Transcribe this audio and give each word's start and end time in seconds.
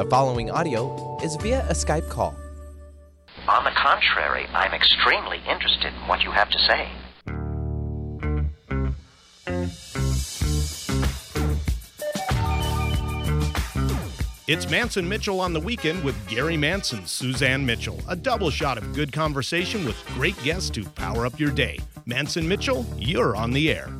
The 0.00 0.06
following 0.06 0.50
audio 0.50 1.18
is 1.22 1.36
via 1.36 1.60
a 1.68 1.74
Skype 1.74 2.08
call. 2.08 2.34
On 3.46 3.64
the 3.64 3.70
contrary, 3.76 4.46
I'm 4.54 4.72
extremely 4.72 5.36
interested 5.46 5.92
in 5.92 6.08
what 6.08 6.22
you 6.22 6.30
have 6.30 6.48
to 6.48 6.58
say. 6.58 6.88
It's 14.46 14.70
Mance 14.70 14.96
and 14.96 15.06
Mitchell 15.06 15.38
on 15.38 15.52
the 15.52 15.60
weekend 15.60 16.02
with 16.02 16.16
Gary 16.26 16.56
Manson, 16.56 17.04
Suzanne 17.04 17.66
Mitchell. 17.66 18.00
A 18.08 18.16
double 18.16 18.48
shot 18.48 18.78
of 18.78 18.94
good 18.94 19.12
conversation 19.12 19.84
with 19.84 20.02
great 20.14 20.42
guests 20.42 20.70
to 20.70 20.84
power 20.86 21.26
up 21.26 21.38
your 21.38 21.50
day. 21.50 21.78
Mance 22.06 22.38
and 22.38 22.48
Mitchell, 22.48 22.86
you're 22.96 23.36
on 23.36 23.50
the 23.50 23.70
air. 23.70 23.90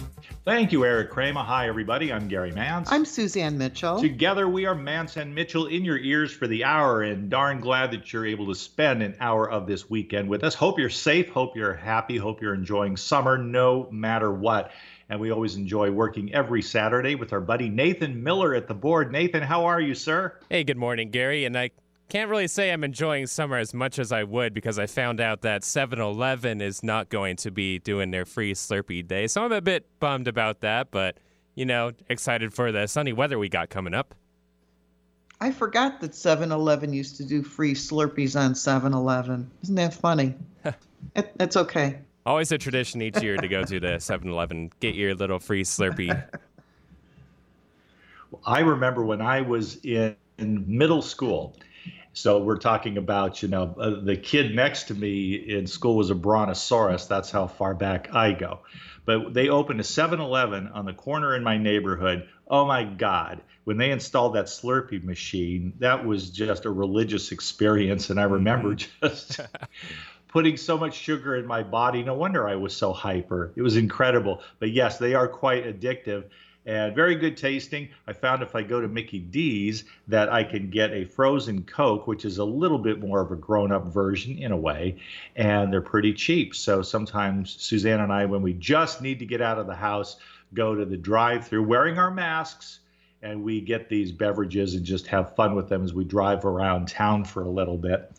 Thank 0.43 0.72
you, 0.72 0.86
Eric 0.86 1.11
Kramer. 1.11 1.43
Hi, 1.43 1.68
everybody. 1.68 2.11
I'm 2.11 2.27
Gary 2.27 2.50
Mance. 2.50 2.91
I'm 2.91 3.04
Suzanne 3.04 3.59
Mitchell. 3.59 4.00
Together, 4.00 4.48
we 4.48 4.64
are 4.64 4.74
Mance 4.74 5.18
and 5.18 5.34
Mitchell 5.34 5.66
in 5.66 5.84
your 5.84 5.98
ears 5.98 6.32
for 6.32 6.46
the 6.46 6.64
hour, 6.64 7.02
and 7.02 7.28
darn 7.28 7.60
glad 7.60 7.91
that 7.91 8.10
you're 8.10 8.24
able 8.24 8.46
to 8.46 8.55
spend 8.55 9.02
an 9.02 9.15
hour 9.20 9.51
of 9.51 9.66
this 9.66 9.91
weekend 9.91 10.30
with 10.30 10.42
us. 10.42 10.55
Hope 10.55 10.79
you're 10.79 10.88
safe. 10.88 11.29
Hope 11.29 11.56
you're 11.56 11.74
happy. 11.74 12.16
Hope 12.16 12.41
you're 12.41 12.55
enjoying 12.55 12.96
summer 12.96 13.37
no 13.37 13.87
matter 13.91 14.32
what. 14.32 14.70
And 15.10 15.20
we 15.20 15.30
always 15.30 15.56
enjoy 15.56 15.91
working 15.91 16.32
every 16.32 16.62
Saturday 16.62 17.16
with 17.16 17.34
our 17.34 17.41
buddy 17.43 17.68
Nathan 17.68 18.23
Miller 18.23 18.54
at 18.54 18.66
the 18.66 18.74
board. 18.74 19.12
Nathan, 19.12 19.43
how 19.43 19.66
are 19.66 19.80
you, 19.80 19.95
sir? 19.95 20.38
Hey, 20.48 20.65
good 20.65 20.79
morning, 20.79 21.10
Gary. 21.10 21.45
And 21.45 21.59
I 21.59 21.70
can't 22.10 22.28
really 22.28 22.48
say 22.48 22.73
I'm 22.73 22.82
enjoying 22.82 23.28
summer 23.28 23.56
as 23.56 23.73
much 23.73 24.00
as 24.00 24.10
I 24.10 24.24
would 24.24 24.52
because 24.52 24.80
I 24.80 24.87
found 24.87 25.20
out 25.20 25.42
that 25.42 25.62
7 25.62 26.01
Eleven 26.01 26.60
is 26.60 26.82
not 26.82 27.09
going 27.09 27.37
to 27.37 27.52
be 27.52 27.78
doing 27.78 28.10
their 28.10 28.24
free 28.24 28.52
Slurpee 28.52 29.06
day. 29.06 29.28
So 29.28 29.45
I'm 29.45 29.52
a 29.52 29.60
bit 29.60 29.87
bummed 30.01 30.27
about 30.27 30.60
that, 30.60 30.91
but, 30.91 31.18
you 31.54 31.65
know, 31.65 31.92
excited 32.09 32.52
for 32.52 32.73
the 32.73 32.88
sunny 32.88 33.12
weather 33.12 33.38
we 33.38 33.48
got 33.48 33.70
coming 33.70 33.95
up. 33.95 34.16
I 35.41 35.52
forgot 35.52 36.01
that 36.01 36.15
7 36.15 36.51
Eleven 36.51 36.92
used 36.92 37.16
to 37.18 37.24
do 37.24 37.45
free 37.45 37.74
Slurpees 37.74 38.38
on 38.38 38.56
7 38.56 38.92
Eleven. 38.92 39.48
Isn't 39.63 39.76
that 39.76 39.95
funny? 39.95 40.35
it, 41.15 41.32
it's 41.38 41.57
okay. 41.57 41.98
Always 42.26 42.51
a 42.51 42.59
tradition 42.59 43.01
each 43.01 43.23
year 43.23 43.37
to 43.37 43.46
go 43.46 43.63
to 43.63 43.79
the 43.79 44.01
7 44.01 44.29
Eleven, 44.29 44.73
get 44.80 44.96
your 44.96 45.15
little 45.15 45.38
free 45.38 45.63
Slurpee. 45.63 46.20
I 48.45 48.60
remember 48.60 49.04
when 49.04 49.23
I 49.23 49.42
was 49.42 49.76
in, 49.85 50.16
in 50.38 50.65
middle 50.66 51.02
school. 51.02 51.54
So 52.13 52.43
we're 52.43 52.59
talking 52.59 52.97
about, 52.97 53.43
you 53.43 53.49
know, 53.49 53.75
uh, 53.79 54.01
the 54.03 54.16
kid 54.16 54.55
next 54.55 54.85
to 54.85 54.95
me 54.95 55.35
in 55.35 55.66
school 55.66 55.97
was 55.97 56.11
a 56.11 56.15
brontosaurus. 56.15 57.07
That's 57.07 57.30
how 57.30 57.47
far 57.47 57.75
back 57.75 58.13
I 58.13 58.33
go. 58.33 58.61
But 59.05 59.33
they 59.33 59.49
opened 59.49 59.80
a 59.80 59.85
7 59.85 60.21
Eleven 60.21 60.69
on 60.69 60.85
the 60.85 60.93
corner 60.93 61.37
in 61.37 61.45
my 61.45 61.57
neighborhood. 61.57 62.29
Oh 62.49 62.66
my 62.66 62.85
God. 62.85 63.41
When 63.65 63.77
they 63.77 63.91
installed 63.91 64.34
that 64.34 64.47
Slurpee 64.47 65.05
machine, 65.05 65.72
that 65.78 66.05
was 66.05 66.31
just 66.31 66.65
a 66.65 66.71
religious 66.71 67.31
experience. 67.31 68.11
And 68.11 68.19
I 68.19 68.25
remember 68.25 68.75
just 69.03 69.41
putting 70.28 70.56
so 70.56 70.77
much 70.77 70.94
sugar 70.94 71.37
in 71.37 71.47
my 71.47 71.62
body. 71.62 72.03
No 72.03 72.15
wonder 72.15 72.49
I 72.49 72.56
was 72.56 72.77
so 72.77 72.93
hyper. 72.93 73.53
It 73.56 73.62
was 73.62 73.77
incredible. 73.77 74.43
But 74.59 74.71
yes, 74.71 74.99
they 74.99 75.15
are 75.15 75.28
quite 75.28 75.65
addictive 75.65 76.25
and 76.66 76.94
very 76.94 77.15
good 77.15 77.37
tasting. 77.37 77.89
I 78.06 78.12
found 78.12 78.43
if 78.43 78.55
I 78.55 78.62
go 78.62 78.81
to 78.81 78.89
Mickey 78.89 79.19
D's 79.19 79.84
that 80.09 80.28
I 80.31 80.44
can 80.44 80.71
get 80.71 80.93
a 80.93 81.05
frozen 81.05 81.62
Coke, 81.62 82.06
which 82.06 82.25
is 82.25 82.39
a 82.39 82.44
little 82.44 82.78
bit 82.78 83.00
more 83.00 83.21
of 83.21 83.33
a 83.33 83.37
grown 83.37 83.72
up 83.72 83.87
version 83.87 84.39
in 84.39 84.53
a 84.53 84.56
way, 84.56 84.97
and 85.37 85.72
they're 85.72 85.81
pretty 85.81 86.12
cheap. 86.12 86.55
So 86.55 86.83
sometimes 86.83 87.56
Suzanne 87.59 88.00
and 88.00 88.12
I, 88.12 88.27
when 88.27 88.43
we 88.43 88.53
just 88.53 89.03
need 89.03 89.19
to 89.21 89.27
get 89.27 89.41
out 89.41 89.59
of 89.59 89.66
the 89.66 89.75
house, 89.75 90.16
go 90.55 90.75
to 90.75 90.84
the 90.84 90.97
drive 90.97 91.47
through 91.47 91.65
wearing 91.65 91.99
our 91.99 92.11
masks 92.11 92.81
and 93.22 93.43
we 93.43 93.60
get 93.60 93.88
these 93.88 94.12
beverages 94.12 94.75
and 94.75 94.84
just 94.84 95.06
have 95.06 95.34
fun 95.34 95.54
with 95.54 95.69
them 95.69 95.84
as 95.84 95.93
we 95.93 96.04
drive 96.04 96.44
around 96.44 96.88
town 96.88 97.25
for 97.25 97.43
a 97.43 97.49
little 97.49 97.76
bit. 97.76 98.10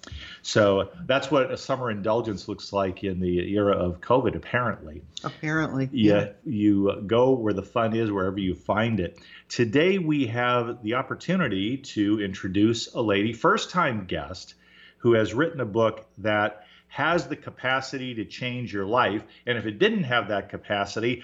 So 0.44 0.90
that's 1.06 1.32
what 1.32 1.52
a 1.52 1.58
summer 1.58 1.90
indulgence 1.90 2.48
looks 2.48 2.72
like 2.72 3.04
in 3.04 3.20
the 3.20 3.40
era 3.54 3.76
of 3.76 4.00
COVID, 4.00 4.36
apparently. 4.36 5.02
Apparently. 5.24 5.90
Yeah, 5.92 6.30
you 6.46 7.04
go 7.08 7.32
where 7.32 7.54
the 7.54 7.64
fun 7.64 7.96
is, 7.96 8.12
wherever 8.12 8.38
you 8.38 8.54
find 8.54 9.00
it. 9.00 9.20
Today 9.50 9.98
we 9.98 10.28
have 10.28 10.84
the 10.84 10.94
opportunity 10.94 11.78
to 11.78 12.22
introduce 12.22 12.94
a 12.94 13.02
lady, 13.02 13.34
first 13.34 13.72
time 13.72 14.06
guest, 14.06 14.54
who 14.98 15.14
has 15.14 15.34
written 15.34 15.62
a 15.62 15.66
book 15.66 16.06
that 16.20 16.66
has 16.90 17.28
the 17.28 17.36
capacity 17.36 18.14
to 18.14 18.26
change 18.26 18.72
your 18.72 18.86
life. 18.86 19.24
And 19.48 19.58
if 19.58 19.66
it 19.66 19.80
didn't 19.80 20.04
have 20.04 20.28
that 20.28 20.50
capacity, 20.50 21.24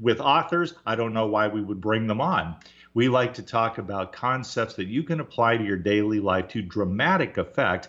with 0.00 0.20
authors, 0.20 0.72
I 0.86 0.96
don't 0.96 1.12
know 1.12 1.26
why 1.26 1.48
we 1.48 1.60
would 1.60 1.80
bring 1.80 2.06
them 2.06 2.20
on 2.20 2.56
we 2.94 3.08
like 3.08 3.34
to 3.34 3.42
talk 3.42 3.78
about 3.78 4.12
concepts 4.12 4.74
that 4.74 4.86
you 4.86 5.02
can 5.02 5.20
apply 5.20 5.56
to 5.56 5.64
your 5.64 5.76
daily 5.76 6.20
life 6.20 6.48
to 6.48 6.62
dramatic 6.62 7.38
effect. 7.38 7.88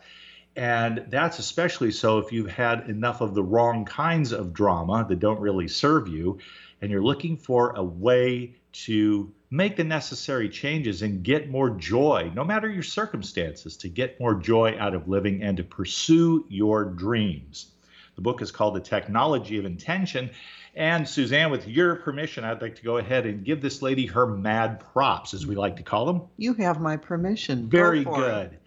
And 0.56 1.06
that's 1.10 1.40
especially 1.40 1.92
so 1.92 2.20
if 2.20 2.32
you've 2.32 2.52
had 2.52 2.90
enough 2.90 3.22
of 3.22 3.34
the 3.34 3.44
wrong 3.44 3.86
kinds 3.86 4.32
of 4.32 4.54
drama 4.54 5.06
that 5.10 5.20
don't 5.20 5.40
really 5.40 5.68
serve 5.68 6.08
you, 6.08 6.40
and 6.82 6.92
you're 6.92 7.04
looking 7.04 7.38
for 7.38 7.74
a 7.76 7.84
way 7.84 8.56
to 8.74 9.32
make 9.50 9.76
the 9.76 9.84
necessary 9.84 10.50
changes 10.50 11.02
and 11.02 11.24
get 11.24 11.50
more 11.50 11.70
joy, 11.70 12.32
no 12.34 12.44
matter 12.44 12.70
your 12.70 12.84
circumstances, 12.84 13.78
to 13.78 13.88
get 13.88 14.20
more 14.20 14.36
joy 14.36 14.76
out 14.80 14.96
of 14.96 15.08
living 15.08 15.44
and 15.44 15.58
to 15.58 15.64
pursue 15.64 16.46
your 16.50 16.86
dreams. 16.86 17.68
The 18.16 18.22
book 18.22 18.42
is 18.42 18.52
called 18.52 18.76
The 18.76 18.82
Technology 18.82 19.58
of 19.58 19.66
Intention. 19.66 20.30
And 20.76 21.08
Suzanne, 21.08 21.52
with 21.52 21.68
your 21.68 21.98
permission, 21.98 22.44
I'd 22.44 22.62
like 22.62 22.76
to 22.76 22.84
go 22.84 22.98
ahead 22.98 23.28
and 23.28 23.46
give 23.46 23.62
this 23.62 23.84
lady 23.84 24.08
her 24.08 24.26
mad 24.26 24.80
props, 24.80 25.36
as 25.36 25.46
we 25.46 25.56
like 25.56 25.76
to 25.78 25.84
call 25.84 26.06
them. 26.06 26.24
You 26.38 26.56
have 26.56 26.82
my 26.82 26.98
permission. 26.98 27.70
Very 27.70 28.04
go 28.04 28.16
good. 28.16 28.54
It. 28.54 28.62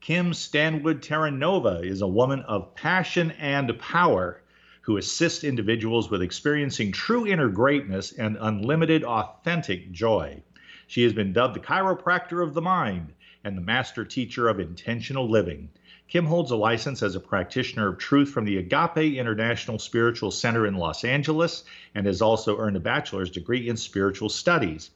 Kim 0.00 0.34
Stanwood 0.34 1.02
Terranova 1.02 1.84
is 1.84 2.02
a 2.02 2.06
woman 2.06 2.40
of 2.42 2.74
passion 2.74 3.30
and 3.32 3.78
power 3.78 4.42
who 4.82 4.96
assists 4.96 5.44
individuals 5.44 6.10
with 6.10 6.22
experiencing 6.22 6.92
true 6.92 7.26
inner 7.26 7.48
greatness 7.48 8.12
and 8.12 8.36
unlimited 8.40 9.04
authentic 9.04 9.92
joy. 9.92 10.42
She 10.86 11.02
has 11.04 11.12
been 11.12 11.32
dubbed 11.32 11.54
the 11.54 11.60
chiropractor 11.60 12.42
of 12.42 12.52
the 12.54 12.62
mind 12.62 13.12
and 13.44 13.56
the 13.56 13.62
master 13.62 14.04
teacher 14.04 14.48
of 14.48 14.58
intentional 14.58 15.28
living. 15.28 15.70
Kim 16.10 16.26
holds 16.26 16.50
a 16.50 16.56
license 16.56 17.04
as 17.04 17.14
a 17.14 17.20
practitioner 17.20 17.86
of 17.86 17.98
truth 17.98 18.30
from 18.30 18.44
the 18.44 18.56
Agape 18.56 19.16
International 19.16 19.78
Spiritual 19.78 20.32
Center 20.32 20.66
in 20.66 20.74
Los 20.74 21.04
Angeles 21.04 21.62
and 21.94 22.04
has 22.04 22.20
also 22.20 22.58
earned 22.58 22.76
a 22.76 22.80
bachelor's 22.80 23.30
degree 23.30 23.68
in 23.68 23.76
spiritual 23.76 24.28
studies. 24.28 24.90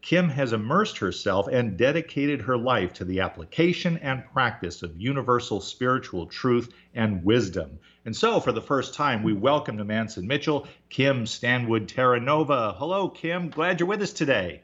Kim 0.00 0.30
has 0.30 0.54
immersed 0.54 0.96
herself 0.96 1.48
and 1.48 1.76
dedicated 1.76 2.40
her 2.40 2.56
life 2.56 2.94
to 2.94 3.04
the 3.04 3.20
application 3.20 3.98
and 3.98 4.24
practice 4.32 4.82
of 4.82 4.98
universal 4.98 5.60
spiritual 5.60 6.24
truth 6.24 6.72
and 6.94 7.22
wisdom. 7.22 7.78
And 8.06 8.16
so, 8.16 8.40
for 8.40 8.52
the 8.52 8.62
first 8.62 8.94
time, 8.94 9.22
we 9.22 9.34
welcome 9.34 9.76
to 9.76 9.84
Mance 9.84 10.16
and 10.16 10.26
Mitchell, 10.26 10.66
Kim 10.88 11.26
Stanwood 11.26 11.88
Terranova. 11.88 12.74
Hello, 12.78 13.10
Kim. 13.10 13.50
Glad 13.50 13.80
you're 13.80 13.88
with 13.88 14.00
us 14.00 14.14
today. 14.14 14.63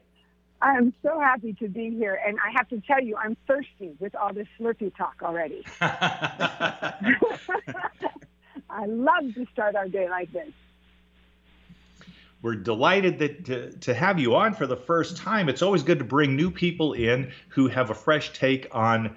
I'm 0.61 0.93
so 1.01 1.19
happy 1.19 1.53
to 1.53 1.67
be 1.67 1.89
here, 1.89 2.19
and 2.25 2.37
I 2.39 2.51
have 2.55 2.69
to 2.69 2.79
tell 2.81 3.01
you, 3.01 3.17
I'm 3.17 3.35
thirsty 3.47 3.95
with 3.99 4.15
all 4.15 4.31
this 4.33 4.47
Slurpee 4.59 4.95
talk 4.95 5.15
already. 5.23 5.65
I 8.69 8.85
love 8.85 9.33
to 9.35 9.45
start 9.51 9.75
our 9.75 9.87
day 9.87 10.09
like 10.09 10.31
this. 10.31 10.49
We're 12.41 12.55
delighted 12.55 13.19
that 13.19 13.45
to, 13.45 13.71
to 13.71 13.93
have 13.93 14.19
you 14.19 14.35
on 14.35 14.53
for 14.53 14.65
the 14.65 14.77
first 14.77 15.17
time. 15.17 15.49
It's 15.49 15.61
always 15.61 15.83
good 15.83 15.99
to 15.99 16.05
bring 16.05 16.35
new 16.35 16.49
people 16.49 16.93
in 16.93 17.31
who 17.49 17.67
have 17.67 17.91
a 17.91 17.93
fresh 17.93 18.33
take 18.33 18.67
on 18.71 19.15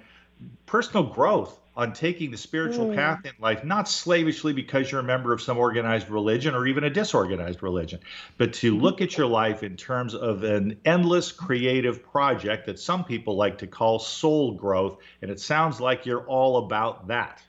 personal 0.65 1.03
growth 1.03 1.59
on 1.77 1.91
taking 1.91 2.31
the 2.31 2.37
spiritual 2.37 2.87
mm. 2.87 2.95
path 2.95 3.25
in 3.25 3.33
life, 3.39 3.63
not 3.63 3.89
slavishly 3.89 4.53
because 4.53 4.91
you're 4.91 5.01
a 5.01 5.03
member 5.03 5.33
of 5.33 5.41
some 5.41 5.57
organized 5.57 6.09
religion 6.09 6.55
or 6.55 6.65
even 6.65 6.85
a 6.85 6.89
disorganized 6.89 7.61
religion, 7.61 7.99
but 8.37 8.53
to 8.53 8.73
mm-hmm. 8.73 8.83
look 8.83 9.01
at 9.01 9.17
your 9.17 9.27
life 9.27 9.61
in 9.61 9.75
terms 9.75 10.15
of 10.15 10.43
an 10.43 10.79
endless 10.85 11.31
creative 11.31 12.01
project 12.01 12.65
that 12.67 12.79
some 12.79 13.03
people 13.03 13.35
like 13.35 13.57
to 13.57 13.67
call 13.67 13.99
soul 13.99 14.53
growth. 14.53 14.99
And 15.21 15.29
it 15.29 15.39
sounds 15.39 15.81
like 15.81 16.05
you're 16.05 16.25
all 16.25 16.57
about 16.57 17.07
that. 17.07 17.41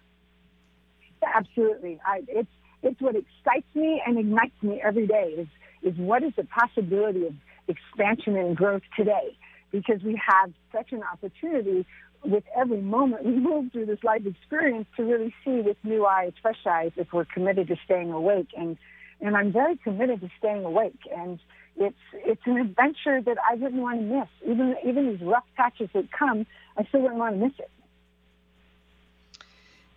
Absolutely. 1.22 2.00
I, 2.04 2.22
it's, 2.28 2.48
it's 2.82 3.00
what 3.00 3.14
excites 3.14 3.66
me 3.74 4.02
and 4.04 4.18
ignites 4.18 4.60
me 4.62 4.80
every 4.82 5.06
day 5.06 5.34
is, 5.36 5.48
is 5.82 5.98
what 5.98 6.22
is 6.22 6.32
the 6.36 6.44
possibility 6.44 7.26
of 7.26 7.34
expansion 7.68 8.36
and 8.36 8.56
growth 8.56 8.82
today? 8.96 9.36
Because 9.72 10.02
we 10.02 10.20
have 10.24 10.52
such 10.72 10.92
an 10.92 11.02
opportunity 11.02 11.84
with 12.24 12.44
every 12.56 12.80
moment 12.80 13.24
we 13.24 13.32
move 13.32 13.72
through 13.72 13.86
this 13.86 14.02
life 14.02 14.22
experience 14.26 14.86
to 14.96 15.04
really 15.04 15.34
see 15.44 15.60
with 15.60 15.76
new 15.82 16.06
eyes, 16.06 16.32
fresh 16.42 16.66
eyes, 16.66 16.92
if 16.96 17.12
we're 17.12 17.24
committed 17.24 17.68
to 17.68 17.76
staying 17.84 18.12
awake. 18.12 18.48
And 18.56 18.76
and 19.20 19.36
I'm 19.36 19.52
very 19.52 19.76
committed 19.76 20.20
to 20.20 20.28
staying 20.38 20.64
awake. 20.64 21.00
And 21.14 21.38
it's 21.76 21.96
it's 22.14 22.42
an 22.46 22.58
adventure 22.58 23.20
that 23.22 23.38
I 23.48 23.54
wouldn't 23.54 23.80
want 23.80 24.00
to 24.00 24.06
miss. 24.06 24.28
Even 24.44 24.76
even 24.86 25.10
these 25.10 25.26
rough 25.26 25.44
patches 25.56 25.88
that 25.94 26.10
come, 26.12 26.46
I 26.76 26.84
still 26.84 27.02
wouldn't 27.02 27.18
want 27.18 27.38
to 27.38 27.44
miss 27.44 27.54
it. 27.58 27.70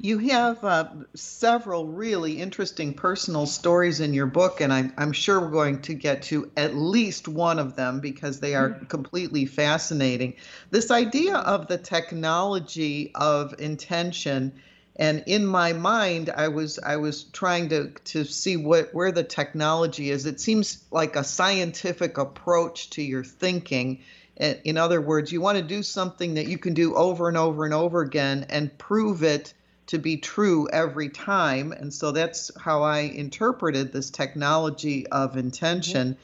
You 0.01 0.19
have 0.30 0.63
uh, 0.63 0.88
several 1.13 1.86
really 1.86 2.40
interesting 2.40 2.94
personal 2.94 3.46
stories 3.46 4.00
in 4.00 4.13
your 4.13 4.28
book, 4.28 4.62
and 4.62 4.72
I'm, 4.72 4.94
I'm 4.98 5.12
sure 5.12 5.42
we're 5.42 5.51
going 5.51 5.81
to 5.81 5.94
get 5.94 6.22
to 6.24 6.50
at 6.56 6.74
least 6.74 7.28
one 7.28 7.60
of 7.60 7.75
them 7.75 8.00
because 8.00 8.40
they 8.40 8.56
are 8.56 8.69
completely 8.88 9.46
fascinating. 9.46 10.36
This 10.72 10.90
idea 10.90 11.36
of 11.36 11.68
the 11.68 11.78
technology 11.78 13.12
of 13.13 13.54
intention, 13.60 14.54
and 14.96 15.22
in 15.28 15.46
my 15.46 15.74
mind, 15.74 16.30
I 16.30 16.48
was 16.48 16.80
I 16.80 16.95
was 16.95 17.25
trying 17.25 17.68
to 17.68 17.90
to 17.90 18.24
see 18.24 18.56
what 18.56 18.94
where 18.94 19.12
the 19.12 19.25
technology 19.25 20.12
is. 20.12 20.25
It 20.25 20.40
seems 20.40 20.81
like 20.92 21.18
a 21.18 21.25
scientific 21.25 22.18
approach 22.18 22.92
to 22.92 23.02
your 23.02 23.25
thinking. 23.25 24.00
In 24.38 24.78
other 24.78 25.02
words, 25.02 25.34
you 25.34 25.42
want 25.42 25.57
to 25.57 25.63
do 25.63 25.84
something 25.84 26.36
that 26.36 26.48
you 26.48 26.57
can 26.57 26.74
do 26.74 26.95
over 26.95 27.28
and 27.28 27.36
over 27.36 27.66
and 27.66 27.74
over 27.74 28.00
again 28.00 28.45
and 28.50 28.78
prove 28.78 29.24
it 29.24 29.54
to 29.90 29.98
be 29.98 30.18
true 30.18 30.68
every 30.72 31.10
time. 31.10 31.72
And 31.72 31.94
so 31.94 32.12
that's 32.12 32.52
how 32.58 32.84
I 32.84 33.00
interpreted 33.00 33.92
this 33.92 34.12
technology 34.12 35.08
of 35.08 35.36
intention. 35.36 36.18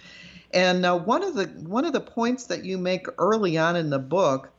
And 0.54 0.86
uh, 0.86 0.98
one 0.98 1.24
of 1.24 1.34
the 1.34 1.46
one 1.46 1.86
of 1.86 1.94
the 1.94 2.00
points 2.00 2.46
that 2.46 2.64
you 2.64 2.78
make 2.78 3.08
early 3.18 3.58
on 3.58 3.76
in 3.76 3.90
the 3.90 4.00
book 4.00 4.52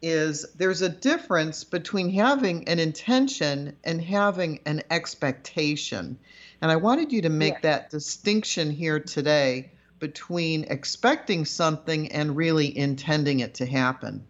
is 0.00 0.46
there's 0.54 0.82
a 0.82 0.88
difference 0.88 1.64
between 1.64 2.10
having 2.10 2.68
an 2.68 2.78
intention 2.78 3.76
and 3.82 4.00
having 4.00 4.60
an 4.64 4.82
expectation. 4.90 6.16
And 6.62 6.70
I 6.70 6.76
wanted 6.76 7.12
you 7.12 7.22
to 7.22 7.28
make 7.28 7.62
that 7.62 7.90
distinction 7.90 8.70
here 8.70 9.00
today 9.00 9.72
between 9.98 10.64
expecting 10.64 11.44
something 11.44 12.12
and 12.12 12.36
really 12.36 12.76
intending 12.76 13.40
it 13.40 13.54
to 13.54 13.66
happen. 13.66 14.24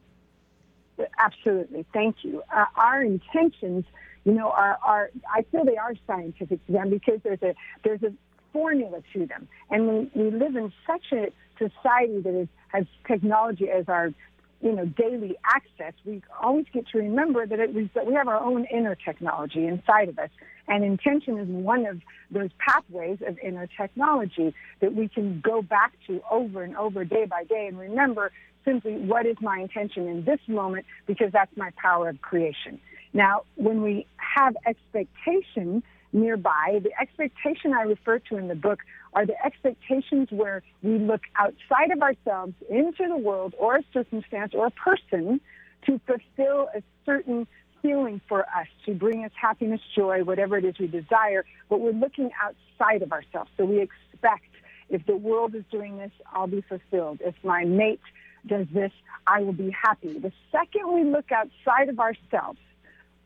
Absolutely. 1.19 1.85
Thank 1.93 2.25
you. 2.25 2.43
Uh, 2.55 2.65
our 2.77 3.03
intentions, 3.03 3.85
you 4.29 4.35
know, 4.35 4.51
are, 4.51 4.79
are, 4.85 5.11
I 5.35 5.41
feel 5.51 5.65
they 5.65 5.79
are 5.79 5.95
scientific 6.07 6.65
to 6.67 6.73
them 6.73 6.91
because 6.91 7.19
there's 7.25 7.41
a, 7.41 7.55
there's 7.83 8.03
a 8.03 8.13
formula 8.53 9.01
to 9.15 9.25
them. 9.25 9.49
And 9.71 9.89
we, 9.89 10.23
we 10.23 10.31
live 10.31 10.55
in 10.55 10.71
such 10.87 11.13
a 11.13 11.33
society 11.59 12.21
that 12.21 12.39
is, 12.39 12.49
has 12.69 12.85
technology 13.07 13.71
as 13.71 13.89
our, 13.89 14.13
you 14.61 14.73
know, 14.73 14.85
daily 14.85 15.35
access. 15.47 15.95
We 16.05 16.21
always 16.43 16.67
get 16.75 16.89
to 16.89 16.99
remember 16.99 17.47
that 17.47 17.59
it, 17.59 17.73
we, 17.73 17.91
that 17.95 18.05
we 18.05 18.13
have 18.13 18.29
our 18.29 18.39
own 18.39 18.67
inner 18.67 18.95
technology 18.97 19.67
inside 19.67 20.11
of 20.11 20.19
us. 20.19 20.29
And 20.67 20.85
intention 20.85 21.39
is 21.39 21.49
one 21.49 21.87
of 21.87 22.03
those 22.31 22.51
pathways 22.59 23.21
of 23.27 23.39
inner 23.39 23.67
technology 23.81 24.55
that 24.83 24.95
we 24.95 25.09
can 25.09 25.41
go 25.41 25.63
back 25.63 25.95
to 26.07 26.21
over 26.31 26.65
and 26.65 26.77
over 26.77 27.03
day 27.03 27.25
by 27.25 27.45
day 27.45 27.67
and 27.67 27.79
remember 27.79 28.31
simply 28.67 28.93
what 28.97 29.25
is 29.25 29.37
my 29.41 29.61
intention 29.61 30.07
in 30.07 30.27
this 30.27 30.41
moment 30.47 30.85
because 31.07 31.33
that's 31.33 31.57
my 31.57 31.71
power 31.81 32.11
of 32.11 32.21
creation. 32.21 32.79
Now, 33.13 33.43
when 33.57 33.83
we 33.83 34.07
have 34.17 34.57
expectation 34.67 35.83
nearby, 36.13 36.81
the 36.83 36.91
expectation 37.01 37.73
I 37.73 37.83
refer 37.83 38.19
to 38.31 38.37
in 38.37 38.49
the 38.49 38.55
book 38.55 38.81
are 39.13 39.27
the 39.27 39.35
expectations 39.45 40.29
where 40.31 40.63
we 40.83 40.99
look 40.99 41.23
outside 41.37 41.91
of 41.93 42.03
ourselves 42.03 42.55
into 42.69 43.07
the 43.09 43.17
world 43.17 43.55
or 43.59 43.77
a 43.77 43.83
circumstance 43.93 44.53
or 44.55 44.67
a 44.67 44.71
person 44.71 45.41
to 45.87 46.01
fulfill 46.07 46.69
a 46.75 46.83
certain 47.05 47.47
feeling 47.83 48.21
for 48.29 48.41
us, 48.41 48.67
to 48.87 48.95
bring 48.95 49.25
us 49.25 49.31
happiness, 49.41 49.81
joy, 49.95 50.25
whatever 50.25 50.59
it 50.59 50.65
is 50.65 50.79
we 50.79 50.87
desire, 50.87 51.45
but 51.69 51.81
we're 51.81 51.93
looking 51.93 52.31
outside 52.43 53.03
of 53.03 53.13
ourselves. 53.13 53.51
So 53.57 53.65
we 53.65 53.81
expect 53.81 54.45
if 54.89 55.05
the 55.07 55.17
world 55.17 55.55
is 55.55 55.65
doing 55.71 55.99
this, 55.99 56.11
I'll 56.33 56.47
be 56.47 56.63
fulfilled. 56.63 57.21
If 57.25 57.35
my 57.45 57.65
mate 57.65 58.01
does 58.47 58.67
this, 58.73 58.93
I 59.27 59.43
will 59.43 59.53
be 59.53 59.71
happy. 59.71 60.19
The 60.19 60.33
second 60.51 60.93
we 60.93 61.05
look 61.05 61.31
outside 61.31 61.89
of 61.89 62.01
ourselves, 62.01 62.59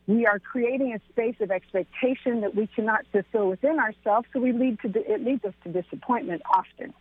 we 0.07 0.25
are 0.25 0.39
creating 0.39 0.93
a 0.93 0.99
space 1.11 1.35
of 1.39 1.51
expectation 1.51 2.41
that 2.41 2.55
we 2.55 2.67
cannot 2.67 3.05
fulfill 3.11 3.49
within 3.49 3.79
ourselves, 3.79 4.27
so 4.33 4.39
we 4.39 4.51
lead 4.51 4.79
to 4.81 4.89
it 5.11 5.23
leads 5.23 5.45
us 5.45 5.53
to 5.63 5.69
disappointment 5.69 6.41
often. 6.53 6.93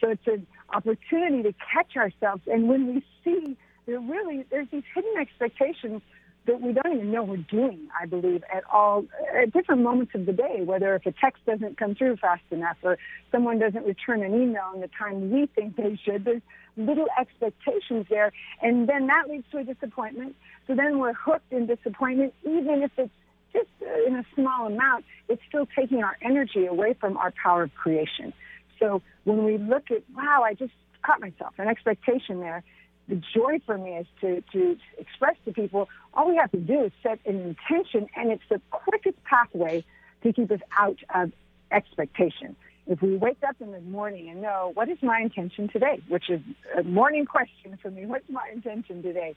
So 0.00 0.10
it's 0.10 0.26
an 0.26 0.46
opportunity 0.72 1.42
to 1.42 1.54
catch 1.72 1.96
ourselves, 1.96 2.42
and 2.46 2.68
when 2.68 2.94
we 2.94 3.04
see 3.24 3.56
there 3.86 4.00
really 4.00 4.44
there's 4.50 4.68
these 4.70 4.82
hidden 4.94 5.14
expectations 5.18 6.02
that 6.46 6.60
we 6.60 6.72
don't 6.72 6.94
even 6.94 7.12
know 7.12 7.22
we're 7.22 7.36
doing, 7.36 7.88
I 8.00 8.06
believe, 8.06 8.42
at 8.54 8.64
all, 8.72 9.04
at 9.40 9.52
different 9.52 9.82
moments 9.82 10.12
of 10.14 10.26
the 10.26 10.32
day, 10.32 10.62
whether 10.64 10.94
if 10.94 11.06
a 11.06 11.12
text 11.12 11.44
doesn't 11.46 11.78
come 11.78 11.94
through 11.94 12.16
fast 12.16 12.42
enough 12.50 12.78
or 12.82 12.98
someone 13.30 13.58
doesn't 13.58 13.84
return 13.84 14.22
an 14.22 14.34
email 14.34 14.70
in 14.74 14.80
the 14.80 14.88
time 14.98 15.30
we 15.30 15.46
think 15.54 15.76
they 15.76 15.98
should, 16.02 16.24
there's 16.24 16.42
little 16.76 17.06
expectations 17.18 18.06
there. 18.08 18.32
And 18.62 18.88
then 18.88 19.06
that 19.08 19.28
leads 19.28 19.44
to 19.52 19.58
a 19.58 19.64
disappointment. 19.64 20.34
So 20.66 20.74
then 20.74 20.98
we're 20.98 21.12
hooked 21.12 21.52
in 21.52 21.66
disappointment, 21.66 22.34
even 22.44 22.82
if 22.82 22.92
it's 22.96 23.10
just 23.52 23.68
uh, 23.82 24.06
in 24.06 24.16
a 24.16 24.24
small 24.34 24.66
amount, 24.66 25.04
it's 25.28 25.42
still 25.48 25.66
taking 25.76 26.02
our 26.02 26.16
energy 26.22 26.66
away 26.66 26.94
from 26.98 27.16
our 27.16 27.32
power 27.42 27.64
of 27.64 27.74
creation. 27.74 28.32
So 28.78 29.02
when 29.24 29.44
we 29.44 29.58
look 29.58 29.90
at, 29.90 30.02
wow, 30.14 30.42
I 30.44 30.54
just 30.54 30.72
caught 31.04 31.20
myself, 31.20 31.54
an 31.58 31.68
expectation 31.68 32.40
there, 32.40 32.62
the 33.10 33.20
joy 33.34 33.58
for 33.66 33.76
me 33.76 33.90
is 33.96 34.06
to, 34.20 34.42
to 34.52 34.78
express 34.96 35.36
to 35.44 35.52
people 35.52 35.88
all 36.14 36.28
we 36.28 36.36
have 36.36 36.50
to 36.52 36.58
do 36.58 36.84
is 36.84 36.92
set 37.02 37.18
an 37.26 37.36
intention, 37.40 38.08
and 38.16 38.30
it's 38.30 38.42
the 38.48 38.60
quickest 38.70 39.22
pathway 39.24 39.84
to 40.22 40.32
keep 40.32 40.50
us 40.50 40.60
out 40.78 40.98
of 41.14 41.32
expectation. 41.70 42.56
If 42.86 43.02
we 43.02 43.16
wake 43.16 43.38
up 43.46 43.56
in 43.60 43.72
the 43.72 43.80
morning 43.80 44.28
and 44.30 44.40
know 44.40 44.70
what 44.74 44.88
is 44.88 44.98
my 45.02 45.20
intention 45.20 45.68
today, 45.68 46.00
which 46.08 46.30
is 46.30 46.40
a 46.76 46.82
morning 46.82 47.26
question 47.26 47.78
for 47.82 47.90
me, 47.90 48.06
what's 48.06 48.28
my 48.28 48.48
intention 48.52 49.02
today? 49.02 49.34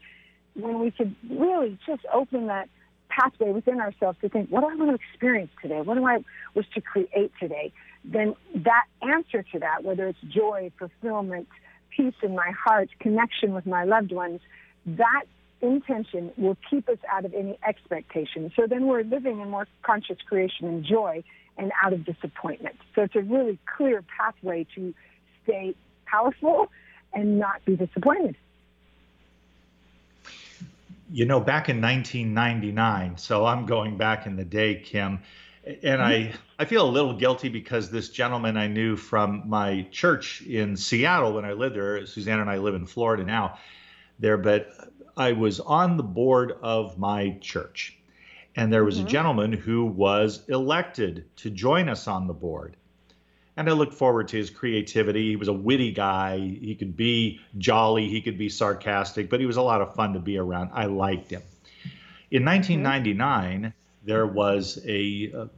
When 0.56 0.80
we 0.80 0.92
could 0.92 1.16
really 1.30 1.78
just 1.86 2.04
open 2.12 2.48
that 2.48 2.70
pathway 3.10 3.52
within 3.52 3.80
ourselves 3.80 4.18
to 4.22 4.30
think, 4.30 4.50
what 4.50 4.62
do 4.62 4.68
I 4.68 4.76
want 4.76 4.90
to 4.90 4.96
experience 4.96 5.52
today? 5.62 5.82
What 5.82 5.96
do 5.96 6.06
I 6.06 6.24
wish 6.56 6.66
to 6.74 6.82
create 6.82 7.32
today? 7.40 7.72
Then 8.04 8.36
that 8.56 8.86
answer 9.02 9.44
to 9.52 9.60
that, 9.60 9.84
whether 9.84 10.08
it's 10.08 10.20
joy, 10.28 10.72
fulfillment, 10.78 11.48
peace 11.96 12.14
in 12.22 12.36
my 12.36 12.52
heart, 12.52 12.90
connection 13.00 13.54
with 13.54 13.66
my 13.66 13.84
loved 13.84 14.12
ones, 14.12 14.42
that 14.86 15.24
intention 15.62 16.32
will 16.38 16.58
keep 16.70 16.90
us 16.90 16.98
out 17.10 17.26
of 17.26 17.34
any 17.34 17.58
expectation. 17.66 18.52
So 18.56 18.68
then 18.68 18.88
we're 18.88 19.04
living 19.04 19.40
in 19.40 19.50
more 19.50 19.68
conscious 19.82 20.18
creation 20.28 20.68
and 20.68 20.84
joy 20.84 21.24
and 21.58 21.72
out 21.82 21.94
of 21.94 22.06
disappointment. 22.06 22.76
So 22.96 23.04
it's 23.04 23.16
a 23.16 23.22
really 23.22 23.58
clear 23.78 24.04
pathway 24.18 24.66
to 24.76 24.94
stay 25.44 25.76
powerful 26.06 26.70
and 27.14 27.40
not 27.40 27.64
be 27.66 27.76
disappointed. 27.76 28.36
You 31.12 31.26
know, 31.26 31.40
back 31.40 31.70
in 31.70 31.80
1999, 31.80 33.18
so 33.18 33.46
I'm 33.46 33.66
going 33.66 33.98
back 33.98 34.26
in 34.26 34.36
the 34.36 34.44
day, 34.44 34.76
Kim, 34.76 35.20
and 35.66 36.02
I 36.02 36.34
I 36.60 36.66
feel 36.66 36.88
a 36.88 36.90
little 36.90 37.14
guilty 37.14 37.50
because 37.50 37.90
this 37.90 38.10
gentleman 38.10 38.58
I 38.58 38.68
knew 38.68 38.96
from 38.96 39.44
my 39.48 39.88
church 39.92 40.42
in 40.42 40.76
Seattle 40.76 41.34
when 41.34 41.46
I 41.46 41.54
lived 41.54 41.76
there, 41.76 42.06
Suzanne 42.06 42.40
and 42.40 42.50
I 42.50 42.58
live 42.58 42.76
in 42.76 42.86
Florida 42.86 43.24
now, 43.24 43.58
there, 44.20 44.38
but 44.38 44.70
I 45.16 45.32
was 45.34 45.60
on 45.60 45.98
the 45.98 46.04
board 46.04 46.54
of 46.62 46.98
my 46.98 47.38
church, 47.42 47.98
and 48.56 48.72
there 48.72 48.84
was 48.84 48.98
mm-hmm. 48.98 49.08
a 49.08 49.10
gentleman 49.10 49.54
who 49.54 49.86
was 49.86 50.44
elected 50.50 51.26
to 51.38 51.50
join 51.50 51.90
us 51.90 52.08
on 52.08 52.28
the 52.28 52.34
board. 52.34 52.76
And 53.56 53.70
I 53.70 53.74
looked 53.74 53.94
forward 53.94 54.30
to 54.30 54.38
his 54.38 54.50
creativity. 54.50 55.30
He 55.30 55.36
was 55.36 55.48
a 55.48 55.54
witty 55.54 55.92
guy. 55.92 56.40
He 56.40 56.74
could 56.74 56.98
be 56.98 57.40
jolly, 57.60 58.10
he 58.10 58.20
could 58.20 58.38
be 58.38 58.50
sarcastic, 58.50 59.30
but 59.30 59.40
he 59.40 59.46
was 59.46 59.58
a 59.58 59.62
lot 59.62 59.82
of 59.82 59.94
fun 59.94 60.14
to 60.14 60.20
be 60.20 60.40
around. 60.40 60.72
I 60.74 60.86
liked 60.86 61.30
him. 61.30 61.44
In 62.32 62.44
1999, 62.44 63.60
mm-hmm 63.60 63.68
there 64.04 64.28
was 64.28 64.80
a, 64.86 65.32
a 65.34 65.50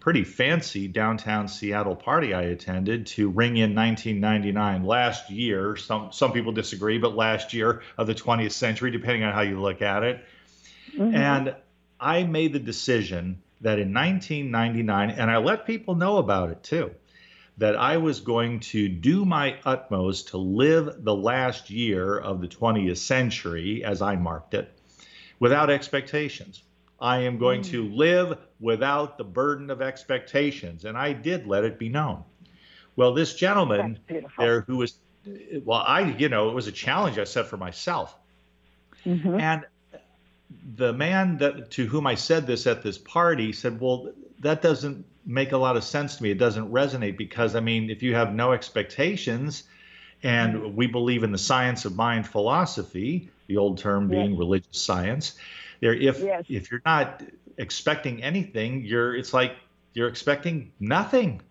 pretty 0.00 0.24
fancy 0.24 0.88
downtown 0.88 1.48
Seattle 1.48 1.96
party 1.96 2.32
I 2.34 2.42
attended 2.42 3.06
to 3.08 3.28
ring 3.28 3.56
in 3.56 3.74
1999 3.74 4.84
last 4.84 5.30
year. 5.30 5.76
Some 5.76 6.12
some 6.12 6.32
people 6.32 6.52
disagree, 6.52 6.98
but 6.98 7.14
last 7.14 7.52
year 7.52 7.82
of 7.96 8.06
the 8.06 8.14
20th 8.14 8.52
century, 8.52 8.90
depending 8.90 9.24
on 9.24 9.32
how 9.32 9.42
you 9.42 9.60
look 9.60 9.82
at 9.82 10.02
it. 10.02 10.24
Mm-hmm. 10.92 11.14
And 11.14 11.56
I 12.00 12.24
made 12.24 12.52
the 12.52 12.58
decision 12.58 13.42
that 13.60 13.78
in 13.78 13.92
1999, 13.92 15.10
and 15.10 15.30
I 15.30 15.38
let 15.38 15.66
people 15.66 15.94
know 15.94 16.18
about 16.18 16.50
it 16.50 16.62
too, 16.62 16.92
that 17.58 17.76
I 17.76 17.96
was 17.96 18.20
going 18.20 18.60
to 18.60 18.88
do 18.88 19.24
my 19.24 19.56
utmost 19.64 20.28
to 20.28 20.38
live 20.38 21.04
the 21.04 21.14
last 21.14 21.70
year 21.70 22.16
of 22.16 22.40
the 22.40 22.46
20th 22.46 22.98
century, 22.98 23.82
as 23.84 24.00
I 24.00 24.14
marked 24.14 24.54
it, 24.54 24.72
without 25.40 25.70
expectations. 25.70 26.62
I 27.00 27.20
am 27.20 27.38
going 27.38 27.60
mm. 27.60 27.70
to 27.70 27.88
live 27.88 28.38
without 28.60 29.18
the 29.18 29.24
burden 29.24 29.70
of 29.70 29.80
expectations. 29.80 30.84
And 30.84 30.96
I 30.96 31.12
did 31.12 31.46
let 31.46 31.64
it 31.64 31.78
be 31.78 31.88
known. 31.88 32.24
Well, 32.96 33.14
this 33.14 33.34
gentleman 33.34 34.00
there 34.38 34.62
who 34.62 34.78
was, 34.78 34.98
well, 35.64 35.84
I, 35.86 36.00
you 36.00 36.28
know, 36.28 36.48
it 36.48 36.54
was 36.54 36.66
a 36.66 36.72
challenge 36.72 37.18
I 37.18 37.24
set 37.24 37.46
for 37.46 37.56
myself. 37.56 38.16
Mm-hmm. 39.06 39.38
And 39.38 39.64
the 40.74 40.92
man 40.92 41.38
that 41.38 41.70
to 41.72 41.86
whom 41.86 42.06
I 42.06 42.16
said 42.16 42.46
this 42.46 42.66
at 42.66 42.82
this 42.82 42.98
party 42.98 43.52
said, 43.52 43.80
well, 43.80 44.10
that 44.40 44.62
doesn't 44.62 45.04
make 45.24 45.52
a 45.52 45.58
lot 45.58 45.76
of 45.76 45.84
sense 45.84 46.16
to 46.16 46.22
me. 46.22 46.30
It 46.30 46.38
doesn't 46.38 46.72
resonate 46.72 47.16
because, 47.16 47.54
I 47.54 47.60
mean, 47.60 47.90
if 47.90 48.02
you 48.02 48.14
have 48.14 48.34
no 48.34 48.52
expectations, 48.52 49.64
and 50.22 50.54
mm-hmm. 50.54 50.74
we 50.74 50.86
believe 50.86 51.22
in 51.22 51.30
the 51.30 51.38
science 51.38 51.84
of 51.84 51.94
mind 51.94 52.26
philosophy, 52.26 53.30
the 53.46 53.56
old 53.56 53.78
term 53.78 54.08
being 54.08 54.30
yes. 54.30 54.38
religious 54.38 54.78
science, 54.78 55.34
there 55.80 55.94
if 55.94 56.20
yes. 56.20 56.44
if 56.48 56.70
you're 56.70 56.82
not 56.84 57.22
expecting 57.56 58.22
anything, 58.22 58.84
you're 58.84 59.14
it's 59.14 59.32
like 59.32 59.52
you're 59.94 60.08
expecting 60.08 60.72
nothing. 60.78 61.42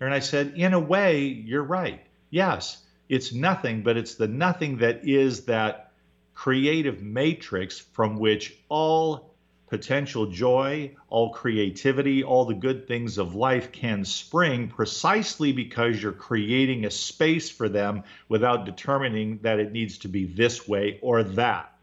And 0.00 0.14
I 0.14 0.20
said, 0.20 0.54
in 0.56 0.74
a 0.74 0.80
way, 0.80 1.24
you're 1.24 1.62
right. 1.62 2.00
Yes, 2.30 2.84
it's 3.08 3.32
nothing, 3.32 3.82
but 3.82 3.96
it's 3.96 4.14
the 4.14 4.28
nothing 4.28 4.78
that 4.78 5.08
is 5.08 5.46
that 5.46 5.92
creative 6.34 7.02
matrix 7.02 7.78
from 7.78 8.18
which 8.18 8.56
all 8.68 9.34
potential 9.68 10.26
joy, 10.26 10.94
all 11.08 11.32
creativity, 11.32 12.22
all 12.22 12.44
the 12.44 12.54
good 12.54 12.86
things 12.86 13.18
of 13.18 13.34
life 13.34 13.70
can 13.72 14.04
spring 14.04 14.68
precisely 14.68 15.52
because 15.52 16.02
you're 16.02 16.12
creating 16.12 16.84
a 16.84 16.90
space 16.90 17.50
for 17.50 17.68
them 17.68 18.02
without 18.28 18.64
determining 18.64 19.38
that 19.42 19.60
it 19.60 19.72
needs 19.72 19.98
to 19.98 20.08
be 20.08 20.24
this 20.24 20.66
way 20.66 20.98
or 21.02 21.22
that. 21.22 21.77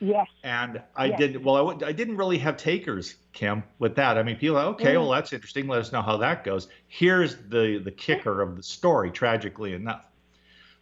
Yes. 0.00 0.26
And 0.42 0.82
I 0.96 1.06
yes. 1.06 1.18
didn't, 1.18 1.44
well, 1.44 1.56
I 1.56 1.72
w- 1.72 1.86
I 1.86 1.92
didn't 1.92 2.16
really 2.16 2.38
have 2.38 2.56
takers, 2.56 3.16
Kim, 3.34 3.62
with 3.78 3.96
that. 3.96 4.16
I 4.16 4.22
mean, 4.22 4.36
people, 4.36 4.56
okay, 4.56 4.94
mm. 4.94 5.00
well, 5.00 5.10
that's 5.10 5.32
interesting. 5.32 5.68
Let 5.68 5.80
us 5.80 5.92
know 5.92 6.00
how 6.00 6.16
that 6.16 6.42
goes. 6.42 6.68
Here's 6.88 7.36
the, 7.36 7.80
the 7.84 7.90
kicker 7.90 8.40
of 8.40 8.56
the 8.56 8.62
story, 8.62 9.10
tragically 9.10 9.74
enough. 9.74 10.06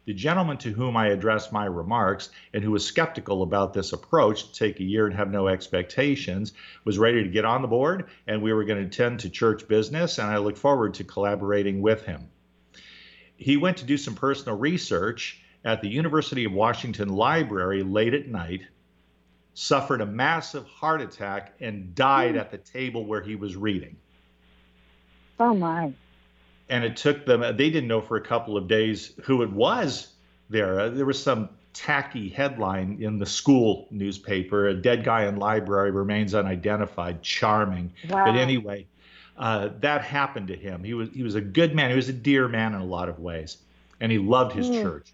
The 0.04 0.14
gentleman 0.14 0.56
to 0.58 0.70
whom 0.70 0.96
I 0.96 1.08
addressed 1.08 1.52
my 1.52 1.66
remarks 1.66 2.30
and 2.54 2.62
who 2.64 2.70
was 2.70 2.86
skeptical 2.86 3.42
about 3.42 3.74
this 3.74 3.92
approach 3.92 4.46
to 4.46 4.52
take 4.54 4.80
a 4.80 4.84
year 4.84 5.06
and 5.06 5.14
have 5.14 5.30
no 5.30 5.48
expectations 5.48 6.52
was 6.84 6.96
ready 6.96 7.22
to 7.24 7.28
get 7.28 7.44
on 7.44 7.60
the 7.60 7.68
board, 7.68 8.08
and 8.26 8.40
we 8.40 8.52
were 8.52 8.64
going 8.64 8.88
to 8.88 8.96
tend 8.96 9.20
to 9.20 9.30
church 9.30 9.68
business, 9.68 10.18
and 10.18 10.28
I 10.28 10.38
look 10.38 10.56
forward 10.56 10.94
to 10.94 11.04
collaborating 11.04 11.82
with 11.82 12.04
him. 12.04 12.28
He 13.36 13.56
went 13.56 13.78
to 13.78 13.84
do 13.84 13.98
some 13.98 14.14
personal 14.14 14.56
research 14.56 15.42
at 15.64 15.82
the 15.82 15.88
University 15.88 16.44
of 16.44 16.52
Washington 16.52 17.08
Library 17.08 17.82
late 17.82 18.14
at 18.14 18.28
night 18.28 18.62
suffered 19.58 20.00
a 20.00 20.06
massive 20.06 20.64
heart 20.68 21.00
attack 21.00 21.52
and 21.60 21.92
died 21.96 22.36
at 22.36 22.48
the 22.48 22.58
table 22.58 23.04
where 23.04 23.20
he 23.20 23.34
was 23.34 23.56
reading. 23.56 23.96
Oh 25.40 25.52
my. 25.52 25.92
And 26.68 26.84
it 26.84 26.96
took 26.96 27.26
them, 27.26 27.40
they 27.40 27.68
didn't 27.68 27.88
know 27.88 28.00
for 28.00 28.16
a 28.16 28.20
couple 28.20 28.56
of 28.56 28.68
days 28.68 29.14
who 29.24 29.42
it 29.42 29.50
was 29.50 30.12
there. 30.48 30.78
Uh, 30.78 30.90
there 30.90 31.04
was 31.04 31.20
some 31.20 31.48
tacky 31.72 32.28
headline 32.28 32.98
in 33.00 33.18
the 33.18 33.26
school 33.26 33.88
newspaper 33.90 34.68
a 34.68 34.74
dead 34.74 35.02
guy 35.02 35.24
in 35.24 35.38
library 35.38 35.90
remains 35.90 36.36
unidentified. 36.36 37.20
Charming. 37.20 37.92
Wow. 38.08 38.26
But 38.26 38.36
anyway, 38.36 38.86
uh, 39.36 39.70
that 39.80 40.02
happened 40.02 40.46
to 40.48 40.56
him. 40.56 40.84
He 40.84 40.94
was, 40.94 41.08
he 41.12 41.24
was 41.24 41.34
a 41.34 41.40
good 41.40 41.74
man. 41.74 41.90
He 41.90 41.96
was 41.96 42.08
a 42.08 42.12
dear 42.12 42.46
man 42.46 42.74
in 42.74 42.80
a 42.80 42.86
lot 42.86 43.08
of 43.08 43.18
ways. 43.18 43.56
And 43.98 44.12
he 44.12 44.18
loved 44.18 44.52
his 44.52 44.68
Mm. 44.68 44.82
church. 44.82 45.12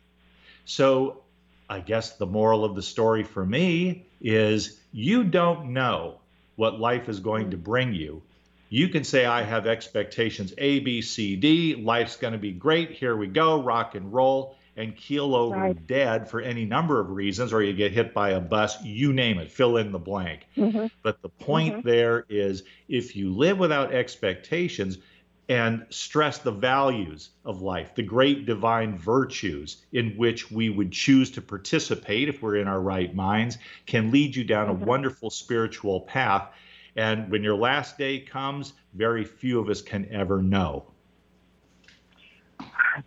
So 0.66 1.22
I 1.70 1.80
guess 1.80 2.16
the 2.16 2.26
moral 2.26 2.62
of 2.62 2.74
the 2.74 2.82
story 2.82 3.22
for 3.22 3.46
me 3.46 4.04
is 4.25 4.81
you 4.93 5.23
don't 5.23 5.73
know 5.73 6.16
what 6.57 6.81
life 6.81 7.09
is 7.09 7.21
going 7.21 7.50
to 7.52 7.57
bring 7.57 7.93
you. 7.95 8.23
You 8.71 8.88
can 8.88 9.04
say, 9.04 9.25
I 9.25 9.43
have 9.43 9.66
expectations 9.69 10.52
A, 10.59 10.81
B, 10.81 11.02
C, 11.02 11.37
D. 11.37 11.76
Life's 11.76 12.16
going 12.16 12.33
to 12.33 12.38
be 12.38 12.50
great. 12.50 12.90
Here 12.93 13.16
we 13.16 13.28
go, 13.28 13.62
rock 13.62 13.95
and 13.95 14.12
roll, 14.12 14.57
and 14.76 14.97
keel 14.97 15.35
over 15.37 15.54
Right. 15.57 15.87
dead 15.87 16.28
for 16.28 16.40
any 16.40 16.64
number 16.64 16.99
of 16.99 17.11
reasons, 17.11 17.52
or 17.52 17.62
you 17.62 17.73
get 17.75 17.93
hit 17.93 18.12
by 18.12 18.31
a 18.31 18.40
bus, 18.40 18.83
you 18.83 19.12
name 19.12 19.38
it, 19.38 19.52
fill 19.52 19.76
in 19.76 19.93
the 19.93 19.99
blank. 19.99 20.47
Mhm. 20.57 20.90
But 21.02 21.23
the 21.23 21.28
point 21.28 21.85
there 21.85 22.25
is 22.28 22.64
if 22.88 23.14
you 23.14 23.33
live 23.33 23.59
without 23.59 23.93
expectations 23.93 24.99
and 25.48 25.84
stress 25.90 26.38
the 26.38 26.50
values 26.50 27.30
of 27.44 27.60
life, 27.60 27.94
the 27.94 28.02
great 28.02 28.46
divine 28.46 28.96
virtues 28.96 29.84
in 29.92 30.10
which 30.16 30.50
we 30.50 30.70
would 30.70 30.90
choose 30.90 31.30
to 31.32 31.42
participate 31.42 32.28
if 32.28 32.42
we're 32.42 32.56
in 32.56 32.66
our 32.66 32.80
right 32.80 33.14
minds, 33.14 33.58
can 33.86 34.10
lead 34.10 34.34
you 34.34 34.44
down 34.44 34.70
a 34.70 34.74
mm-hmm. 34.74 34.86
wonderful 34.86 35.30
spiritual 35.30 36.00
path. 36.00 36.48
And 36.96 37.30
when 37.30 37.42
your 37.42 37.56
last 37.56 37.98
day 37.98 38.20
comes, 38.20 38.72
very 38.94 39.24
few 39.24 39.60
of 39.60 39.68
us 39.68 39.82
can 39.82 40.08
ever 40.10 40.40
know. 40.40 40.86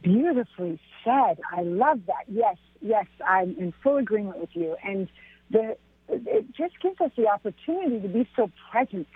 Beautifully 0.03 0.79
said. 1.03 1.39
I 1.51 1.61
love 1.61 2.01
that. 2.07 2.25
Yes, 2.27 2.57
yes, 2.81 3.05
I'm 3.25 3.55
in 3.57 3.73
full 3.81 3.97
agreement 3.97 4.37
with 4.37 4.49
you. 4.53 4.75
And 4.83 5.07
the 5.49 5.77
it 6.09 6.45
just 6.55 6.79
gives 6.81 6.99
us 7.01 7.11
the 7.17 7.27
opportunity 7.27 7.99
to 7.99 8.07
be 8.07 8.27
so 8.35 8.49
present 8.71 9.07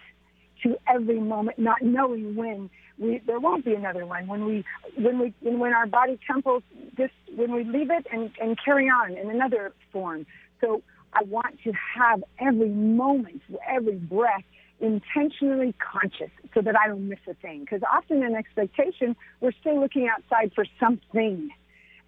to 0.64 0.78
every 0.88 1.20
moment, 1.20 1.60
not 1.60 1.82
knowing 1.82 2.36
when 2.36 2.70
we 2.98 3.22
there 3.26 3.40
won't 3.40 3.66
be 3.66 3.74
another 3.74 4.06
one. 4.06 4.28
When 4.28 4.46
we 4.46 4.64
when 4.96 5.20
we 5.20 5.34
when 5.42 5.74
our 5.74 5.88
body 5.88 6.20
temples 6.26 6.64
just 6.98 7.14
when 7.36 7.52
we 7.52 7.64
leave 7.64 7.90
it 7.90 8.06
and, 8.12 8.32
and 8.40 8.58
carry 8.64 8.88
on 8.88 9.18
in 9.18 9.30
another 9.30 9.74
form. 9.92 10.26
So 10.60 10.84
I 11.14 11.24
want 11.24 11.60
to 11.64 11.74
have 11.98 12.24
every 12.40 12.70
moment, 12.70 13.42
every 13.68 13.96
breath 13.96 14.44
intentionally 14.80 15.76
conscious 15.80 16.32
so 16.54 16.62
that 16.62 16.76
I 16.78 16.88
don't 16.88 17.08
miss 17.08 17.20
a 17.30 17.34
thing. 17.36 17.62
Because 17.62 17.82
often 17.92 18.24
in 18.24 18.36
expectation, 18.36 19.16
we're 19.40 19.52
still 19.60 19.80
looking 19.80 20.10
outside 20.10 20.52
for 20.54 20.66
something. 20.80 21.50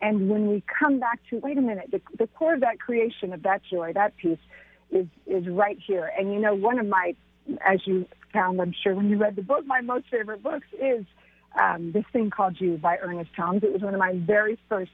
And 0.01 0.29
when 0.29 0.47
we 0.47 0.63
come 0.79 0.99
back 0.99 1.19
to, 1.29 1.37
wait 1.37 1.57
a 1.57 1.61
minute, 1.61 1.89
the, 1.91 2.01
the 2.17 2.27
core 2.27 2.55
of 2.55 2.61
that 2.61 2.79
creation, 2.79 3.31
of 3.31 3.43
that 3.43 3.61
joy, 3.69 3.93
that 3.93 4.17
peace, 4.17 4.39
is, 4.91 5.07
is 5.27 5.47
right 5.47 5.77
here. 5.85 6.11
And 6.17 6.33
you 6.33 6.39
know, 6.39 6.53
one 6.53 6.79
of 6.79 6.87
my, 6.87 7.15
as 7.65 7.79
you 7.85 8.05
I'm 8.35 8.73
sure 8.83 8.95
when 8.95 9.09
you 9.09 9.17
read 9.17 9.35
the 9.35 9.41
book, 9.41 9.65
my 9.65 9.81
most 9.81 10.05
favorite 10.09 10.41
books 10.41 10.67
is 10.79 11.05
um, 11.59 11.91
This 11.91 12.05
Thing 12.11 12.29
Called 12.29 12.59
You 12.59 12.77
by 12.77 12.97
Ernest 12.97 13.31
Holmes. 13.37 13.63
It 13.63 13.71
was 13.71 13.81
one 13.81 13.93
of 13.93 13.99
my 13.99 14.13
very 14.15 14.57
first 14.69 14.91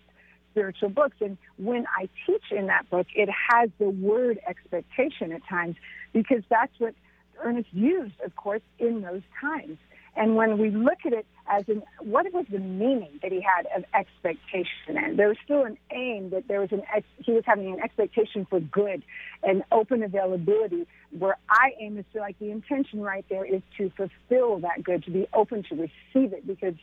spiritual 0.52 0.90
books. 0.90 1.16
And 1.22 1.38
when 1.58 1.86
I 1.98 2.10
teach 2.26 2.44
in 2.52 2.68
that 2.68 2.90
book, 2.90 3.08
it 3.16 3.30
has 3.52 3.70
the 3.80 3.90
word 3.90 4.40
expectation 4.48 5.32
at 5.32 5.42
times 5.48 5.76
because 6.12 6.44
that's 6.50 6.74
what 6.80 6.94
Ernest 7.42 7.70
used, 7.72 8.20
of 8.26 8.36
course, 8.36 8.62
in 8.78 9.02
those 9.02 9.22
times. 9.40 9.78
And 10.16 10.36
when 10.36 10.58
we 10.58 10.70
look 10.70 11.00
at 11.06 11.14
it 11.14 11.26
as 11.48 11.64
in 11.68 11.82
what 12.02 12.32
was 12.34 12.46
the 12.52 12.60
meaning 12.60 13.20
that 13.22 13.32
he 13.32 13.42
had 13.42 13.68
of 13.76 13.86
expectation, 13.94 14.98
and 14.98 15.18
there 15.18 15.30
was 15.30 15.38
still 15.44 15.64
an 15.64 15.78
aim 15.92 16.30
that 16.32 16.48
there 16.48 16.62
was 16.62 16.72
an 16.72 16.84
ex, 16.94 17.06
he 17.18 17.32
was 17.32 17.44
having 17.46 17.74
an 17.74 17.80
expectation 17.80 18.46
for 18.50 18.60
good 18.60 19.04
and 19.44 19.64
open 19.72 20.04
availability. 20.04 20.88
Where 21.18 21.38
I 21.50 21.72
aim 21.80 21.98
is 21.98 22.06
to 22.14 22.20
like 22.20 22.38
the 22.40 22.52
intention 22.52 23.02
right 23.02 23.26
there 23.30 23.46
is 23.46 23.62
to 23.78 23.92
fulfill 23.92 24.60
that 24.60 24.84
good, 24.84 25.04
to 25.06 25.12
be 25.12 25.28
open 25.34 25.64
to 25.70 25.76
receive 25.76 26.34
it, 26.34 26.46
because 26.46 26.76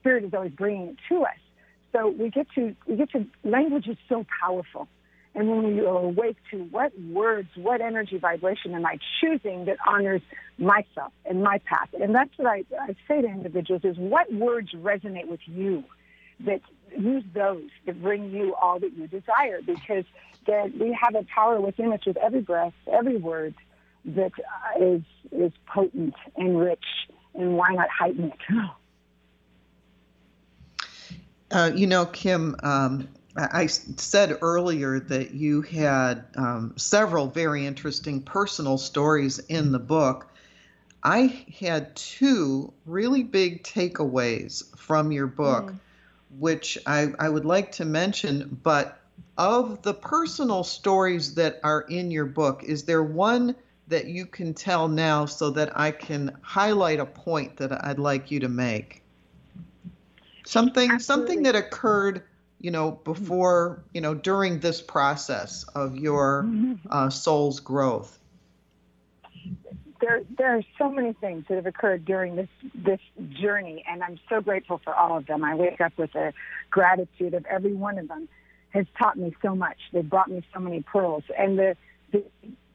Spirit 0.00 0.24
is 0.24 0.34
always 0.34 0.52
bringing 0.52 0.88
it 0.88 0.96
to 1.08 1.22
us. 1.22 1.38
So 1.92 2.08
we 2.08 2.30
get 2.30 2.46
to 2.54 2.74
we 2.86 2.96
get 2.96 3.10
to 3.10 3.26
language 3.44 3.86
is 3.86 3.98
so 4.08 4.24
powerful. 4.40 4.88
And 5.34 5.48
when 5.48 5.80
are 5.80 5.98
awake 5.98 6.36
to 6.50 6.58
what 6.64 6.92
words, 7.00 7.48
what 7.56 7.80
energy 7.80 8.18
vibration 8.18 8.74
am 8.74 8.84
I 8.84 8.98
choosing 9.20 9.64
that 9.64 9.78
honors 9.86 10.20
myself 10.58 11.12
and 11.24 11.42
my 11.42 11.58
path? 11.64 11.88
And 11.98 12.14
that's 12.14 12.30
what 12.36 12.48
I, 12.48 12.64
I 12.78 12.94
say 13.08 13.22
to 13.22 13.28
individuals 13.28 13.82
is 13.84 13.96
what 13.96 14.32
words 14.32 14.72
resonate 14.72 15.28
with 15.28 15.40
you 15.46 15.84
that 16.40 16.60
use 16.98 17.24
those 17.32 17.70
that 17.86 18.02
bring 18.02 18.30
you 18.30 18.54
all 18.56 18.78
that 18.80 18.92
you 18.92 19.06
desire 19.06 19.62
because 19.64 20.04
that 20.46 20.76
we 20.78 20.96
have 21.00 21.14
a 21.14 21.24
power 21.34 21.60
within 21.60 21.92
us 21.92 22.04
with 22.06 22.18
every 22.18 22.40
breath, 22.40 22.74
every 22.92 23.16
word 23.16 23.54
that 24.04 24.32
is, 24.78 25.02
is 25.30 25.52
potent 25.66 26.14
and 26.36 26.58
rich. 26.58 26.84
And 27.34 27.56
why 27.56 27.72
not 27.72 27.88
heighten 27.88 28.32
it? 28.32 28.38
Uh, 31.50 31.70
you 31.74 31.86
know, 31.86 32.06
Kim, 32.06 32.56
um, 32.62 33.06
I 33.36 33.66
said 33.66 34.38
earlier 34.42 35.00
that 35.00 35.32
you 35.32 35.62
had 35.62 36.24
um, 36.36 36.74
several 36.76 37.28
very 37.28 37.66
interesting 37.66 38.20
personal 38.20 38.76
stories 38.76 39.38
in 39.38 39.72
the 39.72 39.78
book. 39.78 40.28
I 41.02 41.44
had 41.58 41.96
two 41.96 42.72
really 42.86 43.22
big 43.22 43.62
takeaways 43.64 44.76
from 44.76 45.12
your 45.12 45.26
book, 45.26 45.72
which 46.38 46.78
I, 46.86 47.12
I 47.18 47.28
would 47.28 47.44
like 47.44 47.72
to 47.72 47.84
mention. 47.84 48.58
But 48.62 49.00
of 49.38 49.82
the 49.82 49.94
personal 49.94 50.62
stories 50.62 51.34
that 51.34 51.58
are 51.64 51.82
in 51.82 52.10
your 52.10 52.26
book, 52.26 52.62
is 52.64 52.84
there 52.84 53.02
one 53.02 53.56
that 53.88 54.06
you 54.06 54.26
can 54.26 54.54
tell 54.54 54.88
now 54.88 55.26
so 55.26 55.50
that 55.50 55.78
I 55.78 55.90
can 55.90 56.36
highlight 56.42 57.00
a 57.00 57.06
point 57.06 57.56
that 57.56 57.84
I'd 57.84 57.98
like 57.98 58.30
you 58.30 58.40
to 58.40 58.48
make? 58.48 59.02
Something 60.44 60.98
something 60.98 61.42
that 61.44 61.56
occurred, 61.56 62.22
you 62.62 62.70
know, 62.70 62.92
before, 62.92 63.84
you 63.92 64.00
know, 64.00 64.14
during 64.14 64.60
this 64.60 64.80
process 64.80 65.64
of 65.74 65.96
your 65.96 66.48
uh, 66.88 67.10
soul's 67.10 67.60
growth. 67.60 68.18
there 70.00 70.22
there 70.38 70.56
are 70.56 70.62
so 70.78 70.90
many 70.90 71.12
things 71.14 71.44
that 71.48 71.56
have 71.56 71.66
occurred 71.66 72.04
during 72.04 72.36
this 72.36 72.48
this 72.74 73.00
journey 73.40 73.84
and 73.88 74.02
I'm 74.02 74.18
so 74.28 74.40
grateful 74.40 74.80
for 74.82 74.94
all 74.94 75.16
of 75.16 75.26
them. 75.26 75.44
I 75.44 75.56
wake 75.56 75.80
up 75.80 75.92
with 75.96 76.14
a 76.14 76.32
gratitude 76.70 77.34
of 77.34 77.44
every 77.46 77.74
one 77.74 77.98
of 77.98 78.08
them 78.08 78.28
has 78.70 78.86
taught 78.98 79.18
me 79.18 79.34
so 79.42 79.54
much. 79.54 79.76
They've 79.92 80.08
brought 80.08 80.30
me 80.30 80.42
so 80.54 80.60
many 80.60 80.82
pearls. 80.82 81.24
And 81.36 81.58
the 81.58 81.76
the, 82.12 82.24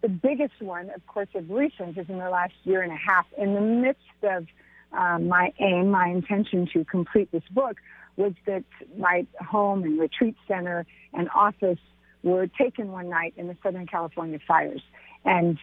the 0.02 0.10
biggest 0.10 0.62
one, 0.62 0.90
of 0.90 1.06
course, 1.08 1.30
of 1.34 1.50
recent 1.50 1.98
is 1.98 2.10
in 2.10 2.18
the 2.18 2.30
last 2.30 2.54
year 2.64 2.82
and 2.82 2.92
a 2.92 2.98
half. 2.98 3.26
In 3.38 3.54
the 3.54 3.62
midst 3.62 4.02
of 4.24 4.48
um, 4.92 5.28
my 5.28 5.54
aim, 5.60 5.92
my 5.92 6.08
intention 6.08 6.68
to 6.74 6.84
complete 6.86 7.32
this 7.32 7.44
book 7.52 7.78
was 8.18 8.34
that 8.46 8.64
my 8.98 9.26
home 9.40 9.84
and 9.84 10.00
retreat 10.00 10.36
center 10.48 10.86
and 11.14 11.30
office 11.34 11.80
were 12.24 12.48
taken 12.48 12.92
one 12.92 13.10
night 13.10 13.34
in 13.38 13.48
the 13.48 13.56
Southern 13.64 13.86
California 13.88 14.40
fires. 14.46 14.82
And 15.24 15.58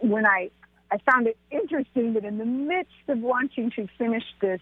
when 0.00 0.24
I 0.24 0.50
I 0.90 0.98
found 0.98 1.26
it 1.26 1.36
interesting 1.50 2.14
that 2.14 2.24
in 2.24 2.38
the 2.38 2.46
midst 2.46 2.92
of 3.08 3.18
wanting 3.18 3.70
to 3.72 3.88
finish 3.98 4.22
this 4.40 4.60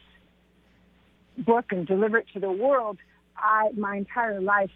book 1.38 1.66
and 1.70 1.86
deliver 1.86 2.18
it 2.18 2.26
to 2.32 2.40
the 2.40 2.50
world, 2.50 2.98
I 3.36 3.70
my 3.76 3.96
entire 3.96 4.40
life 4.40 4.70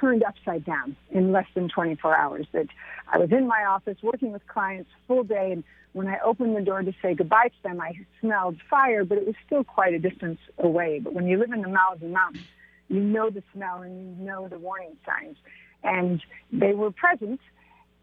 turned 0.00 0.22
upside 0.22 0.64
down 0.64 0.96
in 1.10 1.32
less 1.32 1.46
than 1.54 1.68
24 1.68 2.16
hours. 2.16 2.46
That 2.52 2.66
I 3.08 3.18
was 3.18 3.30
in 3.32 3.46
my 3.46 3.64
office 3.64 3.98
working 4.02 4.32
with 4.32 4.46
clients 4.46 4.90
full 5.06 5.24
day, 5.24 5.52
and 5.52 5.64
when 5.92 6.08
I 6.08 6.18
opened 6.24 6.56
the 6.56 6.60
door 6.60 6.82
to 6.82 6.92
say 7.00 7.14
goodbye 7.14 7.48
to 7.48 7.62
them, 7.62 7.80
I 7.80 7.92
smelled 8.20 8.56
fire, 8.68 9.04
but 9.04 9.18
it 9.18 9.26
was 9.26 9.36
still 9.46 9.64
quite 9.64 9.94
a 9.94 9.98
distance 9.98 10.38
away. 10.58 10.98
But 10.98 11.14
when 11.14 11.26
you 11.26 11.38
live 11.38 11.52
in 11.52 11.62
the 11.62 11.68
Malibu 11.68 12.10
Mountains, 12.10 12.46
you 12.88 13.00
know 13.00 13.30
the 13.30 13.42
smell 13.52 13.82
and 13.82 14.18
you 14.18 14.24
know 14.24 14.48
the 14.48 14.58
warning 14.58 14.96
signs, 15.06 15.36
and 15.82 16.22
they 16.52 16.72
were 16.72 16.90
present. 16.90 17.40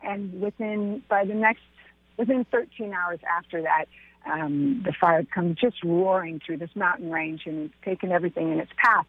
And 0.03 0.41
within 0.41 1.03
by 1.07 1.25
the 1.25 1.35
next 1.35 1.61
within 2.17 2.45
13 2.45 2.93
hours 2.93 3.19
after 3.37 3.61
that, 3.63 3.85
um, 4.25 4.81
the 4.85 4.93
fire 4.93 5.17
had 5.17 5.31
come 5.31 5.55
just 5.59 5.83
roaring 5.83 6.41
through 6.45 6.57
this 6.57 6.69
mountain 6.75 7.11
range 7.11 7.43
and 7.45 7.65
it's 7.65 7.73
taken 7.83 8.11
everything 8.11 8.51
in 8.51 8.59
its 8.59 8.71
path. 8.77 9.05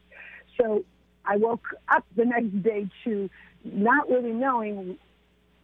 So 0.59 0.85
I 1.25 1.37
woke 1.37 1.67
up 1.89 2.05
the 2.17 2.25
next 2.25 2.63
day 2.63 2.89
to 3.05 3.31
not 3.65 4.09
really 4.09 4.33
knowing 4.33 4.99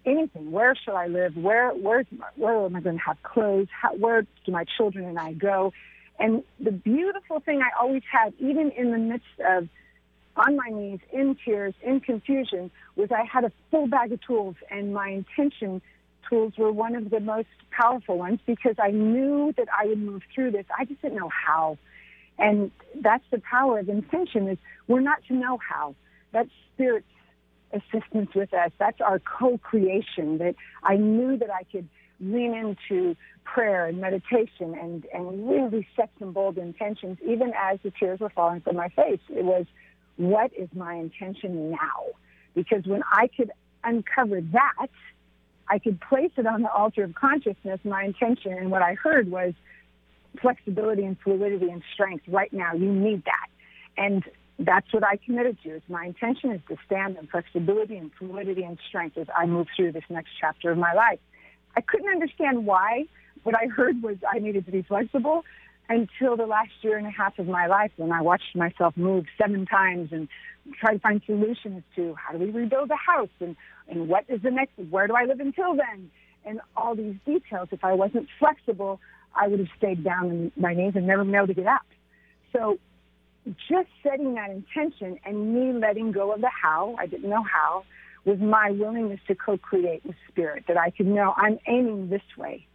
anything. 0.05 0.51
Where 0.51 0.75
shall 0.75 0.97
I 0.97 1.07
live? 1.07 1.37
Where 1.37 1.71
where 1.71 2.05
where 2.37 2.65
am 2.65 2.77
I 2.77 2.81
going 2.81 2.97
to 2.97 3.05
have 3.05 3.23
clothes? 3.23 3.69
How, 3.71 3.95
where 3.95 4.23
do 4.23 4.53
my 4.53 4.65
children 4.77 5.05
and 5.05 5.19
I 5.19 5.33
go? 5.33 5.73
And 6.19 6.43
the 6.59 6.73
beautiful 6.73 7.41
thing 7.41 7.61
I 7.63 7.71
always 7.81 8.03
had, 8.11 8.35
even 8.39 8.71
in 8.73 8.91
the 8.91 8.99
midst 8.99 9.27
of 9.47 9.69
on 10.37 10.57
my 10.57 10.69
knees, 10.69 11.01
in 11.13 11.37
tears, 11.45 11.75
in 11.83 12.01
confusion, 12.01 12.71
was 12.97 13.11
I 13.11 13.25
had 13.25 13.45
a 13.45 13.53
full 13.71 13.89
bag 13.89 14.13
of 14.13 14.21
tools, 14.23 14.55
and 14.71 14.95
my 14.95 15.09
intention 15.09 15.83
tools 16.29 16.53
were 16.57 16.73
one 16.73 16.95
of 16.95 17.11
the 17.11 17.21
most 17.21 17.49
powerful 17.71 18.19
ones 18.19 18.41
because 18.47 18.77
I 18.79 18.91
knew 18.91 19.53
that 19.57 19.69
I 19.77 19.87
would 19.87 19.99
move 19.99 20.23
through 20.35 20.53
this. 20.53 20.67
I 20.77 20.85
just 20.85 21.03
didn't 21.03 21.19
know 21.19 21.31
how. 21.31 21.79
And 22.39 22.71
that's 23.01 23.25
the 23.31 23.41
power 23.41 23.79
of 23.81 23.89
intention 23.89 24.49
is 24.49 24.59
we're 24.87 25.01
not 25.01 25.25
to 25.29 25.35
know 25.35 25.59
how. 25.59 25.95
That's 26.33 26.51
spirit's 26.75 27.07
assistance 27.73 28.31
with 28.35 28.55
us. 28.55 28.71
That's 28.79 29.01
our 29.01 29.19
co-creation 29.19 30.39
that 30.39 30.55
I 30.83 30.97
knew 30.97 31.37
that 31.39 31.51
I 31.51 31.65
could 31.65 31.89
lean 32.21 32.55
into 32.55 33.17
prayer 33.45 33.87
and 33.87 34.01
meditation 34.01 34.75
and, 34.75 35.07
and 35.13 35.49
really 35.49 35.87
set 35.97 36.11
some 36.19 36.33
bold 36.33 36.59
intentions 36.59 37.19
even 37.27 37.53
as 37.59 37.79
the 37.83 37.91
tears 37.91 38.21
were 38.21 38.31
falling 38.31 38.61
from 38.61 38.77
my 38.77 38.89
face. 38.91 39.21
It 39.29 39.45
was, 39.45 39.67
what 40.17 40.53
is 40.57 40.69
my 40.75 40.95
intention 40.95 41.71
now? 41.71 42.07
Because 42.55 42.85
when 42.87 43.03
I 43.11 43.29
could 43.29 43.51
uncover 43.85 44.41
that, 44.41 44.89
I 45.69 45.79
could 45.79 46.01
place 46.01 46.33
it 46.37 46.47
on 46.47 46.63
the 46.63 46.73
altar 46.73 47.05
of 47.05 47.15
consciousness, 47.15 47.81
my 47.85 48.05
intention, 48.05 48.53
and 48.53 48.71
what 48.71 48.83
I 48.83 48.95
heard 48.95 49.31
was 49.31 49.55
flexibility 50.41 51.05
and 51.05 51.17
fluidity 51.23 51.71
and 51.71 51.83
strength 51.95 52.25
right 52.29 52.53
now. 52.53 52.75
You 52.75 52.93
need 52.93 53.25
that. 53.25 53.49
And 53.97 54.25
that's 54.59 54.93
what 54.93 55.05
I 55.05 55.17
committed 55.17 55.59
to. 55.63 55.77
Is 55.77 55.83
my 55.89 56.07
intention 56.07 56.53
is 56.53 56.61
to 56.69 56.77
stand 56.87 57.17
in 57.17 57.27
flexibility 57.27 57.97
and 57.97 58.11
fluidity 58.19 58.63
and 58.63 58.79
strength 58.89 59.17
as 59.17 59.27
I 59.37 59.47
move 59.47 59.69
through 59.77 59.93
this 59.93 60.05
next 60.11 60.31
chapter 60.41 60.71
of 60.71 60.79
my 60.79 60.93
life. 60.93 61.21
I 61.77 61.81
couldn't 61.81 62.09
understand 62.09 62.67
why. 62.67 63.05
What 63.45 63.55
I 63.55 63.67
heard 63.67 64.03
was 64.03 64.17
I 64.29 64.41
needed 64.41 64.67
to 64.67 64.73
be 64.73 64.83
flexible 64.83 65.45
until 65.89 66.37
the 66.37 66.47
last 66.47 66.73
year 66.83 66.99
and 66.99 67.07
a 67.07 67.11
half 67.11 67.39
of 67.39 67.47
my 67.47 67.67
life 67.67 67.93
when 67.97 68.13
I 68.13 68.21
watched 68.21 68.55
myself 68.55 68.97
move 68.97 69.25
seven 69.41 69.65
times 69.65 70.11
and 70.13 70.29
try 70.79 70.93
to 70.95 70.99
find 70.99 71.23
solutions 71.25 71.83
to 71.97 72.15
how 72.15 72.37
do 72.37 72.39
we 72.39 72.51
rebuild 72.51 72.91
a 72.91 72.97
house 72.97 73.31
and, 73.41 73.57
and 73.89 74.09
what 74.09 74.25
is 74.29 74.43
the 74.43 74.51
next, 74.51 74.73
where 74.91 75.07
do 75.07 75.15
I 75.15 75.25
live 75.25 75.41
until 75.41 75.75
then? 75.77 76.11
And 76.45 76.61
all 76.77 76.95
these 76.95 77.17
details. 77.25 77.69
If 77.73 77.85
I 77.85 77.95
wasn't 77.95 78.29
flexible, 78.39 79.01
I 79.39 79.49
would 79.49 79.59
have 79.59 79.69
stayed 79.77 80.05
down 80.05 80.31
on 80.31 80.53
my 80.57 80.75
knees 80.75 80.93
and 80.95 81.07
never 81.07 81.25
been 81.25 81.35
able 81.35 81.47
to 81.49 81.55
get 81.55 81.67
up. 81.67 81.83
So 82.53 82.79
just 83.69 83.89
setting 84.03 84.35
that 84.35 84.51
intention 84.51 85.19
and 85.25 85.55
me 85.55 85.79
letting 85.79 86.13
go 86.13 86.33
of 86.33 86.41
the 86.41 86.51
how, 86.51 86.97
I 86.99 87.07
didn't 87.07 87.31
know 87.31 87.43
how, 87.43 87.85
was 88.25 88.39
my 88.39 88.71
willingness 88.71 89.21
to 89.29 89.35
co-create 89.35 90.05
with 90.05 90.17
spirit, 90.29 90.65
that 90.69 90.77
I 90.77 90.91
could 90.91 91.07
know 91.07 91.35
I'm 91.37 91.59
aiming 91.67 92.11
this 92.11 92.23
way. 92.37 92.67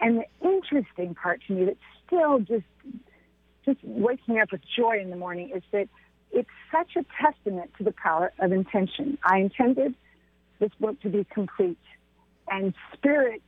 And 0.00 0.18
the 0.18 0.48
interesting 0.48 1.14
part 1.14 1.40
to 1.46 1.52
me 1.52 1.64
that 1.66 1.76
still 2.06 2.38
just 2.40 2.64
just 3.64 3.78
wakes 3.84 4.26
me 4.26 4.40
up 4.40 4.50
with 4.50 4.62
joy 4.76 4.98
in 4.98 5.10
the 5.10 5.16
morning 5.16 5.50
is 5.54 5.62
that 5.72 5.88
it's 6.32 6.48
such 6.72 6.96
a 6.96 7.04
testament 7.22 7.70
to 7.76 7.84
the 7.84 7.92
power 7.92 8.32
of 8.38 8.50
intention. 8.50 9.18
I 9.24 9.38
intended 9.38 9.94
this 10.58 10.70
book 10.80 11.00
to 11.02 11.10
be 11.10 11.24
complete, 11.24 11.78
and 12.50 12.72
Spirit 12.94 13.42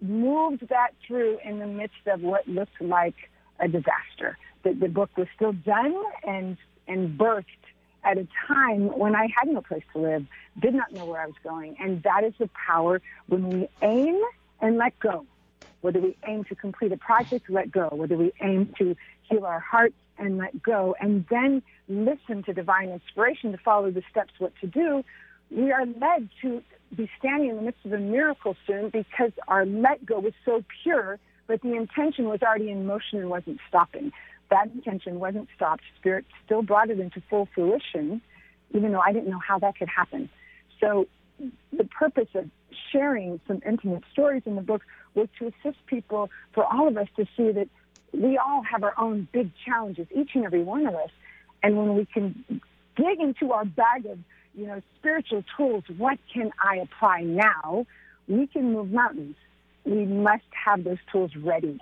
moved 0.00 0.68
that 0.68 0.90
through 1.06 1.38
in 1.44 1.58
the 1.58 1.66
midst 1.66 2.06
of 2.06 2.22
what 2.22 2.46
looked 2.48 2.80
like 2.80 3.16
a 3.60 3.68
disaster. 3.68 4.38
That 4.64 4.80
the 4.80 4.88
book 4.88 5.10
was 5.16 5.28
still 5.34 5.52
done 5.52 5.94
and 6.26 6.56
and 6.86 7.18
birthed 7.18 7.44
at 8.04 8.16
a 8.16 8.26
time 8.46 8.98
when 8.98 9.14
I 9.14 9.28
had 9.36 9.48
no 9.48 9.60
place 9.60 9.82
to 9.92 9.98
live, 9.98 10.26
did 10.58 10.74
not 10.74 10.92
know 10.92 11.04
where 11.04 11.20
I 11.20 11.26
was 11.26 11.34
going, 11.42 11.76
and 11.78 12.02
that 12.04 12.24
is 12.24 12.32
the 12.38 12.48
power 12.48 13.02
when 13.26 13.48
we 13.50 13.68
aim 13.82 14.20
and 14.60 14.78
let 14.78 14.98
go. 14.98 15.26
Whether 15.80 16.00
we 16.00 16.16
aim 16.26 16.44
to 16.44 16.54
complete 16.54 16.92
a 16.92 16.96
project, 16.96 17.50
let 17.50 17.70
go. 17.70 17.88
Whether 17.92 18.16
we 18.16 18.32
aim 18.40 18.72
to 18.78 18.96
heal 19.22 19.44
our 19.44 19.60
hearts 19.60 19.94
and 20.18 20.38
let 20.38 20.60
go, 20.62 20.96
and 21.00 21.24
then 21.30 21.62
listen 21.88 22.42
to 22.44 22.52
divine 22.52 22.88
inspiration 22.88 23.52
to 23.52 23.58
follow 23.58 23.90
the 23.90 24.02
steps 24.10 24.32
what 24.38 24.52
to 24.60 24.66
do, 24.66 25.04
we 25.50 25.72
are 25.72 25.86
led 25.86 26.28
to 26.42 26.62
be 26.94 27.10
standing 27.18 27.50
in 27.50 27.56
the 27.56 27.62
midst 27.62 27.84
of 27.84 27.92
a 27.92 27.98
miracle 27.98 28.56
soon 28.66 28.90
because 28.90 29.32
our 29.46 29.66
let 29.66 30.04
go 30.04 30.18
was 30.18 30.32
so 30.44 30.64
pure, 30.82 31.18
but 31.46 31.60
the 31.62 31.74
intention 31.74 32.28
was 32.28 32.42
already 32.42 32.70
in 32.70 32.86
motion 32.86 33.18
and 33.18 33.30
wasn't 33.30 33.58
stopping. 33.68 34.12
That 34.50 34.70
intention 34.74 35.20
wasn't 35.20 35.48
stopped. 35.54 35.82
Spirit 35.98 36.24
still 36.44 36.62
brought 36.62 36.90
it 36.90 36.98
into 36.98 37.22
full 37.28 37.48
fruition, 37.54 38.22
even 38.72 38.92
though 38.92 39.00
I 39.00 39.12
didn't 39.12 39.28
know 39.28 39.40
how 39.46 39.58
that 39.58 39.76
could 39.78 39.88
happen. 39.88 40.30
So 40.80 41.06
the 41.72 41.84
purpose 41.84 42.28
of 42.34 42.48
sharing 42.92 43.40
some 43.46 43.62
intimate 43.66 44.04
stories 44.12 44.42
in 44.46 44.56
the 44.56 44.62
book 44.62 44.82
was 45.14 45.28
to 45.38 45.46
assist 45.46 45.84
people, 45.86 46.30
for 46.52 46.64
all 46.64 46.88
of 46.88 46.96
us 46.96 47.08
to 47.16 47.26
see 47.36 47.50
that 47.52 47.68
we 48.12 48.38
all 48.38 48.62
have 48.62 48.82
our 48.82 48.94
own 48.98 49.28
big 49.32 49.50
challenges, 49.64 50.06
each 50.14 50.30
and 50.34 50.44
every 50.44 50.62
one 50.62 50.86
of 50.86 50.94
us. 50.94 51.10
And 51.62 51.76
when 51.76 51.94
we 51.94 52.06
can 52.06 52.44
dig 52.96 53.20
into 53.20 53.52
our 53.52 53.64
bag 53.64 54.06
of, 54.06 54.18
you 54.54 54.66
know, 54.66 54.82
spiritual 54.98 55.44
tools, 55.56 55.84
what 55.96 56.18
can 56.32 56.50
I 56.62 56.76
apply 56.76 57.22
now? 57.22 57.86
We 58.26 58.46
can 58.46 58.72
move 58.72 58.90
mountains. 58.90 59.36
We 59.84 60.04
must 60.04 60.44
have 60.64 60.84
those 60.84 60.98
tools 61.10 61.34
ready 61.36 61.80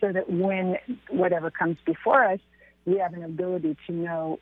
so 0.00 0.12
that 0.12 0.30
when 0.30 0.78
whatever 1.08 1.50
comes 1.50 1.76
before 1.84 2.24
us, 2.24 2.40
we 2.84 2.98
have 2.98 3.14
an 3.14 3.22
ability 3.22 3.76
to 3.86 3.92
know 3.92 4.38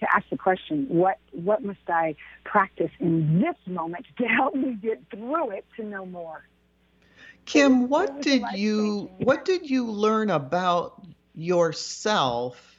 to 0.00 0.16
ask 0.16 0.28
the 0.30 0.36
question, 0.36 0.86
what 0.88 1.18
what 1.30 1.62
must 1.62 1.88
I 1.88 2.16
practice 2.44 2.90
in 2.98 3.40
this 3.40 3.54
moment 3.66 4.04
to 4.18 4.24
help 4.24 4.54
me 4.54 4.74
get 4.74 5.00
through 5.10 5.50
it 5.52 5.64
to 5.76 5.84
know 5.84 6.04
more? 6.04 6.44
Kim, 7.46 7.88
what 7.88 8.20
did 8.20 8.42
you 8.54 9.10
what 9.18 9.44
did 9.44 9.68
you 9.70 9.90
learn 9.90 10.30
about 10.30 11.00
yourself 11.34 12.71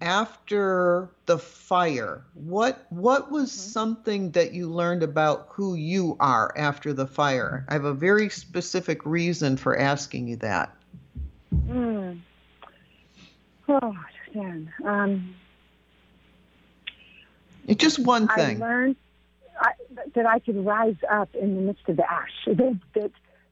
after 0.00 1.08
the 1.26 1.38
fire? 1.38 2.24
What 2.34 2.86
what 2.90 3.30
was 3.30 3.50
mm-hmm. 3.50 3.70
something 3.70 4.30
that 4.32 4.52
you 4.52 4.70
learned 4.70 5.02
about 5.02 5.48
who 5.50 5.74
you 5.74 6.16
are 6.20 6.52
after 6.56 6.92
the 6.92 7.06
fire? 7.06 7.64
I 7.68 7.74
have 7.74 7.84
a 7.84 7.94
very 7.94 8.28
specific 8.28 9.04
reason 9.04 9.56
for 9.56 9.78
asking 9.78 10.28
you 10.28 10.36
that. 10.36 10.74
Mm. 11.54 12.20
Oh, 13.68 13.96
man. 14.34 14.72
Um, 14.84 15.34
it's 17.66 17.82
just 17.82 17.98
one 17.98 18.28
thing. 18.28 18.62
I 18.62 18.66
learned 18.66 18.96
I, 19.60 19.72
that 20.14 20.26
I 20.26 20.38
could 20.38 20.64
rise 20.64 20.96
up 21.10 21.34
in 21.34 21.54
the 21.56 21.60
midst 21.60 21.88
of 21.88 21.96
the 21.96 22.10
ash. 22.10 22.30
That 22.46 22.78
that 22.94 23.10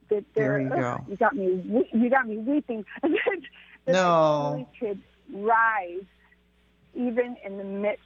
that 0.09 0.24
there, 0.35 0.61
you 0.61 0.68
go. 0.68 1.04
You 1.09 1.16
got 1.16 1.35
me. 1.35 1.87
You 1.92 2.09
got 2.09 2.28
me 2.28 2.38
weeping. 2.38 2.85
that, 3.02 3.11
that 3.87 3.92
no. 3.92 4.66
I 4.72 4.78
could 4.78 5.00
rise 5.32 6.04
even 6.96 7.37
in 7.44 7.59
the 7.59 7.64
midst 7.64 8.02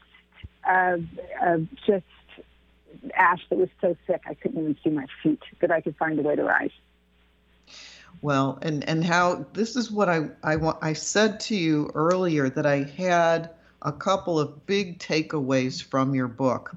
of 0.69 1.05
of 1.43 1.67
just 1.87 2.05
ash 3.15 3.41
that 3.49 3.59
was 3.59 3.69
so 3.81 3.97
thick 4.07 4.23
I 4.27 4.35
couldn't 4.35 4.61
even 4.61 4.77
see 4.83 4.91
my 4.91 5.07
feet. 5.23 5.43
That 5.61 5.71
I 5.71 5.81
could 5.81 5.97
find 5.97 6.19
a 6.19 6.23
way 6.23 6.37
to 6.37 6.45
rise. 6.45 6.71
Well, 8.23 8.59
and 8.63 8.87
and 8.89 9.05
how 9.05 9.47
this 9.53 9.77
is 9.77 9.91
what 9.91 10.09
I 10.09 10.29
I 10.43 10.57
want. 10.57 10.79
I 10.83 10.93
said 10.93 11.41
to 11.41 11.57
you 11.57 11.91
earlier 11.95 12.51
that 12.51 12.67
I 12.67 12.83
had 12.83 13.51
a 13.83 13.93
couple 13.93 14.39
of 14.39 14.67
big 14.67 14.99
takeaways 14.99 15.83
from 15.83 16.15
your 16.15 16.29
book. 16.29 16.75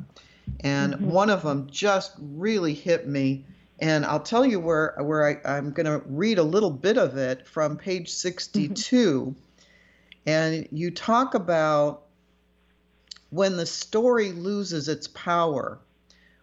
And 0.61 0.93
mm-hmm. 0.93 1.09
one 1.09 1.29
of 1.29 1.43
them 1.43 1.67
just 1.69 2.13
really 2.19 2.73
hit 2.73 3.07
me. 3.07 3.45
And 3.79 4.05
I'll 4.05 4.19
tell 4.19 4.45
you 4.45 4.59
where, 4.59 4.95
where 4.99 5.27
I, 5.27 5.57
I'm 5.57 5.71
going 5.71 5.85
to 5.85 6.05
read 6.07 6.37
a 6.37 6.43
little 6.43 6.69
bit 6.69 6.97
of 6.97 7.17
it 7.17 7.47
from 7.47 7.77
page 7.77 8.09
62. 8.09 8.71
Mm-hmm. 8.75 9.31
And 10.25 10.67
you 10.71 10.91
talk 10.91 11.33
about 11.33 12.02
when 13.33 13.57
the 13.57 13.65
story 13.65 14.31
loses 14.31 14.87
its 14.87 15.07
power, 15.07 15.79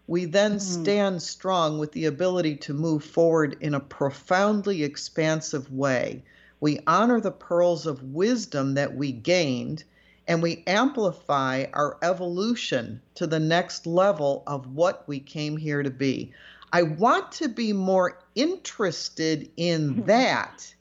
we 0.07 0.25
then 0.25 0.59
Mm-hmm. 0.59 0.59
stand 0.59 1.21
strong 1.23 1.79
with 1.79 1.93
the 1.93 2.05
ability 2.05 2.57
to 2.57 2.73
move 2.73 3.01
forward 3.01 3.55
in 3.61 3.73
a 3.73 3.79
profoundly 3.79 4.83
expansive 4.83 5.71
way. 5.71 6.25
We 6.59 6.81
honor 6.85 7.21
the 7.21 7.31
pearls 7.31 7.85
of 7.85 8.03
wisdom 8.03 8.73
that 8.73 8.93
we 8.93 9.13
gained, 9.13 9.85
and 10.27 10.41
we 10.41 10.63
amplify 10.67 11.65
our 11.73 11.97
evolution 12.01 13.01
to 13.15 13.25
the 13.25 13.39
next 13.39 13.87
level 13.87 14.43
of 14.45 14.75
what 14.75 15.07
we 15.07 15.19
came 15.21 15.55
here 15.55 15.83
to 15.83 15.89
be. 15.91 16.33
I 16.73 16.83
want 16.83 17.31
to 17.33 17.47
be 17.47 17.71
more 17.71 18.19
interested 18.35 19.49
in 19.55 20.01
that 20.05 20.75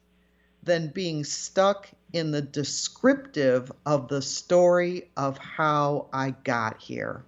than 0.62 0.88
being 0.88 1.22
stuck 1.24 1.88
in 2.12 2.30
the 2.30 2.42
descriptive 2.42 3.70
of 3.86 4.08
the 4.08 4.22
story 4.22 5.10
of 5.16 5.38
how 5.38 6.06
I 6.12 6.30
got 6.44 6.80
here. 6.80 7.24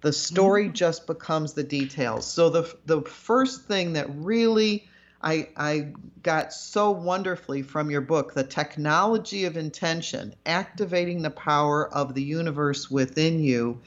The 0.00 0.12
story 0.12 0.64
mm-hmm. 0.64 0.74
just 0.74 1.06
becomes 1.06 1.54
the 1.54 1.64
details. 1.64 2.26
So 2.26 2.50
the 2.50 2.76
the 2.86 3.02
first 3.02 3.64
thing 3.64 3.94
that 3.94 4.06
really 4.14 4.88
I 5.22 5.48
I 5.56 5.92
got 6.22 6.52
so 6.52 6.90
wonderfully 6.90 7.62
from 7.62 7.90
your 7.90 8.00
book, 8.00 8.34
the 8.34 8.44
technology 8.44 9.44
of 9.44 9.56
intention, 9.56 10.34
activating 10.46 11.22
the 11.22 11.30
power 11.30 11.92
of 11.92 12.14
the 12.14 12.22
universe 12.22 12.90
within 12.90 13.42
you, 13.42 13.80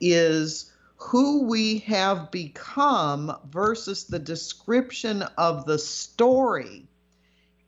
is 0.00 0.72
who 0.96 1.44
we 1.44 1.78
have 1.80 2.30
become 2.30 3.36
versus 3.50 4.04
the 4.04 4.18
description 4.18 5.22
of 5.36 5.66
the 5.66 5.78
story. 5.78 6.86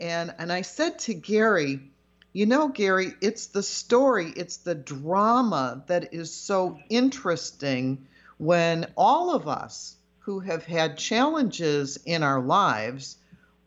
And 0.00 0.34
and 0.38 0.50
I 0.50 0.62
said 0.62 0.98
to 1.00 1.14
Gary, 1.14 1.91
you 2.32 2.46
know, 2.46 2.68
Gary, 2.68 3.14
it's 3.20 3.46
the 3.46 3.62
story, 3.62 4.32
it's 4.36 4.58
the 4.58 4.74
drama 4.74 5.84
that 5.86 6.14
is 6.14 6.32
so 6.32 6.78
interesting 6.88 8.06
when 8.38 8.86
all 8.96 9.34
of 9.34 9.46
us 9.46 9.96
who 10.20 10.40
have 10.40 10.64
had 10.64 10.96
challenges 10.96 11.98
in 12.06 12.22
our 12.22 12.40
lives 12.40 13.16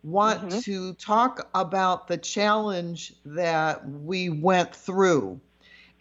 want 0.03 0.41
mm-hmm. 0.41 0.59
to 0.59 0.93
talk 0.93 1.49
about 1.53 2.07
the 2.07 2.17
challenge 2.17 3.13
that 3.25 3.87
we 3.87 4.29
went 4.29 4.75
through. 4.75 5.39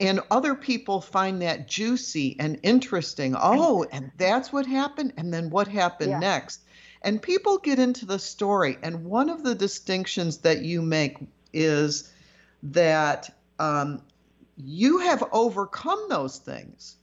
And 0.00 0.20
other 0.30 0.54
people 0.54 1.00
find 1.00 1.40
that 1.42 1.68
juicy 1.68 2.36
and 2.38 2.58
interesting. 2.62 3.36
Oh, 3.38 3.86
and 3.92 4.10
that's 4.18 4.52
what 4.52 4.66
happened. 4.66 5.12
And 5.16 5.32
then 5.32 5.50
what 5.50 5.68
happened 5.68 6.10
Yeah. 6.10 6.18
next? 6.18 6.60
And 7.02 7.22
people 7.22 7.58
get 7.58 7.78
into 7.78 8.06
the 8.06 8.18
story. 8.18 8.78
And 8.82 9.04
one 9.04 9.30
of 9.30 9.44
the 9.44 9.54
distinctions 9.54 10.38
that 10.38 10.62
you 10.62 10.82
make 10.82 11.18
is 11.52 12.10
that 12.64 13.34
um, 13.58 14.02
you 14.56 14.98
have 14.98 15.22
overcome 15.32 16.06
those 16.08 16.38
things. 16.38 16.96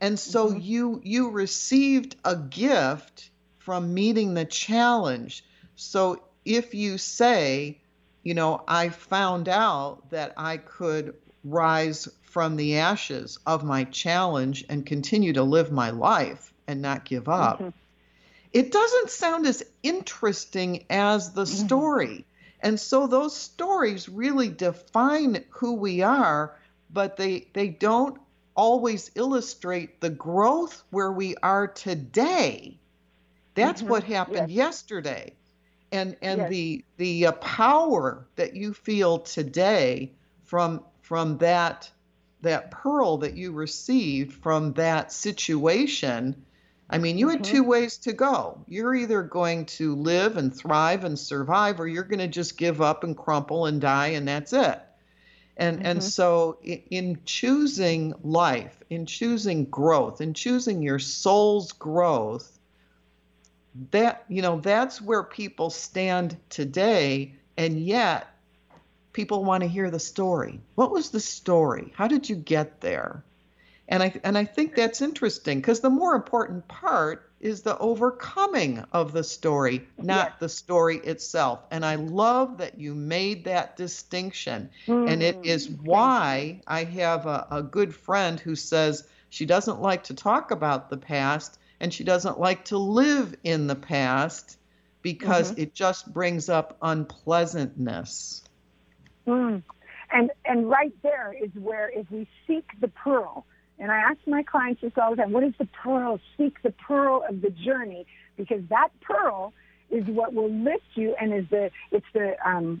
And 0.00 0.18
so 0.18 0.48
mm-hmm. 0.48 0.60
you 0.60 1.00
you 1.04 1.30
received 1.30 2.16
a 2.24 2.36
gift 2.36 3.30
from 3.58 3.94
meeting 3.94 4.34
the 4.34 4.44
challenge. 4.44 5.44
So 5.76 6.22
if 6.44 6.74
you 6.74 6.98
say 6.98 7.78
you 8.22 8.34
know 8.34 8.62
i 8.68 8.88
found 8.88 9.48
out 9.48 10.10
that 10.10 10.32
i 10.36 10.56
could 10.56 11.14
rise 11.44 12.08
from 12.22 12.56
the 12.56 12.78
ashes 12.78 13.38
of 13.46 13.64
my 13.64 13.84
challenge 13.84 14.64
and 14.68 14.86
continue 14.86 15.32
to 15.32 15.42
live 15.42 15.72
my 15.72 15.90
life 15.90 16.52
and 16.66 16.80
not 16.82 17.04
give 17.04 17.28
up 17.28 17.58
mm-hmm. 17.58 17.68
it 18.52 18.70
doesn't 18.72 19.10
sound 19.10 19.46
as 19.46 19.64
interesting 19.82 20.84
as 20.90 21.32
the 21.32 21.44
mm-hmm. 21.44 21.66
story. 21.66 22.26
And 22.62 22.80
so 22.80 23.06
those 23.06 23.36
stories 23.36 24.08
really 24.08 24.48
define 24.48 25.44
who 25.50 25.74
we 25.74 26.02
are, 26.02 26.56
but 26.90 27.16
they 27.16 27.50
they 27.54 27.68
don't 27.68 28.18
always 28.54 29.10
illustrate 29.14 30.00
the 30.00 30.10
growth 30.10 30.84
where 30.90 31.12
we 31.12 31.36
are 31.36 31.68
today. 31.68 32.80
That's 33.54 33.82
what 33.88 34.04
happened 34.04 34.50
yesterday. 34.50 35.36
And 35.92 36.16
and 36.22 36.38
Yes. 36.38 36.48
the 36.48 36.84
the 36.98 37.26
uh, 37.28 37.32
power 37.32 38.28
that 38.36 38.54
you 38.56 38.72
feel 38.74 39.20
today 39.20 40.14
from 40.44 40.84
from 41.00 41.38
that 41.38 41.90
that 42.42 42.70
pearl 42.70 43.18
that 43.18 43.36
you 43.36 43.52
received 43.52 44.32
from 44.34 44.74
that 44.74 45.12
situation 45.12 46.46
I 46.92 46.98
mean, 46.98 47.16
you 47.16 47.30
had 47.30 47.42
mm-hmm. 47.42 47.52
two 47.52 47.64
ways 47.64 47.96
to 47.98 48.12
go. 48.12 48.62
You're 48.68 48.94
either 48.94 49.22
going 49.22 49.64
to 49.66 49.94
live 49.96 50.36
and 50.36 50.54
thrive 50.54 51.04
and 51.04 51.18
survive, 51.18 51.80
or 51.80 51.88
you're 51.88 52.04
going 52.04 52.18
to 52.18 52.28
just 52.28 52.58
give 52.58 52.82
up 52.82 53.02
and 53.02 53.16
crumple 53.16 53.66
and 53.66 53.80
die, 53.80 54.08
and 54.08 54.28
that's 54.28 54.52
it. 54.52 54.80
And 55.56 55.86
and 55.86 56.00
mm-hmm. 56.00 56.08
so, 56.08 56.58
in 56.62 57.18
choosing 57.24 58.14
life, 58.22 58.82
in 58.90 59.06
choosing 59.06 59.64
growth, 59.66 60.20
in 60.20 60.34
choosing 60.34 60.82
your 60.82 60.98
soul's 60.98 61.72
growth, 61.72 62.58
that 63.90 64.24
you 64.28 64.42
know 64.42 64.60
that's 64.60 65.00
where 65.00 65.22
people 65.22 65.70
stand 65.70 66.36
today, 66.50 67.34
and 67.56 67.80
yet 67.80 68.28
people 69.12 69.44
want 69.44 69.62
to 69.62 69.68
hear 69.68 69.90
the 69.90 69.98
story. 69.98 70.60
What 70.74 70.90
was 70.90 71.10
the 71.10 71.20
story? 71.20 71.92
How 71.94 72.08
did 72.08 72.28
you 72.28 72.36
get 72.36 72.80
there? 72.80 73.24
And 73.92 74.02
I 74.02 74.14
and 74.24 74.38
I 74.38 74.46
think 74.46 74.74
that's 74.74 75.02
interesting 75.02 75.60
because 75.60 75.80
the 75.80 75.90
more 75.90 76.14
important 76.14 76.66
part 76.66 77.30
is 77.40 77.60
the 77.60 77.76
overcoming 77.76 78.82
of 78.90 79.12
the 79.12 79.22
story, 79.22 79.86
not 79.98 80.40
the 80.40 80.48
story 80.48 80.96
itself. 80.96 81.66
And 81.70 81.84
I 81.84 81.96
love 81.96 82.56
that 82.56 82.78
you 82.78 82.94
made 82.94 83.44
that 83.44 83.76
distinction. 83.76 84.70
And 84.86 85.22
it 85.22 85.36
is 85.42 85.68
why 85.68 86.62
I 86.66 86.84
have 86.84 87.26
a, 87.26 87.46
a 87.50 87.62
good 87.62 87.94
friend 87.94 88.40
who 88.40 88.54
says 88.54 89.06
she 89.28 89.44
doesn't 89.44 89.82
like 89.82 90.04
to 90.04 90.14
talk 90.14 90.52
about 90.52 90.88
the 90.88 90.96
past 90.96 91.58
and 91.78 91.92
she 91.92 92.02
doesn't 92.02 92.40
like 92.40 92.64
to 92.66 92.78
live 92.78 93.34
in 93.44 93.66
the 93.66 93.76
past 93.76 94.56
because 95.02 95.50
it 95.58 95.74
just 95.74 96.10
brings 96.10 96.48
up 96.48 96.78
unpleasantness. 96.80 98.42
Mm. 99.26 99.62
And 100.10 100.30
and 100.46 100.70
right 100.70 100.94
there 101.02 101.34
is 101.38 101.50
where 101.56 101.90
if 101.90 102.10
we 102.10 102.26
seek 102.46 102.70
the 102.80 102.88
pearl, 102.88 103.44
and 103.82 103.90
I 103.90 103.96
ask 103.96 104.18
my 104.28 104.44
clients 104.44 104.80
this 104.80 104.92
all 104.96 105.10
the 105.10 105.16
time, 105.16 105.32
what 105.32 105.42
is 105.42 105.54
the 105.58 105.66
pearl? 105.82 106.20
Seek 106.38 106.62
the 106.62 106.70
pearl 106.70 107.24
of 107.28 107.42
the 107.42 107.50
journey, 107.50 108.06
because 108.36 108.62
that 108.70 108.90
pearl 109.00 109.52
is 109.90 110.04
what 110.06 110.32
will 110.32 110.50
lift 110.50 110.84
you 110.94 111.16
and 111.20 111.34
is 111.34 111.44
the 111.50 111.68
it's 111.90 112.06
the 112.14 112.34
um, 112.48 112.80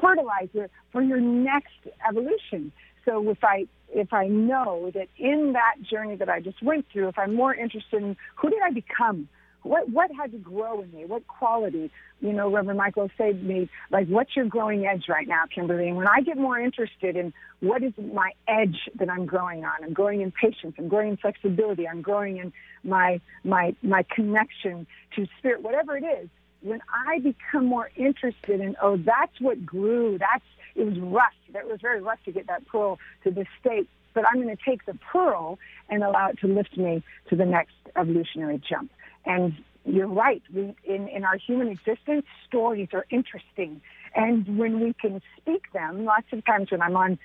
fertilizer 0.00 0.68
for 0.92 1.02
your 1.02 1.20
next 1.20 1.72
evolution. 2.06 2.70
So 3.06 3.30
if 3.30 3.42
I 3.42 3.66
if 3.88 4.12
I 4.12 4.26
know 4.28 4.90
that 4.94 5.08
in 5.18 5.54
that 5.54 5.76
journey 5.90 6.16
that 6.16 6.28
I 6.28 6.40
just 6.40 6.62
went 6.62 6.84
through, 6.92 7.08
if 7.08 7.18
I'm 7.18 7.34
more 7.34 7.54
interested 7.54 8.02
in 8.02 8.16
who 8.36 8.50
did 8.50 8.60
I 8.62 8.72
become, 8.72 9.28
what 9.62 9.88
what 9.90 10.10
had 10.12 10.32
to 10.32 10.38
grow 10.38 10.82
in 10.82 10.90
me, 10.92 11.04
what 11.04 11.26
quality, 11.26 11.90
you 12.20 12.32
know, 12.32 12.50
Reverend 12.50 12.78
Michael 12.78 13.10
said 13.16 13.40
to 13.40 13.46
me, 13.46 13.68
like, 13.90 14.08
what's 14.08 14.34
your 14.34 14.44
growing 14.46 14.86
edge 14.86 15.04
right 15.08 15.26
now, 15.26 15.44
Kimberly? 15.52 15.88
And 15.88 15.96
when 15.96 16.08
I 16.08 16.20
get 16.20 16.36
more 16.36 16.58
interested 16.58 17.16
in 17.16 17.32
what 17.60 17.82
is 17.82 17.92
my 17.98 18.32
edge 18.48 18.88
that 18.98 19.08
I'm 19.08 19.26
growing 19.26 19.64
on, 19.64 19.84
I'm 19.84 19.92
growing 19.92 20.20
in 20.20 20.32
patience, 20.32 20.74
I'm 20.78 20.88
growing 20.88 21.10
in 21.10 21.16
flexibility, 21.16 21.86
I'm 21.86 22.02
growing 22.02 22.38
in 22.38 22.52
my 22.84 23.20
my 23.44 23.74
my 23.82 24.04
connection 24.14 24.86
to 25.16 25.26
spirit, 25.38 25.62
whatever 25.62 25.96
it 25.96 26.04
is. 26.04 26.28
When 26.62 26.80
I 27.06 27.18
become 27.18 27.66
more 27.66 27.90
interested 27.96 28.60
in, 28.60 28.76
oh, 28.80 28.96
that's 28.96 29.40
what 29.40 29.66
grew. 29.66 30.18
That's 30.18 30.44
it 30.74 30.84
was 30.84 30.98
rough. 30.98 31.34
That 31.52 31.66
was 31.68 31.80
very 31.80 32.00
rough 32.00 32.22
to 32.24 32.32
get 32.32 32.46
that 32.46 32.66
pearl 32.66 32.98
to 33.24 33.30
this 33.30 33.46
state. 33.60 33.88
But 34.14 34.24
I'm 34.26 34.42
going 34.42 34.54
to 34.54 34.62
take 34.62 34.84
the 34.84 34.94
pearl 35.12 35.58
and 35.88 36.02
allow 36.04 36.28
it 36.28 36.38
to 36.40 36.46
lift 36.46 36.76
me 36.76 37.02
to 37.30 37.36
the 37.36 37.46
next 37.46 37.74
evolutionary 37.96 38.60
jump. 38.68 38.90
And 39.24 39.54
you're 39.84 40.08
right. 40.08 40.42
We, 40.52 40.74
in, 40.84 41.08
in 41.08 41.24
our 41.24 41.36
human 41.36 41.68
existence, 41.68 42.24
stories 42.46 42.88
are 42.92 43.06
interesting. 43.10 43.80
And 44.14 44.58
when 44.58 44.80
we 44.80 44.94
can 44.94 45.20
speak 45.40 45.72
them, 45.72 46.04
lots 46.04 46.26
of 46.32 46.44
times 46.44 46.70
when 46.70 46.82
I'm 46.82 46.96
on 46.96 47.18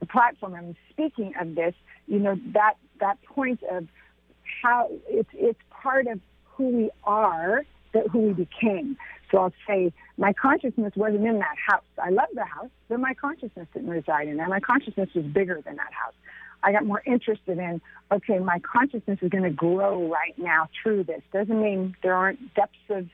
the 0.00 0.06
platform, 0.06 0.54
I'm 0.54 0.76
speaking 0.90 1.32
of 1.40 1.54
this, 1.54 1.74
you 2.06 2.18
know, 2.18 2.38
that, 2.52 2.74
that 3.00 3.22
point 3.22 3.60
of 3.70 3.86
how 4.62 4.90
it's, 5.08 5.30
it's 5.32 5.58
part 5.70 6.06
of 6.06 6.20
who 6.44 6.68
we 6.68 6.90
are, 7.04 7.64
that 7.92 8.08
who 8.08 8.18
we 8.20 8.32
became. 8.32 8.96
So 9.30 9.38
I'll 9.38 9.52
say, 9.66 9.92
my 10.18 10.32
consciousness 10.32 10.92
wasn't 10.94 11.26
in 11.26 11.38
that 11.38 11.56
house. 11.66 11.82
I 12.02 12.10
love 12.10 12.28
the 12.34 12.44
house, 12.44 12.70
but 12.88 13.00
my 13.00 13.14
consciousness 13.14 13.66
didn't 13.72 13.88
reside 13.88 14.28
in 14.28 14.36
there. 14.36 14.48
My 14.48 14.60
consciousness 14.60 15.08
was 15.14 15.24
bigger 15.24 15.60
than 15.64 15.76
that 15.76 15.92
house. 15.92 16.14
I 16.62 16.72
got 16.72 16.84
more 16.84 17.02
interested 17.06 17.58
in, 17.58 17.80
okay, 18.10 18.38
my 18.38 18.60
consciousness 18.60 19.18
is 19.22 19.30
going 19.30 19.44
to 19.44 19.50
grow 19.50 20.08
right 20.08 20.36
now 20.38 20.68
through 20.82 21.04
this. 21.04 21.22
Doesn't 21.32 21.60
mean 21.60 21.96
there 22.02 22.14
aren't 22.14 22.54
depths 22.54 22.76
of 22.90 23.06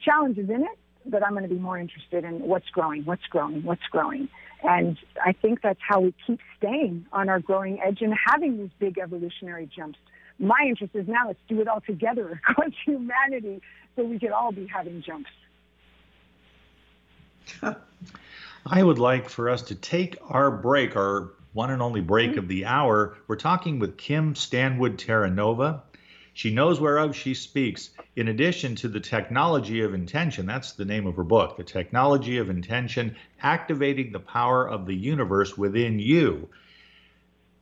challenges 0.00 0.48
in 0.48 0.62
it, 0.62 0.78
but 1.06 1.24
I'm 1.24 1.32
going 1.32 1.42
to 1.42 1.54
be 1.54 1.60
more 1.60 1.78
interested 1.78 2.24
in 2.24 2.40
what's 2.40 2.68
growing, 2.70 3.04
what's 3.04 3.26
growing, 3.26 3.62
what's 3.64 3.86
growing. 3.90 4.28
And 4.62 4.98
I 5.24 5.32
think 5.32 5.62
that's 5.62 5.80
how 5.86 6.00
we 6.00 6.14
keep 6.26 6.40
staying 6.58 7.06
on 7.12 7.28
our 7.28 7.40
growing 7.40 7.80
edge 7.80 8.02
and 8.02 8.14
having 8.26 8.58
these 8.58 8.70
big 8.78 8.98
evolutionary 8.98 9.70
jumps. 9.74 9.98
My 10.38 10.66
interest 10.68 10.94
is 10.94 11.08
now 11.08 11.28
let's 11.28 11.38
do 11.48 11.60
it 11.60 11.68
all 11.68 11.80
together 11.80 12.40
across 12.48 12.72
humanity 12.84 13.62
so 13.96 14.04
we 14.04 14.18
could 14.18 14.32
all 14.32 14.52
be 14.52 14.66
having 14.66 15.02
jumps. 15.02 15.30
I 18.66 18.82
would 18.82 18.98
like 18.98 19.28
for 19.28 19.48
us 19.48 19.62
to 19.62 19.74
take 19.74 20.18
our 20.28 20.50
break, 20.50 20.94
our 20.96 21.30
one 21.52 21.70
and 21.70 21.82
only 21.82 22.00
break 22.00 22.30
mm-hmm. 22.30 22.38
of 22.38 22.48
the 22.48 22.64
hour. 22.64 23.16
We're 23.26 23.36
talking 23.36 23.78
with 23.78 23.96
Kim 23.96 24.34
Stanwood 24.34 24.98
Terranova. 24.98 25.82
She 26.32 26.54
knows 26.54 26.80
whereof 26.80 27.16
she 27.16 27.34
speaks. 27.34 27.90
In 28.14 28.28
addition 28.28 28.76
to 28.76 28.88
the 28.88 29.00
technology 29.00 29.80
of 29.80 29.94
intention, 29.94 30.46
that's 30.46 30.72
the 30.72 30.84
name 30.84 31.06
of 31.06 31.16
her 31.16 31.24
book, 31.24 31.56
The 31.56 31.64
Technology 31.64 32.38
of 32.38 32.50
Intention 32.50 33.16
Activating 33.42 34.12
the 34.12 34.20
Power 34.20 34.68
of 34.68 34.86
the 34.86 34.94
Universe 34.94 35.58
Within 35.58 35.98
You. 35.98 36.48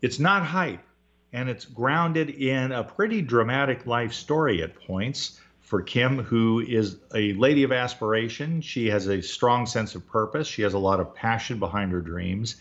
It's 0.03 0.19
not 0.19 0.45
hype, 0.45 0.85
and 1.33 1.49
it's 1.49 1.65
grounded 1.65 2.31
in 2.31 2.73
a 2.73 2.85
pretty 2.85 3.23
dramatic 3.23 3.87
life 3.87 4.13
story 4.13 4.63
at 4.63 4.79
points 4.87 5.41
for 5.61 5.83
Kim, 5.83 6.23
who 6.23 6.61
is 6.61 6.99
a 7.15 7.33
lady 7.35 7.63
of 7.63 7.73
aspiration. 7.73 8.61
She 8.61 8.89
has 8.89 9.07
a 9.07 9.23
strong 9.23 9.67
sense 9.67 9.95
of 9.95 10.07
purpose, 10.07 10.47
she 10.47 10.63
has 10.63 10.75
a 10.75 10.79
lot 10.79 11.01
of 11.01 11.15
passion 11.15 11.59
behind 11.59 11.93
her 11.93 12.01
dreams 12.01 12.57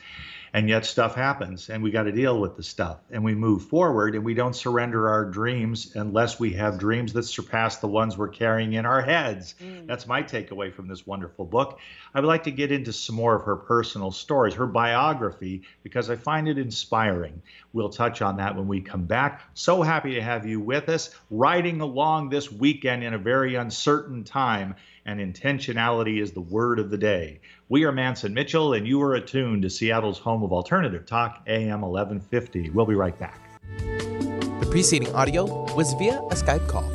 and 0.58 0.67
yet 0.67 0.88
stuff 0.88 1.13
happens 1.13 1.70
and 1.70 1.84
we 1.84 1.91
got 1.91 2.04
to 2.04 2.12
deal 2.12 2.39
with 2.39 2.58
the 2.58 2.63
stuff. 2.63 2.98
And 3.12 3.24
we 3.24 3.36
move 3.36 3.65
forward 3.65 4.15
and 4.15 4.26
we 4.26 4.34
don't 4.34 4.56
surrender 4.56 5.08
our 5.08 5.24
dreams 5.24 5.96
unless 5.96 6.39
we 6.39 6.54
have 6.54 6.80
dreams 6.80 7.13
that 7.13 7.24
surpass 7.24 7.78
the 7.78 7.88
ones 7.88 8.17
we're 8.17 8.30
carrying 8.30 8.74
in 8.74 8.84
our 8.84 9.04
heads. 9.04 9.54
Mm. 9.62 9.86
that's 9.86 10.08
my 10.08 10.24
takeaway 10.24 10.74
from 10.74 10.88
this 10.88 11.06
wonderful 11.06 11.46
book. 11.46 11.78
I 12.12 12.20
would 12.20 12.28
like 12.28 12.46
to 12.46 12.52
get 12.52 12.72
into 12.72 12.91
some 12.91 13.15
more 13.15 13.36
of 13.36 13.43
her 13.43 13.56
personal 13.56 14.10
stories 14.10 14.56
her 14.56 14.65
biography 14.65 15.62
because 15.84 16.10
i 16.10 16.15
find 16.15 16.48
it 16.48 16.58
inspiring. 16.58 17.39
We'll 17.72 17.89
touch 17.89 18.24
on 18.24 18.38
that 18.38 18.56
when 18.56 18.67
we 18.67 18.82
come 18.82 19.06
back. 19.06 19.43
So 19.54 19.84
happy 19.84 20.15
to 20.15 20.24
have 20.24 20.48
you 20.48 20.60
with 20.60 20.89
us 20.89 21.12
riding 21.30 21.82
along 21.82 22.30
this 22.30 22.52
weekend 22.52 23.04
in 23.04 23.13
a 23.13 23.20
very 23.20 23.54
uncertain 23.54 24.24
time 24.24 24.74
and 25.08 25.20
intentionality 25.20 26.22
is 26.22 26.34
the 26.34 26.41
word 26.41 26.78
of 26.78 26.91
the 26.91 26.98
day. 26.98 27.39
We 27.70 27.86
are 27.86 27.91
Mance 27.91 28.26
and 28.26 28.36
Mitchell, 28.36 28.74
and 28.74 28.86
you 28.86 29.02
are 29.02 29.15
attuned 29.15 29.63
to 29.63 29.70
Seattle's 29.70 30.20
home 30.20 30.43
of 30.43 30.52
alternative 30.52 31.06
talk, 31.06 31.41
AM 31.48 31.82
1150. 31.82 32.70
We'll 32.72 32.86
be 32.86 32.93
right 32.93 33.17
back. 33.17 33.41
The 33.80 34.67
preceding 34.70 35.13
audio 35.15 35.46
was 35.74 35.93
via 35.93 36.20
a 36.20 36.36
Skype 36.36 36.67
call. 36.67 36.91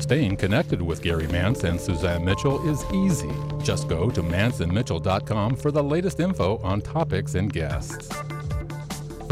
Staying 0.00 0.36
connected 0.36 0.82
with 0.82 1.02
Gary 1.02 1.26
Mance 1.28 1.64
and 1.64 1.80
Suzanne 1.80 2.24
Mitchell 2.24 2.66
is 2.68 2.84
easy. 2.92 3.32
Just 3.62 3.88
go 3.88 4.10
to 4.10 4.22
manceandmitchell.com 4.22 5.56
for 5.56 5.70
the 5.70 5.82
latest 5.82 6.20
info 6.20 6.58
on 6.58 6.80
topics 6.80 7.34
and 7.36 7.52
guests. 7.52 8.10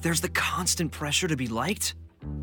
There's 0.00 0.20
the 0.22 0.30
constant 0.30 0.92
pressure 0.92 1.28
to 1.28 1.36
be 1.36 1.46
liked. 1.46 1.94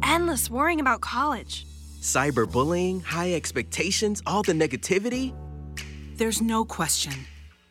Endless 0.03 0.49
worrying 0.49 0.79
about 0.79 1.01
college. 1.01 1.65
Cyberbullying, 2.01 3.03
high 3.03 3.33
expectations, 3.33 4.21
all 4.25 4.43
the 4.43 4.53
negativity. 4.53 5.33
There's 6.15 6.41
no 6.41 6.65
question. 6.65 7.13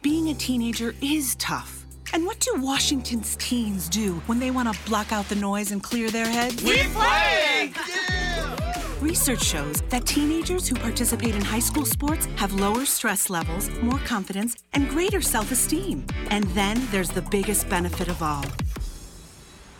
Being 0.02 0.28
a 0.28 0.34
teenager 0.34 0.94
is 1.00 1.36
tough. 1.36 1.84
And 2.12 2.24
what 2.24 2.40
do 2.40 2.54
Washington's 2.56 3.36
teens 3.36 3.88
do 3.88 4.14
when 4.26 4.38
they 4.38 4.50
want 4.50 4.72
to 4.72 4.84
block 4.84 5.12
out 5.12 5.28
the 5.28 5.34
noise 5.36 5.72
and 5.72 5.82
clear 5.82 6.10
their 6.10 6.28
heads? 6.28 6.62
We 6.62 6.82
play! 6.84 7.72
Yeah! 7.88 8.56
Research 9.00 9.42
shows 9.42 9.82
that 9.90 10.06
teenagers 10.06 10.66
who 10.66 10.74
participate 10.74 11.34
in 11.34 11.42
high 11.42 11.60
school 11.60 11.84
sports 11.84 12.26
have 12.36 12.52
lower 12.54 12.86
stress 12.86 13.28
levels, 13.28 13.68
more 13.82 13.98
confidence, 14.00 14.56
and 14.72 14.88
greater 14.88 15.20
self 15.20 15.52
esteem. 15.52 16.06
And 16.30 16.44
then 16.54 16.80
there's 16.90 17.10
the 17.10 17.22
biggest 17.22 17.68
benefit 17.68 18.08
of 18.08 18.22
all 18.22 18.44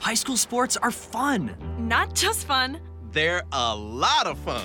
High 0.07 0.15
school 0.15 0.37
sports 0.37 0.77
are 0.77 0.93
fun. 0.93 1.57
Not 1.81 2.15
just 2.15 2.47
fun, 2.47 2.79
they're 3.11 3.43
a 3.51 3.75
lot 3.75 4.29
of 4.29 4.39
fun. 4.39 4.65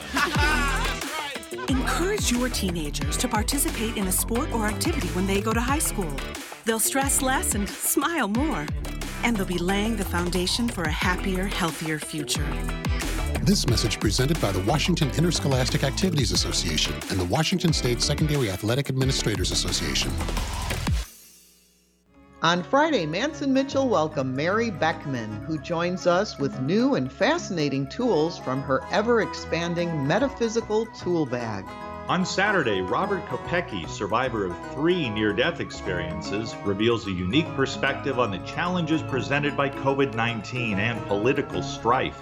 Encourage 1.68 2.32
your 2.32 2.48
teenagers 2.50 3.18
to 3.18 3.28
participate 3.28 3.98
in 3.98 4.06
a 4.06 4.12
sport 4.12 4.52
or 4.52 4.68
activity 4.68 5.08
when 5.16 5.26
they 5.26 5.42
go 5.42 5.52
to 5.52 5.60
high 5.60 5.80
school. 5.80 6.14
They'll 6.66 6.80
stress 6.80 7.24
less 7.24 7.56
and 7.56 7.68
smile 7.68 8.28
more. 8.28 8.68
And 9.24 9.36
they'll 9.36 9.48
be 9.48 9.58
laying 9.58 9.96
the 9.96 10.06
foundation 10.06 10.68
for 10.68 10.84
a 10.84 10.92
happier, 10.92 11.46
healthier 11.46 11.98
future. 11.98 12.46
This 13.42 13.66
message 13.68 14.00
presented 14.00 14.40
by 14.40 14.52
the 14.52 14.62
Washington 14.62 15.10
Interscholastic 15.18 15.84
Activities 15.84 16.32
Association 16.34 16.94
and 17.10 17.20
the 17.20 17.26
Washington 17.26 17.74
State 17.74 18.04
Secondary 18.04 18.52
Athletic 18.52 18.90
Administrators 18.92 19.50
Association. 19.50 20.12
On 22.44 22.64
Friday, 22.64 23.06
Mance 23.06 23.44
and 23.44 23.54
Mitchell 23.54 23.88
welcome 23.88 24.36
Mary 24.36 24.72
Beckman, 24.72 25.30
who 25.46 25.60
joins 25.60 26.08
us 26.08 26.40
with 26.40 26.60
new 26.60 26.96
and 26.96 27.12
fascinating 27.12 27.88
tools 27.88 28.40
from 28.40 28.64
her 28.64 28.82
ever 28.92 29.22
expanding 29.22 30.08
metaphysical 30.08 30.88
tool 30.88 31.28
bag. 31.28 31.66
On 32.08 32.26
Saturday, 32.26 32.82
Robert 32.82 33.24
Kopecky, 33.28 33.88
survivor 33.88 34.48
of 34.48 34.74
three 34.74 35.08
near 35.08 35.34
death 35.34 35.60
experiences, 35.60 36.56
reveals 36.66 37.06
a 37.06 37.12
unique 37.12 37.46
perspective 37.56 38.18
on 38.18 38.32
the 38.32 38.40
challenges 38.40 39.04
presented 39.04 39.56
by 39.56 39.70
COVID 39.70 40.16
19 40.16 40.80
and 40.80 41.00
political 41.06 41.62
strife. 41.62 42.20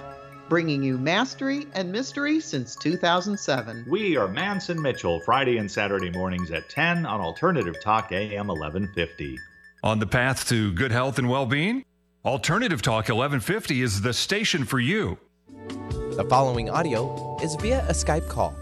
Bringing 0.50 0.84
you 0.84 0.98
mastery 0.98 1.68
and 1.74 1.94
mystery 1.94 2.42
since 2.42 2.76
2007. 2.76 3.86
We 3.88 4.18
are 4.18 4.28
Mance 4.28 4.68
and 4.68 4.82
Mitchell, 4.82 5.22
Friday 5.22 5.60
and 5.60 5.72
Saturday 5.72 6.10
mornings 6.10 6.52
at 6.52 6.68
10 6.68 7.06
on 7.06 7.22
Alternative 7.22 7.80
Talk 7.82 8.12
AM 8.12 8.48
1150. 8.48 9.40
On 9.82 10.00
the 10.00 10.08
path 10.08 10.48
to 10.50 10.74
good 10.74 10.92
health 10.92 11.20
and 11.20 11.30
well 11.30 11.46
being? 11.46 11.86
Alternative 12.26 12.82
Talk 12.82 13.08
1150 13.08 13.82
is 13.82 14.02
the 14.02 14.14
station 14.14 14.66
for 14.66 14.78
you. 14.78 15.18
The 16.18 16.26
following 16.30 16.70
audio 16.70 17.38
is 17.42 17.56
via 17.56 17.80
a 17.88 17.94
Skype 17.94 18.28
call. 18.28 18.54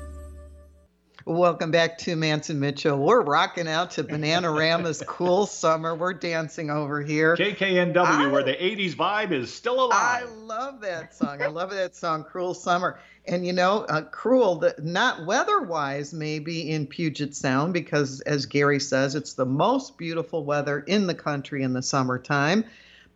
Welcome 1.28 1.72
back 1.72 1.98
to 2.00 2.16
Mance 2.16 2.50
and 2.50 2.62
Mitchell. 2.62 2.98
We're 2.98 3.20
rocking 3.22 3.68
out 3.68 3.92
to 3.92 4.04
Bananarama's 4.06 5.04
Cruel 5.08 5.46
Summer. 5.46 5.94
We're 5.94 6.14
dancing 6.14 6.70
over 6.70 7.02
here. 7.02 7.36
KKNW, 7.36 7.98
I, 7.98 8.28
where 8.28 8.44
the 8.44 8.54
80s 8.54 8.96
vibe 8.96 9.34
is 9.34 9.54
still 9.54 9.88
alive. 9.88 10.24
I 10.24 10.24
love 10.24 10.80
that 10.80 11.14
song. 11.14 11.42
I 11.42 11.48
love 11.48 11.72
that 11.72 11.98
song, 11.98 12.24
Cruel 12.24 12.54
Summer. 12.54 12.98
And 13.26 13.46
you 13.46 13.52
know, 13.52 13.80
uh, 13.90 14.04
cruel, 14.04 14.56
the, 14.56 14.74
not 14.82 15.26
weather-wise, 15.26 16.14
maybe 16.14 16.72
in 16.72 16.88
Puget 16.88 17.36
Sound, 17.36 17.74
because 17.74 18.22
as 18.22 18.46
Gary 18.46 18.80
says, 18.80 19.14
it's 19.14 19.34
the 19.34 19.46
most 19.46 19.98
beautiful 19.98 20.46
weather 20.46 20.80
in 20.80 21.08
the 21.08 21.14
country 21.14 21.62
in 21.62 21.74
the 21.74 21.82
summertime. 21.84 22.64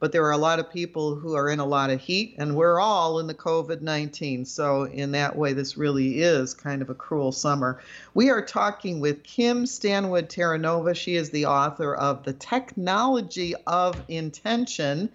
But 0.01 0.11
there 0.11 0.25
are 0.25 0.31
a 0.31 0.37
lot 0.37 0.57
of 0.57 0.71
people 0.71 1.13
who 1.13 1.35
are 1.35 1.47
in 1.47 1.59
a 1.59 1.65
lot 1.65 1.91
of 1.91 2.01
heat, 2.01 2.33
and 2.39 2.55
we're 2.55 2.79
all 2.79 3.19
in 3.19 3.27
the 3.27 3.35
COVID 3.35 3.81
19. 3.81 4.45
So, 4.45 4.85
in 4.85 5.11
that 5.11 5.35
way, 5.35 5.53
this 5.53 5.77
really 5.77 6.23
is 6.23 6.55
kind 6.55 6.81
of 6.81 6.89
a 6.89 6.95
cruel 6.95 7.31
summer. 7.31 7.79
We 8.15 8.31
are 8.31 8.41
talking 8.41 8.99
with 8.99 9.21
Kim 9.21 9.67
Stanwood 9.67 10.27
Terranova. 10.27 10.95
She 10.95 11.17
is 11.17 11.29
the 11.29 11.45
author 11.45 11.93
of 11.93 12.23
The 12.23 12.33
Technology 12.33 13.53
of 13.67 14.01
Intention. 14.07 15.07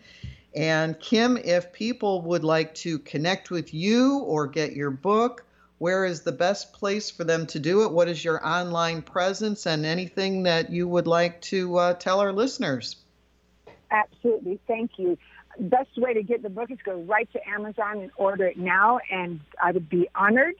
And 0.54 1.00
Kim, 1.00 1.36
if 1.36 1.72
people 1.72 2.22
would 2.22 2.44
like 2.44 2.72
to 2.76 3.00
connect 3.00 3.50
with 3.50 3.74
you 3.74 4.18
or 4.18 4.46
get 4.46 4.76
your 4.76 4.92
book, 4.92 5.44
where 5.78 6.04
is 6.04 6.20
the 6.20 6.30
best 6.30 6.72
place 6.72 7.10
for 7.10 7.24
them 7.24 7.44
to 7.46 7.58
do 7.58 7.82
it? 7.82 7.90
What 7.90 8.08
is 8.08 8.24
your 8.24 8.46
online 8.46 9.02
presence 9.02 9.66
and 9.66 9.84
anything 9.84 10.44
that 10.44 10.70
you 10.70 10.86
would 10.86 11.08
like 11.08 11.40
to 11.40 11.76
uh, 11.76 11.94
tell 11.94 12.20
our 12.20 12.32
listeners? 12.32 12.94
Absolutely. 13.96 14.60
Thank 14.66 14.92
you. 14.98 15.16
best 15.58 15.96
way 15.96 16.12
to 16.14 16.22
get 16.22 16.42
the 16.42 16.50
book 16.50 16.70
is 16.70 16.78
go 16.84 17.00
right 17.02 17.30
to 17.32 17.48
Amazon 17.48 18.00
and 18.00 18.10
order 18.16 18.44
it 18.44 18.58
now, 18.58 18.98
and 19.10 19.40
I 19.62 19.72
would 19.72 19.88
be 19.88 20.08
honored. 20.14 20.54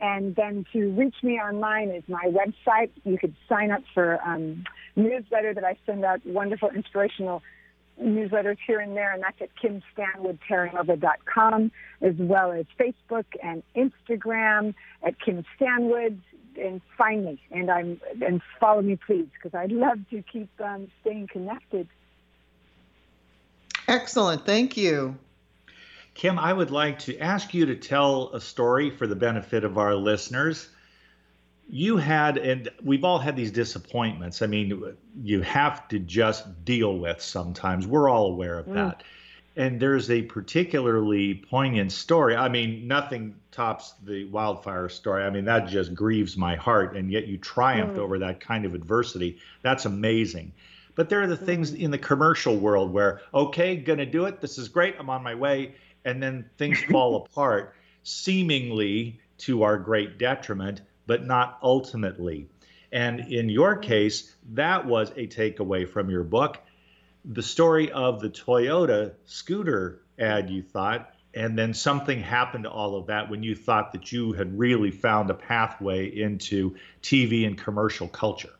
And 0.00 0.36
then 0.36 0.66
to 0.72 0.90
reach 0.90 1.14
me 1.22 1.34
online 1.34 1.90
is 1.90 2.02
my 2.08 2.26
website. 2.26 2.90
You 3.04 3.16
could 3.16 3.34
sign 3.48 3.70
up 3.70 3.82
for 3.94 4.20
um, 4.22 4.64
newsletter 4.96 5.54
that 5.54 5.64
I 5.64 5.78
send 5.86 6.04
out, 6.04 6.20
wonderful 6.26 6.68
inspirational 6.70 7.42
newsletters 8.02 8.56
here 8.66 8.80
and 8.80 8.96
there, 8.96 9.14
and 9.14 9.22
that's 9.22 9.40
at 9.40 9.50
kimstanwoodterranova.com, 9.62 11.70
as 12.02 12.14
well 12.18 12.50
as 12.52 12.66
Facebook 12.78 13.24
and 13.42 13.62
Instagram 13.76 14.74
at 15.02 15.18
Kim 15.20 15.44
Stanwood. 15.56 16.20
And 16.56 16.80
find 16.96 17.24
me 17.24 17.42
and 17.50 17.68
I'm 17.68 18.00
and 18.24 18.40
follow 18.60 18.80
me, 18.80 18.96
please, 19.04 19.26
because 19.32 19.58
I'd 19.58 19.72
love 19.72 19.98
to 20.10 20.22
keep 20.22 20.48
um, 20.60 20.86
staying 21.00 21.26
connected. 21.26 21.88
Excellent, 23.88 24.46
thank 24.46 24.76
you. 24.76 25.16
Kim, 26.14 26.38
I 26.38 26.52
would 26.52 26.70
like 26.70 27.00
to 27.00 27.18
ask 27.18 27.52
you 27.52 27.66
to 27.66 27.74
tell 27.74 28.30
a 28.32 28.40
story 28.40 28.90
for 28.90 29.06
the 29.06 29.16
benefit 29.16 29.64
of 29.64 29.78
our 29.78 29.94
listeners. 29.96 30.68
You 31.68 31.96
had, 31.96 32.38
and 32.38 32.68
we've 32.82 33.04
all 33.04 33.18
had 33.18 33.36
these 33.36 33.50
disappointments. 33.50 34.40
I 34.40 34.46
mean, 34.46 34.96
you 35.22 35.42
have 35.42 35.88
to 35.88 35.98
just 35.98 36.64
deal 36.64 36.98
with 36.98 37.20
sometimes. 37.20 37.86
We're 37.86 38.08
all 38.08 38.26
aware 38.26 38.58
of 38.58 38.66
that. 38.66 38.98
Mm. 38.98 39.02
And 39.56 39.80
there's 39.80 40.10
a 40.10 40.22
particularly 40.22 41.34
poignant 41.34 41.92
story. 41.92 42.36
I 42.36 42.48
mean, 42.48 42.86
nothing 42.86 43.36
tops 43.50 43.94
the 44.04 44.24
wildfire 44.26 44.88
story. 44.88 45.24
I 45.24 45.30
mean, 45.30 45.44
that 45.46 45.68
just 45.68 45.94
grieves 45.94 46.36
my 46.36 46.56
heart. 46.56 46.96
And 46.96 47.10
yet 47.10 47.26
you 47.26 47.38
triumphed 47.38 47.96
mm. 47.96 48.00
over 48.00 48.18
that 48.20 48.40
kind 48.40 48.64
of 48.64 48.74
adversity. 48.74 49.38
That's 49.62 49.84
amazing. 49.84 50.52
But 50.94 51.08
there 51.08 51.22
are 51.22 51.26
the 51.26 51.36
things 51.36 51.72
mm. 51.72 51.80
in 51.80 51.90
the 51.90 51.98
commercial 51.98 52.56
world 52.56 52.92
where, 52.92 53.20
okay, 53.32 53.76
gonna 53.76 54.06
do 54.06 54.26
it. 54.26 54.40
This 54.40 54.58
is 54.58 54.68
great. 54.68 54.96
I'm 54.98 55.10
on 55.10 55.22
my 55.22 55.34
way 55.34 55.74
and 56.04 56.22
then 56.22 56.48
things 56.58 56.82
fall 56.90 57.16
apart, 57.16 57.74
seemingly 58.02 59.20
to 59.38 59.62
our 59.62 59.78
great 59.78 60.18
detriment, 60.18 60.82
but 61.06 61.26
not 61.26 61.58
ultimately. 61.62 62.48
And 62.92 63.32
in 63.32 63.48
your 63.48 63.76
case, 63.76 64.34
that 64.52 64.86
was 64.86 65.10
a 65.16 65.26
takeaway 65.26 65.88
from 65.88 66.10
your 66.10 66.22
book. 66.22 66.58
The 67.24 67.42
story 67.42 67.90
of 67.90 68.20
the 68.20 68.30
Toyota 68.30 69.14
scooter 69.24 70.02
ad, 70.18 70.50
you 70.50 70.62
thought, 70.62 71.10
and 71.34 71.58
then 71.58 71.74
something 71.74 72.20
happened 72.20 72.64
to 72.64 72.70
all 72.70 72.96
of 72.96 73.06
that 73.06 73.28
when 73.28 73.42
you 73.42 73.56
thought 73.56 73.92
that 73.92 74.12
you 74.12 74.32
had 74.32 74.56
really 74.56 74.92
found 74.92 75.30
a 75.30 75.34
pathway 75.34 76.06
into 76.06 76.76
TV 77.02 77.44
and 77.46 77.58
commercial 77.58 78.06
culture. 78.06 78.52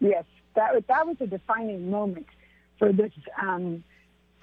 Yes, 0.00 0.24
that, 0.54 0.86
that 0.88 1.06
was 1.06 1.16
a 1.20 1.26
defining 1.26 1.90
moment 1.90 2.26
for 2.78 2.92
this 2.92 3.12
um, 3.40 3.84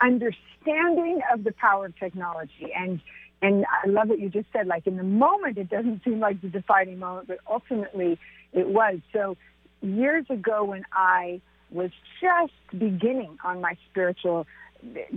understanding 0.01 1.21
of 1.33 1.43
the 1.43 1.51
power 1.53 1.87
of 1.87 1.97
technology. 1.97 2.71
And 2.75 3.01
and 3.43 3.65
I 3.65 3.89
love 3.89 4.09
what 4.09 4.19
you 4.19 4.29
just 4.29 4.47
said. 4.53 4.67
Like 4.67 4.85
in 4.85 4.97
the 4.97 5.03
moment, 5.03 5.57
it 5.57 5.69
doesn't 5.69 6.03
seem 6.03 6.19
like 6.19 6.41
the 6.41 6.47
defining 6.47 6.99
moment, 6.99 7.27
but 7.27 7.39
ultimately 7.49 8.19
it 8.53 8.67
was. 8.67 8.99
So 9.13 9.35
years 9.81 10.25
ago, 10.29 10.63
when 10.63 10.85
I 10.91 11.41
was 11.71 11.89
just 12.21 12.53
beginning 12.77 13.37
on 13.43 13.61
my 13.61 13.77
spiritual 13.89 14.45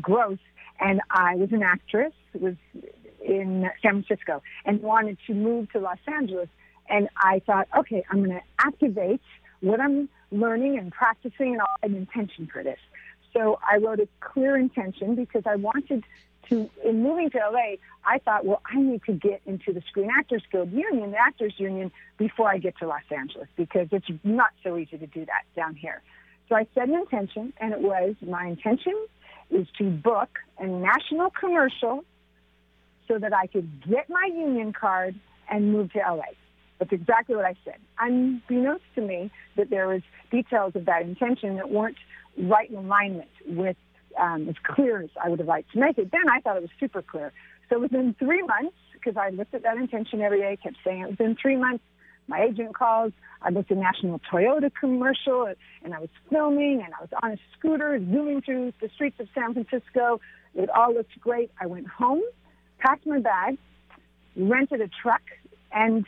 growth, 0.01 0.39
and 0.81 1.01
I 1.11 1.37
was 1.37 1.53
an 1.53 1.63
actress, 1.63 2.13
was 2.33 2.55
in 3.23 3.71
San 3.83 4.03
Francisco, 4.03 4.43
and 4.65 4.83
wanted 4.83 5.19
to 5.27 5.35
move 5.35 5.71
to 5.73 5.79
Los 5.79 5.99
Angeles. 6.07 6.49
And 6.89 7.09
I 7.17 7.41
thought, 7.47 7.69
okay, 7.79 8.05
I'm 8.11 8.25
going 8.25 8.37
to 8.37 8.43
activate 8.59 9.21
what 9.61 9.81
I'm 9.81 10.09
learning 10.31 10.79
and 10.79 10.93
practicing, 10.93 11.59
and 11.83 11.93
an 11.93 11.97
intention 11.97 12.49
for 12.53 12.63
this. 12.63 12.79
So 13.33 13.59
I 13.69 13.79
wrote 13.79 14.01
a 14.01 14.09
clear 14.21 14.57
intention 14.57 15.15
because 15.17 15.43
I 15.47 15.57
wanted 15.57 16.05
to, 16.49 16.71
in 16.85 17.03
moving 17.03 17.31
to 17.31 17.39
LA, 17.39 17.77
I 18.05 18.19
thought, 18.19 18.45
well, 18.45 18.61
I 18.65 18.81
need 18.81 19.03
to 19.05 19.13
get 19.13 19.41
into 19.47 19.73
the 19.73 19.83
Screen 19.89 20.11
Actors 20.17 20.43
Guild 20.53 20.73
Union, 20.73 21.11
the 21.11 21.19
Actors 21.19 21.55
Union, 21.59 21.91
before 22.19 22.49
I 22.49 22.59
get 22.59 22.79
to 22.79 22.87
Los 22.87 23.03
Angeles 23.11 23.49
because 23.57 23.89
it's 23.91 24.07
not 24.23 24.51
so 24.63 24.77
easy 24.77 24.99
to 24.99 25.07
do 25.07 25.25
that 25.25 25.45
down 25.57 25.75
here. 25.75 26.03
So 26.49 26.55
I 26.55 26.67
set 26.75 26.89
an 26.89 26.95
intention, 26.95 27.53
and 27.59 27.73
it 27.73 27.81
was 27.81 28.15
my 28.21 28.47
intention 28.47 28.95
is 29.51 29.67
to 29.79 29.91
book 29.91 30.39
a 30.59 30.67
national 30.67 31.31
commercial 31.31 32.05
so 33.09 33.19
that 33.19 33.35
I 33.35 33.47
could 33.47 33.89
get 33.89 34.09
my 34.09 34.29
union 34.33 34.73
card 34.73 35.15
and 35.51 35.73
move 35.73 35.93
to 35.93 35.99
LA. 35.99 36.25
That's 36.79 36.93
exactly 36.93 37.37
what 37.37 37.45
I 37.45 37.55
said. 37.65 37.77
Unbeknownst 37.99 38.85
to 38.97 39.01
me 39.01 39.31
that 39.57 39.71
there 39.71 39.87
was 39.87 40.03
details 40.31 40.75
of 40.75 40.87
that 40.87 41.03
intention 41.03 41.57
that 41.57 41.71
weren't 41.71 41.97
right 42.37 42.69
in 42.69 42.77
alignment 42.77 43.31
with 43.47 43.77
um, 44.21 44.49
as 44.49 44.57
clear 44.63 45.03
as 45.03 45.11
I 45.23 45.29
would 45.29 45.39
have 45.39 45.49
liked 45.49 45.73
to 45.73 45.81
make 45.81 45.99
it. 45.99 46.11
Then 46.11 46.29
I 46.31 46.41
thought 46.41 46.57
it 46.57 46.63
was 46.63 46.71
super 46.79 47.03
clear. 47.03 47.33
So 47.69 47.79
within 47.79 48.15
three 48.19 48.43
months, 48.43 48.77
because 48.93 49.17
I 49.17 49.31
looked 49.31 49.55
at 49.55 49.63
that 49.63 49.77
intention 49.77 50.21
every 50.21 50.41
day, 50.41 50.59
kept 50.63 50.77
saying 50.85 51.03
it 51.03 51.11
within 51.11 51.37
three 51.41 51.57
months, 51.57 51.85
my 52.27 52.43
agent 52.43 52.75
calls. 52.75 53.13
I 53.43 53.51
looked 53.51 53.71
at 53.71 53.77
National 53.77 54.21
Toyota 54.33 54.71
commercial, 54.79 55.53
and 55.83 55.95
I 55.95 55.99
was 56.01 56.09
filming, 56.31 56.83
and 56.85 56.95
I 56.95 57.01
was 57.03 57.11
on 57.23 57.33
a 57.33 57.37
scooter 57.57 57.99
zooming 57.99 58.41
through 58.41 58.73
the 58.81 58.89
streets 58.95 59.21
of 59.21 59.29
San 59.35 59.53
Francisco. 59.53 60.21
It 60.55 60.71
all 60.71 60.95
looked 60.95 61.21
great. 61.21 61.51
I 61.61 61.67
went 61.67 61.87
home, 61.87 62.23
packed 62.79 63.07
my 63.07 63.19
bag, 63.19 63.59
rented 64.37 64.81
a 64.81 64.89
truck, 65.03 65.23
and 65.73 66.07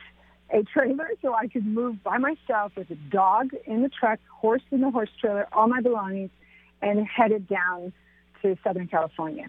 a 0.51 0.63
trailer 0.63 1.11
so 1.23 1.35
I 1.35 1.49
could 1.49 1.67
move 1.67 2.03
by 2.03 2.19
myself 2.19 2.73
with 2.77 2.91
a 2.91 2.95
dog 2.95 3.51
in 3.67 3.83
the 3.83 3.89
truck, 3.89 4.21
horse 4.31 4.63
in 4.71 4.81
the 4.81 4.91
horse 4.91 5.11
trailer, 5.21 5.47
all 5.53 5.67
my 5.67 5.81
belongings, 5.81 6.31
and 6.83 7.07
headed 7.07 7.49
down 7.49 7.93
to 8.43 8.57
Southern 8.63 8.87
California. 8.87 9.49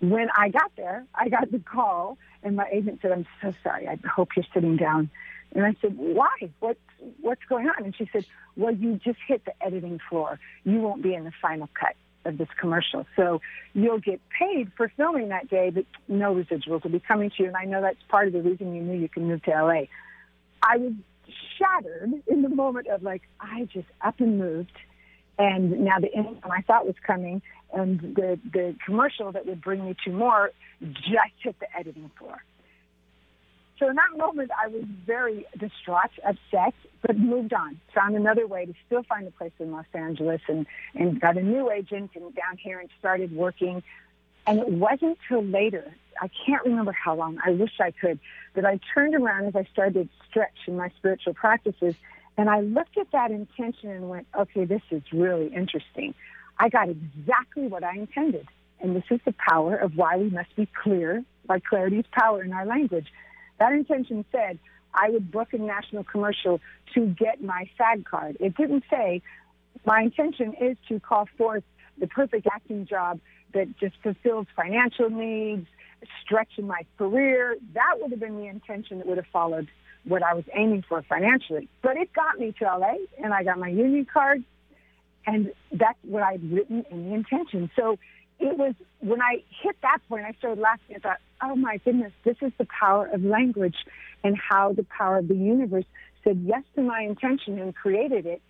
When 0.00 0.28
I 0.36 0.50
got 0.50 0.72
there, 0.76 1.06
I 1.14 1.28
got 1.28 1.50
the 1.50 1.58
call, 1.58 2.18
and 2.42 2.56
my 2.56 2.68
agent 2.70 3.00
said, 3.00 3.12
"I'm 3.12 3.26
so 3.40 3.54
sorry. 3.62 3.88
I 3.88 3.96
hope 4.06 4.36
you're 4.36 4.44
sitting 4.52 4.76
down." 4.76 5.08
And 5.54 5.64
I 5.64 5.74
said, 5.80 5.96
"Why? 5.96 6.50
What's 6.60 6.80
what's 7.22 7.44
going 7.48 7.68
on?" 7.68 7.84
And 7.84 7.96
she 7.96 8.08
said, 8.12 8.26
"Well, 8.56 8.74
you 8.74 8.96
just 8.96 9.18
hit 9.26 9.44
the 9.46 9.54
editing 9.64 9.98
floor. 10.10 10.38
You 10.64 10.80
won't 10.80 11.02
be 11.02 11.14
in 11.14 11.24
the 11.24 11.32
final 11.40 11.68
cut." 11.74 11.96
of 12.26 12.38
this 12.38 12.48
commercial. 12.58 13.06
So 13.14 13.40
you'll 13.72 14.00
get 14.00 14.20
paid 14.36 14.72
for 14.76 14.88
filming 14.96 15.28
that 15.28 15.48
day, 15.48 15.70
but 15.70 15.86
no 16.08 16.34
residuals 16.34 16.82
will 16.82 16.90
be 16.90 17.00
coming 17.00 17.30
to 17.30 17.42
you. 17.44 17.46
And 17.46 17.56
I 17.56 17.64
know 17.64 17.80
that's 17.80 18.02
part 18.08 18.26
of 18.26 18.32
the 18.32 18.42
reason 18.42 18.74
you 18.74 18.82
knew 18.82 18.98
you 18.98 19.08
could 19.08 19.22
move 19.22 19.42
to 19.44 19.50
LA. 19.52 19.84
I 20.62 20.76
was 20.78 20.92
shattered 21.58 22.12
in 22.26 22.42
the 22.42 22.48
moment 22.48 22.86
of 22.88 23.02
like, 23.02 23.22
I 23.40 23.68
just 23.72 23.88
up 24.00 24.20
and 24.20 24.38
moved. 24.38 24.72
And 25.38 25.80
now 25.80 25.98
the 26.00 26.12
income 26.12 26.50
I 26.50 26.62
thought 26.62 26.86
was 26.86 26.96
coming 27.06 27.42
and 27.72 28.00
the, 28.00 28.38
the 28.52 28.74
commercial 28.84 29.32
that 29.32 29.46
would 29.46 29.60
bring 29.60 29.84
me 29.84 29.94
to 30.04 30.10
more 30.10 30.52
just 30.80 31.32
hit 31.42 31.58
the 31.60 31.66
editing 31.76 32.10
floor. 32.18 32.42
So 33.78 33.90
in 33.90 33.96
that 33.96 34.16
moment, 34.16 34.50
I 34.58 34.68
was 34.68 34.84
very 35.04 35.44
distraught, 35.58 36.10
upset, 36.26 36.72
but 37.02 37.18
moved 37.18 37.52
on. 37.52 37.78
Found 37.94 38.16
another 38.16 38.46
way 38.46 38.64
to 38.64 38.72
still 38.86 39.02
find 39.02 39.26
a 39.26 39.30
place 39.30 39.52
in 39.58 39.70
Los 39.70 39.84
Angeles 39.92 40.40
and, 40.48 40.66
and 40.94 41.20
got 41.20 41.36
a 41.36 41.42
new 41.42 41.70
agent 41.70 42.12
and 42.14 42.34
down 42.34 42.56
here 42.58 42.80
and 42.80 42.88
started 42.98 43.32
working. 43.32 43.82
And 44.46 44.60
it 44.60 44.68
wasn't 44.68 45.18
till 45.28 45.44
later 45.44 45.94
I 46.20 46.30
can't 46.46 46.64
remember 46.64 46.92
how 46.92 47.14
long. 47.14 47.38
I 47.44 47.50
wish 47.50 47.72
I 47.80 47.90
could. 47.90 48.18
But 48.54 48.64
I 48.64 48.80
turned 48.94 49.14
around 49.14 49.46
as 49.46 49.56
I 49.56 49.64
started 49.72 50.08
stretch 50.28 50.56
in 50.66 50.76
my 50.76 50.90
spiritual 50.96 51.34
practices, 51.34 51.94
and 52.36 52.50
I 52.50 52.60
looked 52.60 52.98
at 52.98 53.10
that 53.12 53.30
intention 53.30 53.90
and 53.90 54.08
went, 54.08 54.26
okay, 54.38 54.64
this 54.64 54.82
is 54.90 55.02
really 55.12 55.48
interesting. 55.48 56.14
I 56.58 56.68
got 56.68 56.88
exactly 56.88 57.66
what 57.66 57.84
I 57.84 57.96
intended. 57.96 58.48
And 58.80 58.94
this 58.94 59.04
is 59.10 59.20
the 59.24 59.34
power 59.48 59.76
of 59.76 59.96
why 59.96 60.16
we 60.16 60.28
must 60.28 60.54
be 60.54 60.68
clear, 60.82 61.24
why 61.46 61.60
clarity 61.60 61.98
is 61.98 62.04
power 62.12 62.42
in 62.42 62.52
our 62.52 62.66
language. 62.66 63.06
That 63.58 63.72
intention 63.72 64.24
said, 64.30 64.58
I 64.92 65.10
would 65.10 65.30
book 65.30 65.52
a 65.52 65.58
national 65.58 66.04
commercial 66.04 66.60
to 66.94 67.06
get 67.06 67.42
my 67.42 67.68
SAG 67.78 68.04
card. 68.04 68.36
It 68.40 68.56
didn't 68.56 68.84
say, 68.90 69.22
my 69.84 70.02
intention 70.02 70.54
is 70.60 70.76
to 70.88 71.00
call 71.00 71.28
forth 71.38 71.64
the 71.98 72.06
perfect 72.06 72.46
acting 72.52 72.86
job 72.86 73.20
that 73.54 73.78
just 73.78 73.94
fulfills 74.02 74.46
financial 74.54 75.08
needs, 75.08 75.66
stretching 76.24 76.66
my 76.66 76.82
career. 76.98 77.56
That 77.74 77.96
would 78.00 78.10
have 78.10 78.20
been 78.20 78.36
the 78.36 78.46
intention 78.46 78.98
that 78.98 79.06
would 79.06 79.16
have 79.16 79.26
followed 79.32 79.68
what 80.04 80.22
I 80.22 80.34
was 80.34 80.44
aiming 80.54 80.84
for 80.88 81.02
financially. 81.02 81.68
But 81.82 81.96
it 81.96 82.12
got 82.12 82.38
me 82.38 82.54
to 82.60 82.64
LA 82.64 82.94
and 83.22 83.34
I 83.34 83.42
got 83.42 83.58
my 83.58 83.68
union 83.68 84.06
card 84.12 84.44
and 85.26 85.52
that's 85.72 85.98
what 86.02 86.22
I'd 86.22 86.42
written 86.52 86.84
in 86.90 87.08
the 87.08 87.14
intention. 87.14 87.70
So 87.76 87.98
it 88.38 88.56
was 88.56 88.74
when 89.00 89.20
I 89.20 89.42
hit 89.62 89.76
that 89.82 89.98
point, 90.08 90.24
I 90.24 90.32
started 90.38 90.60
laughing. 90.60 90.96
I 90.96 90.98
thought, 91.00 91.18
oh 91.42 91.56
my 91.56 91.78
goodness, 91.78 92.12
this 92.24 92.36
is 92.40 92.52
the 92.58 92.66
power 92.66 93.06
of 93.06 93.24
language 93.24 93.76
and 94.22 94.36
how 94.36 94.72
the 94.72 94.84
power 94.84 95.18
of 95.18 95.28
the 95.28 95.34
universe 95.34 95.84
said 96.22 96.42
yes 96.44 96.62
to 96.74 96.82
my 96.82 97.02
intention 97.02 97.58
and 97.58 97.74
created 97.74 98.26
it. 98.26 98.42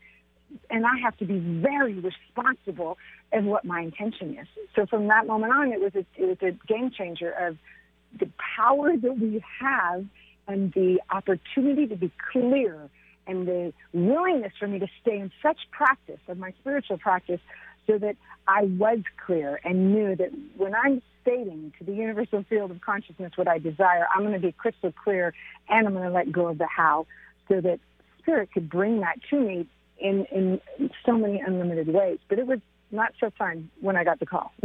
And 0.70 0.86
I 0.86 0.99
have 1.03 1.16
to 1.18 1.24
be 1.24 1.38
very 1.38 1.94
responsible 1.94 2.99
of 3.32 3.44
what 3.44 3.64
my 3.64 3.80
intention 3.80 4.38
is. 4.38 4.47
So 4.74 4.86
from 4.86 5.09
that 5.09 5.26
moment 5.26 5.53
on, 5.53 5.72
it 5.72 5.80
was 5.80 5.94
a, 5.94 6.07
it 6.16 6.26
was 6.26 6.38
a 6.42 6.53
game 6.66 6.90
changer 6.90 7.30
of 7.30 7.57
the 8.18 8.28
power 8.57 8.97
that 8.97 9.18
we 9.18 9.42
have 9.61 10.05
and 10.49 10.72
the 10.72 11.01
opportunity 11.11 11.86
to 11.88 11.97
be 11.97 12.11
clear 12.32 12.88
and 13.26 13.47
the 13.47 13.72
willingness 13.92 14.53
for 14.59 14.68
me 14.68 14.78
to 14.78 14.86
stay 15.03 15.18
in 15.18 15.30
such 15.42 15.59
practice 15.70 16.20
of 16.28 16.38
my 16.38 16.53
spiritual 16.61 16.99
practice 16.99 17.40
so 17.86 17.99
that 17.99 18.16
I 18.47 18.62
was 18.62 19.01
clear 19.24 19.61
and 19.64 19.92
knew 19.92 20.14
that 20.16 20.30
when 20.57 20.74
I'm 20.74 21.03
stating 21.22 21.72
to 21.78 21.84
the 21.84 21.92
universal 21.92 22.44
field 22.49 22.70
of 22.70 22.80
consciousness 22.80 23.32
what 23.36 23.49
I 23.49 23.59
desire, 23.59 24.07
I'm 24.14 24.22
going 24.22 24.34
to 24.34 24.38
be 24.38 24.53
crystal 24.53 24.92
clear 24.92 25.34
and 25.68 25.86
I'm 25.86 25.94
going 25.94 26.07
to 26.07 26.14
let 26.14 26.30
go 26.30 26.49
of 26.49 26.59
the 26.59 26.66
how 26.66 27.07
so 27.49 27.61
that 27.61 27.80
spirit 28.18 28.51
could 28.53 28.68
bring 28.68 29.01
that 29.01 29.18
to 29.30 29.40
me 29.40 29.66
in, 29.99 30.24
in 30.26 30.61
so 31.05 31.12
many 31.12 31.40
unlimited 31.40 31.88
ways. 31.88 32.18
But 32.28 32.38
it 32.38 32.47
was 32.47 32.61
not 32.90 33.12
so 33.20 33.30
fun 33.38 33.70
when 33.80 33.97
I 33.97 34.05
got 34.05 34.20
the 34.20 34.26
call. 34.26 34.53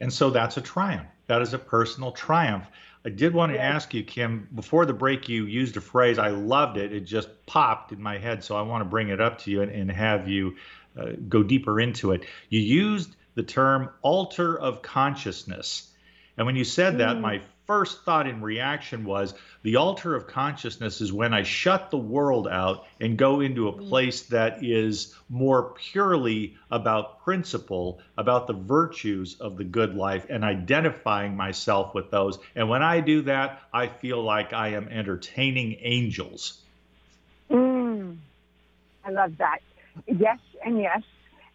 and 0.00 0.12
so 0.12 0.30
that's 0.30 0.56
a 0.56 0.60
triumph. 0.60 1.08
That 1.26 1.42
is 1.42 1.54
a 1.54 1.58
personal 1.58 2.12
triumph. 2.12 2.66
I 3.04 3.08
did 3.08 3.32
want 3.32 3.52
to 3.52 3.56
yeah. 3.56 3.68
ask 3.68 3.94
you, 3.94 4.02
Kim, 4.02 4.48
before 4.54 4.84
the 4.84 4.92
break, 4.92 5.28
you 5.28 5.46
used 5.46 5.76
a 5.76 5.80
phrase. 5.80 6.18
I 6.18 6.28
loved 6.28 6.76
it. 6.76 6.92
It 6.92 7.00
just 7.00 7.28
popped 7.46 7.92
in 7.92 8.02
my 8.02 8.18
head. 8.18 8.44
So 8.44 8.56
I 8.56 8.62
want 8.62 8.82
to 8.82 8.84
bring 8.84 9.08
it 9.08 9.20
up 9.20 9.38
to 9.42 9.50
you 9.50 9.62
and, 9.62 9.70
and 9.70 9.90
have 9.90 10.28
you 10.28 10.56
uh, 10.98 11.12
go 11.28 11.42
deeper 11.42 11.80
into 11.80 12.12
it. 12.12 12.24
You 12.48 12.60
used 12.60 13.16
the 13.34 13.42
term 13.42 13.90
altar 14.02 14.58
of 14.58 14.82
consciousness. 14.82 15.90
And 16.36 16.46
when 16.46 16.56
you 16.56 16.64
said 16.64 16.98
that, 16.98 17.16
mm. 17.16 17.20
my 17.20 17.42
first 17.70 18.02
thought 18.02 18.26
and 18.26 18.42
reaction 18.42 19.04
was 19.04 19.32
the 19.62 19.76
altar 19.76 20.16
of 20.16 20.26
consciousness 20.26 21.00
is 21.00 21.12
when 21.12 21.32
I 21.32 21.44
shut 21.44 21.92
the 21.92 21.98
world 21.98 22.48
out 22.48 22.84
and 23.00 23.16
go 23.16 23.38
into 23.38 23.68
a 23.68 23.72
place 23.72 24.22
that 24.22 24.64
is 24.64 25.14
more 25.28 25.72
purely 25.74 26.56
about 26.72 27.22
principle, 27.22 28.00
about 28.18 28.48
the 28.48 28.54
virtues 28.54 29.36
of 29.40 29.56
the 29.56 29.62
good 29.62 29.94
life, 29.94 30.26
and 30.28 30.42
identifying 30.42 31.36
myself 31.36 31.94
with 31.94 32.10
those. 32.10 32.40
And 32.56 32.68
when 32.68 32.82
I 32.82 32.98
do 32.98 33.22
that, 33.22 33.62
I 33.72 33.86
feel 33.86 34.20
like 34.20 34.52
I 34.52 34.70
am 34.70 34.88
entertaining 34.88 35.76
angels. 35.78 36.60
Mm, 37.52 38.16
I 39.04 39.10
love 39.12 39.36
that. 39.38 39.60
Yes, 40.08 40.40
and 40.64 40.80
yes. 40.80 41.02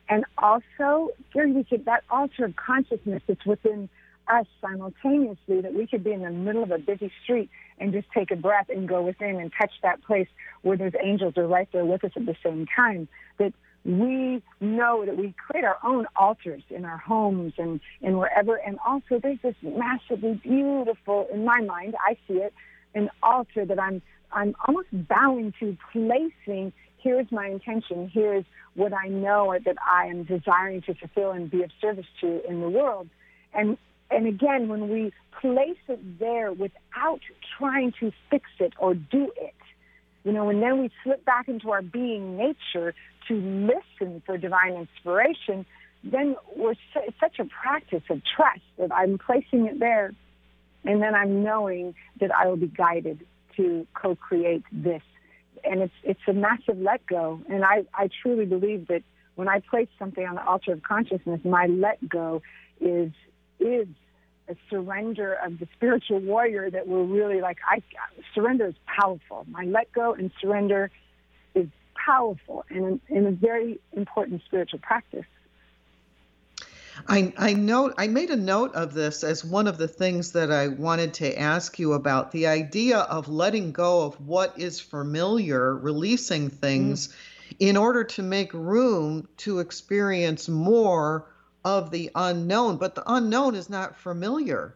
And 0.07 0.24
also, 0.38 1.09
Gary, 1.34 1.51
we 1.51 1.66
could, 1.66 1.84
that 1.84 2.05
altar 2.09 2.45
of 2.45 2.55
consciousness 2.55 3.22
that's 3.28 3.45
within 3.45 3.89
us 4.28 4.45
simultaneously 4.61 5.61
that 5.61 5.73
we 5.73 5.88
could 5.88 6.03
be 6.03 6.11
in 6.11 6.21
the 6.21 6.32
middle 6.32 6.63
of 6.63 6.71
a 6.71 6.78
busy 6.78 7.11
street 7.23 7.49
and 7.80 7.93
just 7.93 8.07
take 8.13 8.32
a 8.32 8.36
breath 8.36 8.69
and 8.69 8.88
go 8.88 9.01
within 9.01 9.39
and 9.39 9.51
touch 9.59 9.71
that 9.84 10.03
place 10.03 10.28
where 10.61 10.78
those 10.78 10.93
angels 11.01 11.38
are 11.38 11.47
right 11.47 11.67
there 11.71 11.86
with 11.86 12.03
us 12.03 12.11
at 12.15 12.26
the 12.26 12.36
same 12.43 12.65
time. 12.76 13.07
That 13.38 13.53
we 13.84 14.41
know 14.59 15.05
that 15.05 15.17
we 15.17 15.34
create 15.38 15.65
our 15.65 15.78
own 15.84 16.07
altars 16.15 16.63
in 16.69 16.86
our 16.86 16.97
homes 16.97 17.53
and, 17.57 17.80
and 18.01 18.17
wherever. 18.17 18.55
And 18.55 18.80
also 18.86 19.19
there's 19.21 19.39
this 19.43 19.55
massively 19.61 20.34
beautiful, 20.36 21.28
in 21.32 21.45
my 21.45 21.61
mind, 21.61 21.95
I 21.99 22.17
see 22.28 22.36
it, 22.36 22.53
an 22.95 23.09
altar 23.21 23.65
that 23.65 23.80
I'm, 23.80 24.01
I'm 24.32 24.55
almost 24.67 24.88
bowing 24.91 25.53
to 25.59 25.78
placing 25.91 26.73
here's 27.05 27.32
my 27.32 27.45
intention, 27.47 28.09
here's 28.11 28.45
what 28.73 28.91
I 28.91 29.07
know 29.07 29.55
that 29.63 29.78
I 29.86 30.07
am 30.07 30.23
desiring 30.23 30.82
to 30.84 30.95
fulfill 30.95 31.32
and 31.32 31.51
be 31.51 31.61
of 31.61 31.69
service 31.80 32.07
to 32.21 32.41
in 32.49 32.61
the 32.61 32.69
world. 32.69 33.07
And 33.53 33.78
and 34.12 34.28
again, 34.28 34.68
when 34.68 34.89
we 34.89 35.12
place 35.41 35.78
it 35.88 36.20
there 36.20 36.51
without 36.51 37.22
trying 37.58 37.93
to 37.99 38.12
fix 38.30 38.49
it 38.60 38.74
or 38.78 38.93
do 38.93 39.32
it, 39.38 39.56
you 40.24 40.32
know, 40.32 40.49
and 40.49 40.62
then 40.62 40.82
we 40.82 40.89
slip 41.03 41.24
back 41.26 41.47
into 41.47 41.72
our 41.72 41.82
being 41.82 42.38
nature 42.38 42.93
to 43.28 43.36
listen 43.36 44.22
for 44.26 44.38
divine 44.38 44.74
inspiration, 44.74 45.66
then 46.03 46.36
we're 46.56 46.76
su- 46.93 47.01
it's 47.08 47.20
such 47.20 47.39
a 47.39 47.45
practice 47.45 48.03
of 48.10 48.22
trust 48.36 48.62
that 48.78 48.91
I'm 48.93 49.18
placing 49.18 49.66
it 49.66 49.80
there, 49.80 50.14
and 50.84 51.01
then 51.01 51.16
I'm 51.16 51.43
knowing 51.43 51.95
that 52.20 52.32
I 52.34 52.47
will 52.47 52.58
be 52.58 52.68
guided 52.68 53.26
to 53.58 53.88
co-create 53.93 54.64
this. 54.72 55.01
And 55.64 55.82
it's 55.82 55.93
it's 56.03 56.20
a 56.28 56.34
massive 56.34 56.78
let 56.78 57.06
go, 57.08 57.41
and 57.49 57.64
I 57.64 57.86
I 57.93 58.10
truly 58.22 58.45
believe 58.45 58.88
that 58.88 59.01
when 59.34 59.47
I 59.49 59.60
place 59.60 59.88
something 59.97 60.26
on 60.26 60.36
the 60.36 60.45
altar 60.45 60.74
of 60.74 60.84
consciousness, 60.84 61.41
my 61.43 61.66
let 61.66 62.08
go 62.08 62.41
is 62.80 63.12
is 63.60 63.88
a 64.47 64.56
surrender 64.70 65.34
of 65.34 65.60
the 65.60 65.68
spiritual 65.76 66.20
warrior 66.20 66.70
that 66.70 66.88
we're 66.88 67.03
really 67.03 67.41
like 67.41 67.58
I 67.70 67.82
surrender 68.34 68.68
is 68.68 68.76
powerful. 68.86 69.45
My 69.49 69.64
let 69.64 69.91
go 69.91 70.14
and 70.14 70.32
surrender 70.39 70.91
is 71.56 71.68
powerful 71.95 72.64
and 72.70 72.99
in 73.10 73.26
a 73.26 73.32
very 73.32 73.80
important 73.93 74.41
spiritual 74.45 74.80
practice. 74.80 75.26
I, 77.08 77.34
I 77.38 77.53
note 77.53 77.95
I 77.97 78.08
made 78.08 78.30
a 78.30 78.38
note 78.38 78.74
of 78.76 78.93
this 78.93 79.24
as 79.24 79.43
one 79.43 79.68
of 79.68 79.78
the 79.78 79.88
things 79.88 80.32
that 80.34 80.51
I 80.51 80.70
wanted 80.70 81.16
to 81.16 81.38
ask 81.38 81.78
you 81.78 81.93
about 81.93 82.32
the 82.32 82.47
idea 82.47 82.99
of 82.99 83.28
letting 83.28 83.72
go 83.72 84.03
of 84.03 84.16
what 84.26 84.58
is 84.58 84.80
familiar, 84.80 85.76
releasing 85.76 86.49
things 86.49 87.08
mm 87.08 87.14
in 87.60 87.78
order 87.78 88.03
to 88.03 88.22
make 88.22 88.53
room 88.53 89.28
to 89.38 89.60
experience 89.60 90.49
more 90.49 91.26
of 91.66 91.89
the 91.89 92.11
unknown, 92.13 92.78
but 92.78 92.93
the 92.93 93.03
unknown 93.07 93.55
is 93.55 93.70
not 93.70 93.97
familiar. 93.97 94.76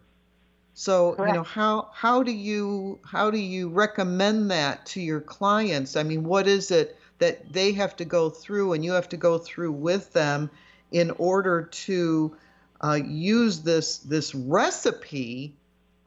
So, 0.74 1.14
Correct. 1.14 1.30
you 1.30 1.38
know, 1.38 1.44
how 1.44 1.90
how 1.94 2.24
do 2.24 2.32
you 2.32 3.00
how 3.06 3.30
do 3.30 3.38
you 3.38 3.70
recommend 3.70 4.50
that 4.52 4.86
to 4.88 5.02
your 5.02 5.22
clients? 5.22 5.96
I 5.96 6.04
mean, 6.04 6.24
what 6.24 6.48
is 6.48 6.72
it 6.72 6.98
that 7.20 7.54
they 7.54 7.74
have 7.74 7.96
to 7.98 8.06
go 8.06 8.30
through 8.30 8.74
and 8.74 8.84
you 8.84 8.94
have 8.94 9.10
to 9.10 9.18
go 9.18 9.38
through 9.38 9.74
with 9.74 10.12
them 10.14 10.50
in 10.92 11.12
order 11.12 11.64
to 11.64 12.36
uh, 12.82 13.00
use 13.06 13.60
this 13.60 13.98
this 14.00 14.34
recipe 14.34 15.54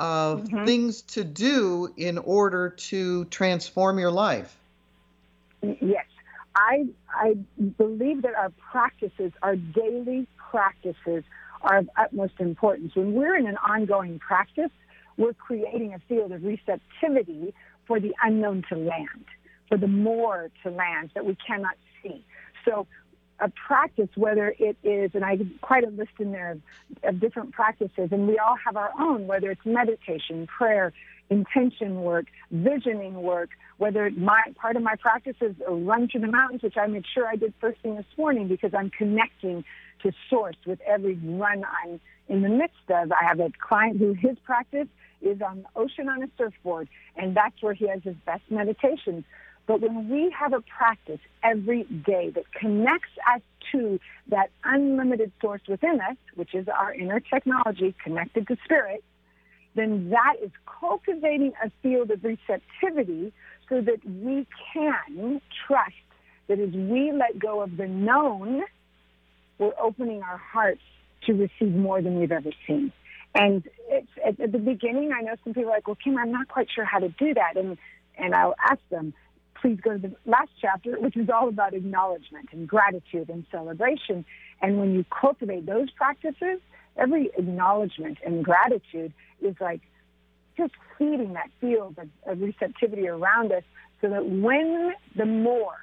of 0.01 0.45
mm-hmm. 0.45 0.65
things 0.65 1.03
to 1.03 1.23
do 1.23 1.93
in 1.97 2.19
order 2.19 2.71
to 2.71 3.25
transform 3.27 3.99
your 3.99 4.11
life? 4.11 4.57
Yes, 5.61 6.07
I 6.57 6.87
I 7.15 7.37
believe 7.77 8.23
that 8.23 8.35
our 8.35 8.51
practices, 8.73 9.33
our 9.43 9.55
daily 9.55 10.27
practices 10.53 11.25
are 11.63 11.79
of 11.79 11.89
utmost 11.97 12.35
importance. 12.39 12.95
When 12.95 13.15
we're 13.15 13.37
in 13.37 13.47
an 13.47 13.57
ongoing 13.57 14.19
practice, 14.19 14.71
we're 15.17 15.33
creating 15.33 15.95
a 15.95 15.99
field 16.09 16.33
of 16.33 16.45
receptivity 16.45 17.55
for 17.87 17.99
the 17.99 18.15
unknown 18.23 18.65
to 18.69 18.77
land, 18.77 19.25
for 19.69 19.79
the 19.79 19.89
more 19.89 20.51
to 20.63 20.71
land 20.71 21.11
that 21.15 21.25
we 21.25 21.37
cannot 21.47 21.77
see. 22.03 22.25
So 22.67 22.87
a 23.41 23.51
practice, 23.67 24.11
whether 24.15 24.55
it 24.59 24.77
is, 24.83 25.13
and 25.15 25.25
I 25.25 25.39
quite 25.63 25.85
a 25.85 25.89
list 25.89 26.13
in 26.21 26.33
there 26.33 26.53
of, 26.53 26.61
of, 27.03 27.21
different 27.21 27.53
practices, 27.53 28.11
and 28.13 28.29
we 28.29 28.39
all 28.39 28.57
have 28.65 28.77
our 28.77 28.93
own, 29.01 29.27
whether 29.27 29.51
it's 29.51 29.65
meditation, 29.65 30.47
prayer, 30.47 30.93
intention 31.33 32.03
work, 32.03 32.27
visioning 32.51 33.23
work, 33.23 33.51
whether 33.79 34.11
my 34.11 34.43
part 34.55 34.77
of 34.77 34.83
my 34.83 34.95
practice 34.97 35.37
is 35.41 35.55
a 35.67 35.73
run 35.73 36.09
to 36.13 36.19
the 36.19 36.27
mountains, 36.27 36.63
which 36.63 36.77
I 36.77 36.87
made 36.87 37.05
sure 37.13 37.27
I 37.27 37.37
did 37.37 37.55
first 37.61 37.81
thing 37.81 37.97
this 37.97 38.13
morning 38.17 38.49
because 38.49 38.73
I'm 38.75 38.91
connecting 38.91 39.65
to 40.03 40.13
source 40.29 40.57
with 40.67 40.81
every 40.87 41.15
run 41.15 41.65
I'm 41.83 42.01
in 42.29 42.43
the 42.43 42.49
midst 42.49 42.89
of. 42.89 43.11
I 43.13 43.25
have 43.25 43.41
a 43.41 43.51
client 43.67 43.99
who 43.99 44.13
his 44.13 44.37
practice 44.45 44.89
is 45.23 45.41
on 45.41 45.63
the 45.63 45.81
ocean 45.81 46.09
on 46.09 46.23
a 46.23 46.29
surfboard, 46.37 46.89
and 47.17 47.37
that's 47.37 47.61
where 47.63 47.75
he 47.75 47.89
has 47.89 48.03
his 48.03 48.17
best 48.27 48.43
meditations. 48.51 49.25
But 49.67 49.81
when 49.81 50.09
we 50.09 50.35
have 50.39 50.53
a 50.53 50.61
practice 50.61 51.21
every 51.43 51.85
day 51.85 52.31
that 52.31 52.53
connects 52.53 53.13
us 53.33 53.41
to 53.71 54.01
that 54.29 54.51
unlimited 54.65 55.33
source 55.41 55.63
within 55.69 56.01
us, 56.01 56.17
which 56.35 56.55
is 56.55 56.67
our 56.69 56.93
inner 56.93 57.21
technology 57.21 57.95
connected 58.03 58.49
to 58.49 58.57
spirit, 58.65 59.03
then 59.75 60.11
that 60.11 60.35
is 60.43 60.51
cultivating 60.81 61.53
a 61.65 61.71
field 61.83 62.11
of 62.11 62.23
receptivity 62.25 63.33
so 63.69 63.81
that 63.81 64.05
we 64.07 64.47
can 64.73 65.41
trust 65.67 65.93
that 66.49 66.59
as 66.59 66.71
we 66.73 67.13
let 67.13 67.39
go 67.39 67.63
of 67.63 67.77
the 67.77 67.87
known, 67.87 68.63
we're 69.59 69.73
opening 69.81 70.23
our 70.23 70.39
hearts 70.39 70.81
to 71.27 71.33
receive 71.33 71.75
more 71.75 72.03
than 72.03 72.19
we've 72.19 72.33
ever 72.33 72.51
seen. 72.67 72.93
And 73.35 73.67
at, 73.91 74.39
at 74.41 74.53
the 74.53 74.59
beginning, 74.59 75.13
I 75.17 75.23
know 75.23 75.35
some 75.45 75.55
people 75.55 75.71
are 75.71 75.77
like, 75.77 75.87
well, 75.87 75.97
Kim, 76.03 76.19
I'm 76.19 76.33
not 76.33 76.49
quite 76.49 76.69
sure 76.75 76.85
how 76.85 76.99
to 76.99 77.09
do 77.09 77.35
that. 77.35 77.57
And, 77.57 77.79
and 78.19 78.35
I'll 78.35 78.57
ask 78.63 78.81
them, 78.91 79.15
please 79.61 79.79
go 79.81 79.93
to 79.93 79.99
the 79.99 80.15
last 80.27 80.51
chapter, 80.61 81.01
which 81.01 81.17
is 81.17 81.31
all 81.31 81.49
about 81.49 81.73
acknowledgement 81.73 82.49
and 82.53 82.69
gratitude 82.69 83.31
and 83.31 83.47
celebration. 83.51 84.25
And 84.61 84.79
when 84.79 84.93
you 84.93 85.05
cultivate 85.09 85.65
those 85.65 85.91
practices, 85.93 86.61
every 86.97 87.31
acknowledgement 87.37 88.19
and 88.25 88.45
gratitude 88.45 89.13
is 89.41 89.55
like 89.61 89.81
just 90.57 90.73
feeding 90.99 91.33
that 91.33 91.51
field 91.61 91.97
of, 91.99 92.09
of 92.27 92.41
receptivity 92.41 93.09
around 93.09 93.53
us 93.53 93.65
so 94.01 94.09
that 94.11 94.27
when 94.27 94.93
the 95.17 95.27
more 95.27 95.77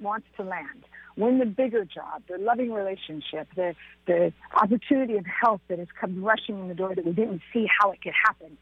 wants 0.00 0.26
to 0.36 0.42
land, 0.42 0.84
when 1.14 1.38
the 1.38 1.46
bigger 1.46 1.84
job, 1.84 2.22
the 2.28 2.38
loving 2.38 2.72
relationship, 2.72 3.48
the, 3.56 3.74
the 4.06 4.32
opportunity 4.54 5.16
of 5.16 5.26
health 5.26 5.60
that 5.68 5.78
has 5.78 5.88
come 6.00 6.22
rushing 6.22 6.58
in 6.58 6.68
the 6.68 6.74
door 6.74 6.94
that 6.94 7.04
we 7.04 7.12
didn't 7.12 7.42
see 7.52 7.66
how 7.80 7.90
it 7.90 8.00
could 8.02 8.14
happen, 8.24 8.56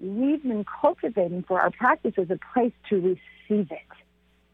we've 0.00 0.42
been 0.42 0.64
cultivating 0.64 1.42
for 1.42 1.60
our 1.60 1.70
practice 1.70 2.14
as 2.16 2.30
a 2.30 2.38
place 2.52 2.72
to 2.88 2.96
receive 2.96 3.70
it 3.70 3.78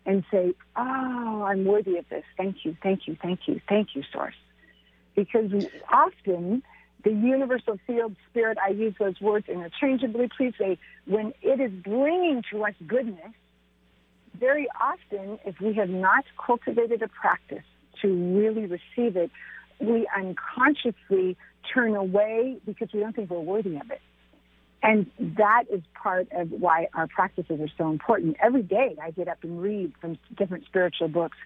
and 0.07 0.24
say, 0.30 0.55
oh, 0.76 1.45
I'm 1.47 1.64
worthy 1.64 1.97
of 1.99 2.09
this. 2.09 2.24
Thank 2.37 2.64
you, 2.64 2.76
thank 2.82 3.07
you, 3.07 3.16
thank 3.20 3.41
you, 3.47 3.61
thank 3.68 3.95
you, 3.95 4.03
Source. 4.12 4.35
Because 5.14 5.51
often 5.91 6.62
the 7.05 7.11
universal 7.11 7.79
field 7.87 8.17
spirit, 8.31 8.59
I 8.65 8.71
use 8.71 8.95
those 8.99 9.21
words 9.21 9.49
interchangeably, 9.49 10.29
please 10.37 10.55
say, 10.59 10.79
when 11.07 11.35
it 11.43 11.61
is 11.61 11.71
bringing 11.71 12.43
to 12.51 12.65
us 12.65 12.75
goodness, 12.87 13.33
very 14.39 14.67
often, 14.81 15.39
if 15.45 15.61
we 15.61 15.75
have 15.75 15.91
not 15.91 16.25
cultivated 16.45 17.03
a 17.03 17.09
practice 17.09 17.65
to 18.03 18.09
really 18.09 18.67
receive 18.67 19.17
it, 19.17 19.31
we 19.79 20.09
unconsciously 20.17 21.37
turn 21.73 21.95
away 21.95 22.57
because 22.67 22.89
we 22.93 23.01
don't 23.01 23.15
think 23.15 23.31
we're 23.31 23.39
worthy 23.39 23.77
of 23.77 23.91
it. 23.91 24.01
And 24.83 25.11
that 25.39 25.65
is 25.73 25.83
part 25.95 26.29
of 26.33 26.51
why 26.51 26.89
our 26.95 27.07
practices 27.07 27.59
are 27.61 27.71
so 27.79 27.91
important. 27.91 28.37
Every 28.43 28.63
day 28.63 28.97
I 29.03 29.13
get 29.13 29.29
up 29.29 29.39
and 29.43 29.61
read 29.61 29.93
from 30.01 30.19
different 30.37 30.67
spiritual 30.67 31.09
books, 31.09 31.39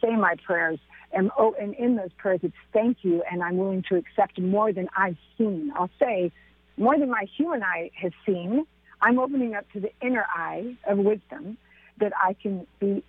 say 0.00 0.14
my 0.16 0.34
prayers, 0.44 0.78
and 1.12 1.30
oh, 1.38 1.54
and 1.60 1.74
in 1.74 1.96
those 1.96 2.12
prayers 2.16 2.40
it's 2.42 2.54
thank 2.72 2.98
you, 3.02 3.22
and 3.30 3.42
I'm 3.42 3.56
willing 3.56 3.84
to 3.88 3.96
accept 3.96 4.40
more 4.40 4.72
than 4.72 4.88
I've 4.96 5.16
seen. 5.36 5.72
I'll 5.74 5.90
say 5.98 6.32
more 6.76 6.98
than 6.98 7.10
my 7.10 7.26
human 7.36 7.62
eye 7.62 7.90
has 8.00 8.12
seen. 8.24 8.66
I'm 9.00 9.18
opening 9.18 9.54
up 9.54 9.70
to 9.72 9.80
the 9.80 9.90
inner 10.02 10.26
eye 10.28 10.76
of 10.86 10.98
wisdom 10.98 11.56
that 12.00 12.12
I 12.16 12.34
can 12.34 12.66
be 12.78 13.02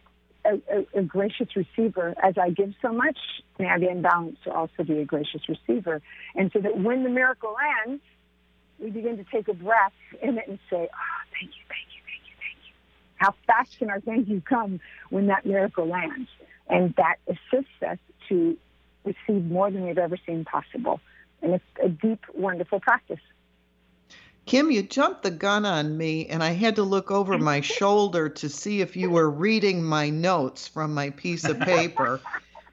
a, 0.45 0.53
a, 0.71 0.99
a, 0.99 1.01
gracious 1.03 1.47
receiver 1.55 2.15
as 2.23 2.35
I 2.37 2.49
give 2.49 2.73
so 2.81 2.91
much. 2.91 3.17
May 3.57 3.67
I 3.67 3.77
be 3.77 3.87
in 3.87 4.01
balance 4.01 4.37
to 4.45 4.51
also 4.51 4.83
be 4.83 4.99
a 4.99 5.05
gracious 5.05 5.41
receiver. 5.47 6.01
And 6.35 6.51
so 6.51 6.59
that 6.59 6.77
when 6.77 7.03
the 7.03 7.09
miracle 7.09 7.55
ends, 7.85 8.01
we 8.79 8.89
begin 8.89 9.17
to 9.17 9.25
take 9.25 9.47
a 9.47 9.53
breath 9.53 9.93
in 10.21 10.37
it 10.37 10.47
and 10.47 10.59
say, 10.69 10.87
oh, 10.91 11.21
thank 11.39 11.51
you, 11.51 11.63
thank 11.67 11.87
you, 11.91 12.01
thank 12.05 12.23
you, 12.25 12.35
thank 12.39 12.57
you. 12.65 12.73
How 13.17 13.35
fast 13.45 13.77
can 13.77 13.89
our 13.89 13.99
thank 13.99 14.27
you 14.29 14.41
come 14.41 14.79
when 15.09 15.27
that 15.27 15.45
miracle 15.45 15.87
lands? 15.87 16.29
And 16.69 16.93
that 16.95 17.15
assists 17.27 17.81
us 17.85 17.97
to 18.29 18.57
receive 19.03 19.45
more 19.45 19.71
than 19.71 19.85
we've 19.85 19.97
ever 19.97 20.17
seen 20.25 20.45
possible. 20.45 20.99
And 21.41 21.53
it's 21.53 21.63
a 21.83 21.89
deep, 21.89 22.25
wonderful 22.33 22.79
practice. 22.79 23.19
Kim, 24.45 24.71
you 24.71 24.81
jumped 24.81 25.23
the 25.23 25.31
gun 25.31 25.65
on 25.65 25.95
me, 25.95 26.27
and 26.27 26.43
I 26.43 26.51
had 26.51 26.77
to 26.77 26.83
look 26.83 27.11
over 27.11 27.37
my 27.37 27.61
shoulder 27.77 28.29
to 28.29 28.49
see 28.49 28.81
if 28.81 28.95
you 28.95 29.09
were 29.09 29.29
reading 29.29 29.83
my 29.83 30.09
notes 30.09 30.67
from 30.67 30.93
my 30.93 31.11
piece 31.11 31.43
of 31.43 31.59
paper. 31.59 32.19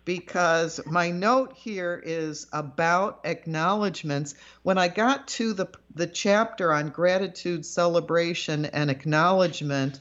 because 0.06 0.80
my 0.86 1.10
note 1.10 1.52
here 1.54 2.00
is 2.02 2.46
about 2.52 3.20
acknowledgments. 3.24 4.34
When 4.62 4.78
I 4.78 4.88
got 4.88 5.28
to 5.28 5.52
the 5.52 5.66
the 5.94 6.06
chapter 6.06 6.72
on 6.72 6.90
gratitude, 6.90 7.66
celebration, 7.66 8.66
and 8.66 8.90
acknowledgement, 8.90 9.98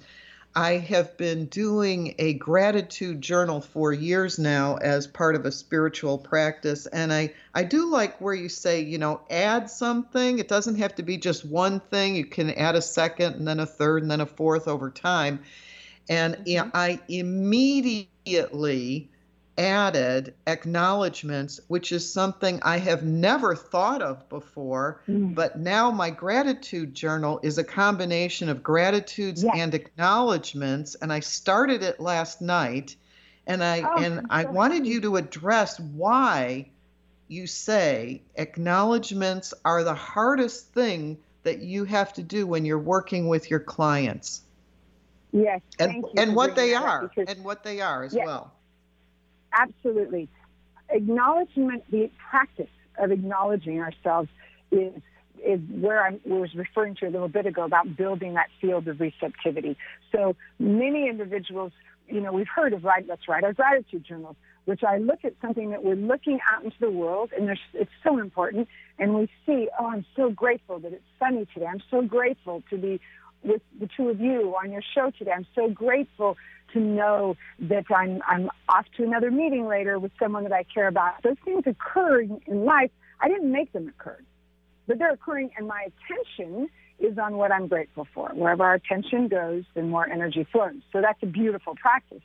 I 0.55 0.77
have 0.77 1.17
been 1.17 1.47
doing 1.47 2.15
a 2.17 2.35
gratitude 2.35 3.21
journal 3.21 3.59
for 3.59 3.91
years 3.91 4.39
now 4.39 4.77
as 4.77 5.05
part 5.05 5.35
of 5.35 5.45
a 5.45 5.51
spiritual 5.51 6.17
practice. 6.17 6.85
And 6.85 7.11
I, 7.11 7.33
I 7.53 7.63
do 7.63 7.91
like 7.91 8.21
where 8.21 8.33
you 8.33 8.47
say, 8.47 8.79
you 8.79 8.97
know, 8.97 9.19
add 9.29 9.69
something. 9.69 10.39
It 10.39 10.47
doesn't 10.47 10.75
have 10.75 10.95
to 10.95 11.03
be 11.03 11.17
just 11.17 11.43
one 11.43 11.81
thing. 11.81 12.15
You 12.15 12.25
can 12.25 12.51
add 12.51 12.75
a 12.75 12.81
second 12.81 13.35
and 13.35 13.45
then 13.45 13.59
a 13.59 13.65
third 13.65 14.03
and 14.03 14.09
then 14.09 14.21
a 14.21 14.25
fourth 14.25 14.69
over 14.69 14.89
time. 14.89 15.41
And 16.07 16.35
mm-hmm. 16.35 16.69
I 16.73 17.01
immediately 17.09 19.09
added 19.57 20.33
acknowledgments, 20.47 21.59
which 21.67 21.91
is 21.91 22.11
something 22.11 22.59
I 22.63 22.77
have 22.77 23.03
never 23.03 23.55
thought 23.55 24.01
of 24.01 24.27
before. 24.29 25.01
Mm. 25.07 25.35
But 25.35 25.59
now 25.59 25.91
my 25.91 26.09
gratitude 26.09 26.93
journal 26.93 27.39
is 27.43 27.57
a 27.57 27.63
combination 27.63 28.49
of 28.49 28.63
gratitudes 28.63 29.43
yes. 29.43 29.53
and 29.57 29.73
acknowledgments. 29.73 30.95
And 30.95 31.11
I 31.11 31.21
started 31.21 31.83
it 31.83 31.99
last 31.99 32.41
night. 32.41 32.95
And 33.47 33.63
I 33.63 33.81
oh, 33.81 34.01
and 34.01 34.25
I 34.29 34.45
wanted 34.45 34.87
you 34.87 35.01
to 35.01 35.17
address 35.17 35.79
why 35.79 36.71
you 37.27 37.47
say 37.47 38.23
acknowledgments 38.35 39.53
are 39.63 39.83
the 39.83 39.93
hardest 39.93 40.73
thing 40.73 41.17
that 41.43 41.59
you 41.59 41.85
have 41.85 42.11
to 42.13 42.23
do 42.23 42.47
when 42.47 42.65
you're 42.65 42.79
working 42.79 43.27
with 43.27 43.49
your 43.51 43.59
clients. 43.59 44.41
Yes, 45.31 45.61
and, 45.79 46.05
and 46.17 46.35
what 46.35 46.55
they 46.55 46.73
are, 46.73 47.11
and 47.27 47.43
what 47.43 47.63
they 47.63 47.81
are 47.81 48.03
as 48.03 48.13
yes. 48.13 48.25
well. 48.25 48.54
Absolutely. 49.57 50.29
Acknowledgement, 50.89 51.83
the 51.89 52.09
practice 52.29 52.69
of 52.97 53.11
acknowledging 53.11 53.79
ourselves 53.81 54.29
is 54.71 54.93
is 55.45 55.59
where 55.69 56.03
I 56.03 56.17
was 56.25 56.55
referring 56.55 56.95
to 56.95 57.05
a 57.07 57.11
little 57.11 57.27
bit 57.27 57.45
ago 57.45 57.65
about 57.65 57.95
building 57.95 58.33
that 58.33 58.47
field 58.59 58.87
of 58.87 58.99
receptivity. 58.99 59.77
So 60.11 60.35
many 60.57 61.07
individuals, 61.07 61.71
you 62.07 62.21
know, 62.21 62.31
we've 62.31 62.47
heard 62.47 62.73
of 62.73 62.83
write, 62.83 63.07
let's 63.07 63.27
write 63.27 63.43
our 63.43 63.53
gratitude 63.53 64.05
journals, 64.05 64.37
which 64.63 64.83
I 64.83 64.97
look 64.97 65.19
at 65.23 65.33
something 65.41 65.69
that 65.69 65.83
we're 65.83 65.95
looking 65.95 66.39
out 66.51 66.63
into 66.63 66.77
the 66.79 66.89
world, 66.89 67.31
and 67.37 67.55
it's 67.73 67.91
so 68.03 68.17
important. 68.17 68.67
And 68.97 69.13
we 69.13 69.29
see, 69.45 69.69
oh, 69.77 69.87
I'm 69.87 70.05
so 70.15 70.31
grateful 70.31 70.79
that 70.79 70.93
it's 70.93 71.03
sunny 71.19 71.45
today. 71.53 71.67
I'm 71.67 71.83
so 71.91 72.01
grateful 72.01 72.63
to 72.71 72.77
be 72.77 72.99
with 73.45 73.61
the 73.79 73.87
two 73.95 74.09
of 74.09 74.19
you 74.19 74.55
on 74.61 74.71
your 74.71 74.81
show 74.93 75.11
today. 75.17 75.31
I'm 75.31 75.47
so 75.55 75.69
grateful 75.69 76.35
to 76.73 76.79
know 76.79 77.37
that 77.59 77.85
I'm 77.95 78.21
I'm 78.27 78.49
off 78.67 78.85
to 78.97 79.03
another 79.03 79.31
meeting 79.31 79.67
later 79.67 79.99
with 79.99 80.11
someone 80.19 80.43
that 80.43 80.51
I 80.51 80.63
care 80.63 80.87
about. 80.87 81.21
Those 81.23 81.37
things 81.45 81.63
occur 81.65 82.21
in 82.21 82.65
life. 82.65 82.91
I 83.21 83.27
didn't 83.27 83.51
make 83.51 83.71
them 83.71 83.87
occur, 83.87 84.17
but 84.87 84.97
they're 84.97 85.13
occurring, 85.13 85.51
and 85.57 85.67
my 85.67 85.87
attention 85.87 86.69
is 86.99 87.17
on 87.17 87.35
what 87.37 87.51
I'm 87.51 87.67
grateful 87.67 88.07
for. 88.13 88.29
Wherever 88.33 88.63
our 88.63 88.73
attention 88.73 89.27
goes, 89.27 89.63
then 89.73 89.89
more 89.89 90.09
energy 90.09 90.45
flows. 90.51 90.81
So 90.91 91.01
that's 91.01 91.21
a 91.21 91.27
beautiful 91.27 91.75
practice. 91.75 92.21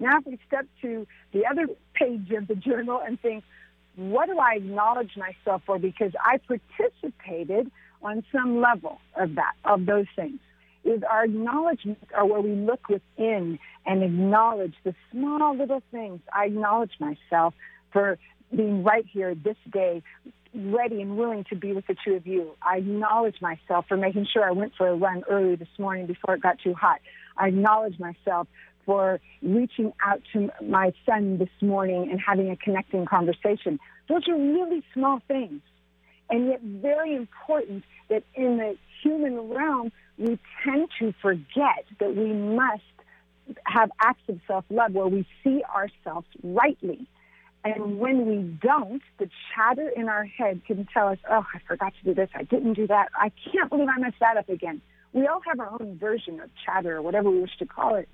Now, 0.00 0.18
if 0.18 0.26
we 0.26 0.38
step 0.46 0.66
to 0.82 1.06
the 1.32 1.46
other 1.46 1.68
page 1.94 2.30
of 2.30 2.48
the 2.48 2.54
journal 2.54 3.00
and 3.04 3.20
think, 3.20 3.44
what 3.96 4.26
do 4.26 4.38
I 4.38 4.54
acknowledge 4.56 5.16
myself 5.16 5.62
for? 5.66 5.78
Because 5.78 6.12
I 6.20 6.38
participated 6.38 7.70
on 8.02 8.24
some 8.32 8.60
level 8.60 9.00
of 9.16 9.36
that, 9.36 9.52
of 9.64 9.86
those 9.86 10.06
things 10.16 10.40
is 10.84 11.02
our 11.02 11.24
acknowledgement 11.24 11.98
are 12.14 12.26
where 12.26 12.40
we 12.40 12.52
look 12.52 12.88
within 12.88 13.58
and 13.86 14.02
acknowledge 14.02 14.74
the 14.84 14.94
small 15.10 15.56
little 15.56 15.82
things. 15.90 16.20
I 16.32 16.46
acknowledge 16.46 16.92
myself 17.00 17.54
for 17.92 18.18
being 18.54 18.84
right 18.84 19.04
here 19.10 19.34
this 19.34 19.56
day, 19.72 20.02
ready 20.54 21.00
and 21.00 21.16
willing 21.16 21.44
to 21.50 21.56
be 21.56 21.72
with 21.72 21.86
the 21.86 21.96
two 22.04 22.14
of 22.14 22.26
you. 22.26 22.52
I 22.62 22.78
acknowledge 22.78 23.40
myself 23.40 23.86
for 23.88 23.96
making 23.96 24.26
sure 24.32 24.44
I 24.44 24.52
went 24.52 24.74
for 24.76 24.88
a 24.88 24.94
run 24.94 25.24
early 25.28 25.56
this 25.56 25.68
morning 25.78 26.06
before 26.06 26.34
it 26.34 26.42
got 26.42 26.58
too 26.62 26.74
hot. 26.74 27.00
I 27.36 27.48
acknowledge 27.48 27.98
myself 27.98 28.46
for 28.86 29.20
reaching 29.42 29.92
out 30.04 30.20
to 30.32 30.50
my 30.62 30.92
son 31.06 31.38
this 31.38 31.48
morning 31.62 32.10
and 32.10 32.20
having 32.20 32.50
a 32.50 32.56
connecting 32.56 33.06
conversation. 33.06 33.80
Those 34.08 34.28
are 34.28 34.36
really 34.36 34.84
small 34.92 35.20
things, 35.26 35.62
and 36.28 36.48
yet 36.48 36.60
very 36.60 37.14
important 37.14 37.84
that 38.10 38.22
in 38.34 38.58
the 38.58 38.76
human 39.02 39.48
realm, 39.48 39.90
we 40.18 40.38
tend 40.64 40.88
to 41.00 41.12
forget 41.20 41.84
that 41.98 42.14
we 42.14 42.32
must 42.32 42.82
have 43.64 43.90
acts 44.00 44.22
of 44.28 44.40
self-love 44.46 44.92
where 44.92 45.08
we 45.08 45.26
see 45.42 45.62
ourselves 45.64 46.26
rightly. 46.42 47.06
And 47.64 47.98
when 47.98 48.26
we 48.26 48.36
don't, 48.42 49.02
the 49.18 49.28
chatter 49.54 49.88
in 49.88 50.08
our 50.08 50.24
head 50.24 50.62
can 50.66 50.86
tell 50.92 51.08
us, 51.08 51.18
oh, 51.30 51.44
I 51.54 51.58
forgot 51.66 51.94
to 51.98 52.04
do 52.04 52.14
this. 52.14 52.28
I 52.34 52.42
didn't 52.42 52.74
do 52.74 52.86
that. 52.86 53.08
I 53.18 53.32
can't 53.52 53.70
believe 53.70 53.88
I 53.88 53.98
messed 53.98 54.20
that 54.20 54.36
up 54.36 54.48
again. 54.48 54.82
We 55.12 55.26
all 55.26 55.40
have 55.46 55.60
our 55.60 55.70
own 55.80 55.98
version 55.98 56.40
of 56.40 56.50
chatter 56.64 56.96
or 56.96 57.02
whatever 57.02 57.30
we 57.30 57.40
wish 57.40 57.56
to 57.58 57.66
call 57.66 57.94
it 57.96 58.08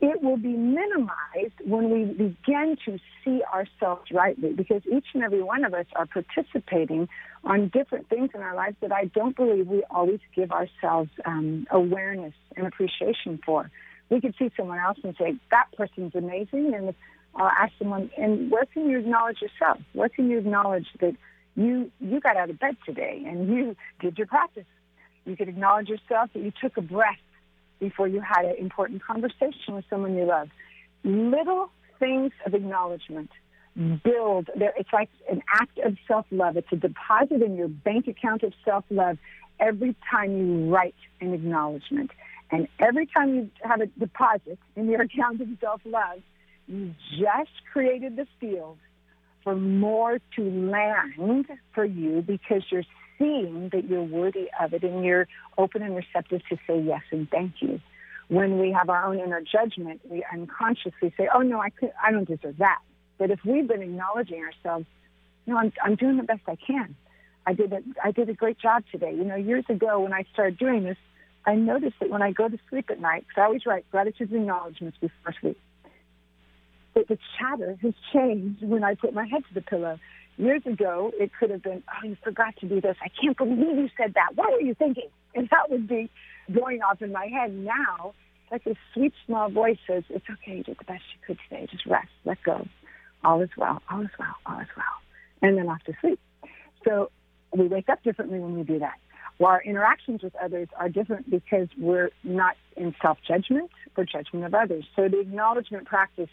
it 0.00 0.22
will 0.22 0.36
be 0.36 0.52
minimized 0.52 1.58
when 1.64 1.90
we 1.90 2.04
begin 2.04 2.76
to 2.84 2.98
see 3.24 3.42
ourselves 3.52 4.10
rightly 4.12 4.52
because 4.52 4.82
each 4.86 5.06
and 5.12 5.24
every 5.24 5.42
one 5.42 5.64
of 5.64 5.74
us 5.74 5.86
are 5.96 6.06
participating 6.06 7.08
on 7.42 7.68
different 7.68 8.08
things 8.08 8.30
in 8.34 8.40
our 8.40 8.54
lives 8.54 8.76
that 8.80 8.92
I 8.92 9.06
don't 9.06 9.34
believe 9.34 9.66
we 9.66 9.82
always 9.90 10.20
give 10.36 10.52
ourselves 10.52 11.10
um, 11.24 11.66
awareness 11.70 12.34
and 12.56 12.66
appreciation 12.66 13.40
for. 13.44 13.70
We 14.08 14.20
could 14.20 14.34
see 14.38 14.50
someone 14.56 14.78
else 14.78 14.98
and 15.02 15.16
say, 15.18 15.36
that 15.50 15.66
person's 15.76 16.14
amazing. 16.14 16.74
And 16.74 16.94
I'll 17.34 17.48
ask 17.48 17.72
someone, 17.78 18.10
and 18.16 18.50
where 18.50 18.66
can 18.66 18.88
you 18.88 19.00
acknowledge 19.00 19.42
yourself? 19.42 19.78
Where 19.94 20.08
can 20.08 20.30
you 20.30 20.38
acknowledge 20.38 20.86
that 21.00 21.16
you, 21.56 21.90
you 22.00 22.20
got 22.20 22.36
out 22.36 22.50
of 22.50 22.58
bed 22.60 22.76
today 22.86 23.24
and 23.26 23.48
you 23.48 23.76
did 24.00 24.16
your 24.16 24.28
practice? 24.28 24.64
You 25.24 25.36
could 25.36 25.48
acknowledge 25.48 25.88
yourself 25.88 26.30
that 26.32 26.40
you 26.42 26.52
took 26.62 26.76
a 26.76 26.82
breath 26.82 27.18
before 27.78 28.08
you 28.08 28.20
had 28.20 28.44
an 28.44 28.56
important 28.58 29.02
conversation 29.04 29.74
with 29.74 29.84
someone 29.90 30.16
you 30.16 30.24
love. 30.24 30.48
Little 31.04 31.70
things 31.98 32.32
of 32.46 32.54
acknowledgement 32.54 33.30
build 34.02 34.48
there 34.56 34.72
it's 34.76 34.92
like 34.92 35.08
an 35.30 35.40
act 35.54 35.78
of 35.84 35.96
self-love 36.08 36.56
it's 36.56 36.66
a 36.72 36.76
deposit 36.76 37.42
in 37.42 37.54
your 37.54 37.68
bank 37.68 38.08
account 38.08 38.42
of 38.42 38.52
self-love 38.64 39.18
every 39.60 39.94
time 40.10 40.36
you 40.36 40.68
write 40.68 40.96
an 41.20 41.32
acknowledgement 41.32 42.10
and 42.50 42.66
every 42.80 43.06
time 43.06 43.34
you 43.34 43.50
have 43.62 43.80
a 43.80 43.86
deposit 43.86 44.58
in 44.74 44.88
your 44.88 45.02
account 45.08 45.40
of 45.40 45.46
self-love 45.60 46.20
you 46.66 46.92
just 47.18 47.50
created 47.72 48.16
the 48.16 48.26
field 48.40 48.78
for 49.44 49.54
more 49.54 50.18
to 50.34 50.42
land 50.42 51.46
for 51.72 51.84
you 51.84 52.20
because 52.20 52.62
you're 52.70 52.82
seeing 53.18 53.70
that 53.72 53.88
you're 53.88 54.02
worthy 54.02 54.48
of 54.60 54.72
it 54.72 54.82
and 54.82 55.04
you're 55.04 55.26
open 55.56 55.82
and 55.82 55.96
receptive 55.96 56.42
to 56.48 56.56
say 56.66 56.80
yes 56.80 57.02
and 57.10 57.30
thank 57.30 57.54
you. 57.60 57.80
When 58.28 58.58
we 58.58 58.72
have 58.72 58.90
our 58.90 59.04
own 59.04 59.18
inner 59.18 59.40
judgment, 59.40 60.00
we 60.08 60.24
unconsciously 60.32 61.14
say, 61.16 61.28
oh 61.34 61.40
no, 61.40 61.60
I, 61.60 61.70
could, 61.70 61.92
I 62.02 62.12
don't 62.12 62.28
deserve 62.28 62.58
that. 62.58 62.80
But 63.16 63.30
if 63.30 63.40
we've 63.44 63.66
been 63.66 63.82
acknowledging 63.82 64.44
ourselves, 64.44 64.86
know, 65.48 65.58
I'm, 65.58 65.72
I'm 65.82 65.96
doing 65.96 66.16
the 66.16 66.22
best 66.22 66.42
I 66.46 66.56
can. 66.56 66.94
I 67.46 67.54
did 67.54 67.72
a, 67.72 67.80
I 68.04 68.10
did 68.10 68.28
a 68.28 68.34
great 68.34 68.58
job 68.58 68.84
today. 68.92 69.12
You 69.14 69.24
know, 69.24 69.36
years 69.36 69.64
ago 69.68 70.00
when 70.00 70.12
I 70.12 70.24
started 70.32 70.58
doing 70.58 70.84
this, 70.84 70.98
I 71.46 71.54
noticed 71.54 71.96
that 72.00 72.10
when 72.10 72.22
I 72.22 72.32
go 72.32 72.48
to 72.48 72.58
sleep 72.68 72.90
at 72.90 73.00
night, 73.00 73.24
because 73.26 73.40
I 73.40 73.44
always 73.44 73.64
write 73.64 73.90
gratitude 73.90 74.30
and 74.30 74.42
acknowledgments 74.42 74.98
before 75.00 75.34
sleep, 75.40 75.58
But 76.94 77.08
the 77.08 77.18
chatter 77.38 77.78
has 77.80 77.94
changed 78.12 78.62
when 78.62 78.84
I 78.84 78.94
put 78.94 79.14
my 79.14 79.26
head 79.26 79.42
to 79.48 79.54
the 79.54 79.62
pillow. 79.62 79.98
Years 80.38 80.62
ago, 80.66 81.10
it 81.18 81.32
could 81.38 81.50
have 81.50 81.62
been, 81.64 81.82
oh, 81.88 82.06
you 82.06 82.16
forgot 82.22 82.56
to 82.60 82.68
do 82.68 82.80
this. 82.80 82.96
I 83.02 83.08
can't 83.20 83.36
believe 83.36 83.58
you 83.58 83.88
said 83.98 84.14
that. 84.14 84.36
What 84.36 84.52
were 84.52 84.60
you 84.60 84.74
thinking? 84.74 85.08
And 85.34 85.48
that 85.50 85.68
would 85.68 85.88
be 85.88 86.08
going 86.52 86.80
off 86.80 87.02
in 87.02 87.12
my 87.12 87.26
head. 87.26 87.52
Now, 87.52 88.14
like 88.52 88.62
this 88.62 88.76
sweet 88.94 89.12
small 89.26 89.50
voice 89.50 89.78
says, 89.86 90.04
it's 90.08 90.24
okay. 90.30 90.58
You 90.58 90.62
did 90.62 90.78
the 90.78 90.84
best 90.84 91.02
you 91.12 91.20
could 91.26 91.38
today. 91.48 91.66
Just 91.70 91.84
rest. 91.86 92.08
Let 92.24 92.38
go. 92.44 92.66
All 93.24 93.42
is 93.42 93.50
well. 93.56 93.82
All 93.90 94.00
is 94.00 94.10
well. 94.16 94.34
All 94.46 94.60
is 94.60 94.68
well. 94.76 94.86
And 95.42 95.58
then 95.58 95.68
off 95.68 95.82
to 95.84 95.92
sleep. 96.00 96.20
So 96.86 97.10
we 97.56 97.66
wake 97.66 97.88
up 97.88 98.04
differently 98.04 98.38
when 98.38 98.56
we 98.56 98.62
do 98.62 98.78
that. 98.78 98.94
While 99.38 99.52
our 99.52 99.62
interactions 99.62 100.22
with 100.22 100.34
others 100.36 100.68
are 100.76 100.88
different 100.88 101.30
because 101.30 101.68
we're 101.76 102.10
not 102.22 102.56
in 102.76 102.94
self-judgment 103.02 103.70
or 103.96 104.04
judgment 104.04 104.44
of 104.44 104.54
others. 104.54 104.84
So 104.94 105.08
the 105.08 105.20
acknowledgement 105.20 105.86
practice 105.86 106.30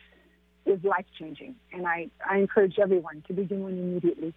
is 0.65 0.83
life-changing. 0.83 1.55
And 1.71 1.87
I, 1.87 2.09
I 2.27 2.37
encourage 2.37 2.79
everyone 2.79 3.23
to 3.27 3.33
begin 3.33 3.63
one 3.63 3.73
immediately 3.73 4.33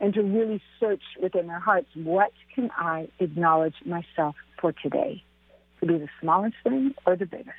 and 0.00 0.12
to 0.14 0.22
really 0.22 0.62
search 0.78 1.02
within 1.20 1.46
their 1.46 1.58
hearts, 1.58 1.88
what 1.94 2.32
can 2.54 2.70
I 2.76 3.08
acknowledge 3.18 3.76
myself 3.84 4.36
for 4.60 4.72
today? 4.72 5.22
To 5.80 5.86
be 5.86 5.98
the 5.98 6.08
smallest 6.20 6.56
thing 6.64 6.94
or 7.06 7.16
the 7.16 7.26
biggest. 7.26 7.50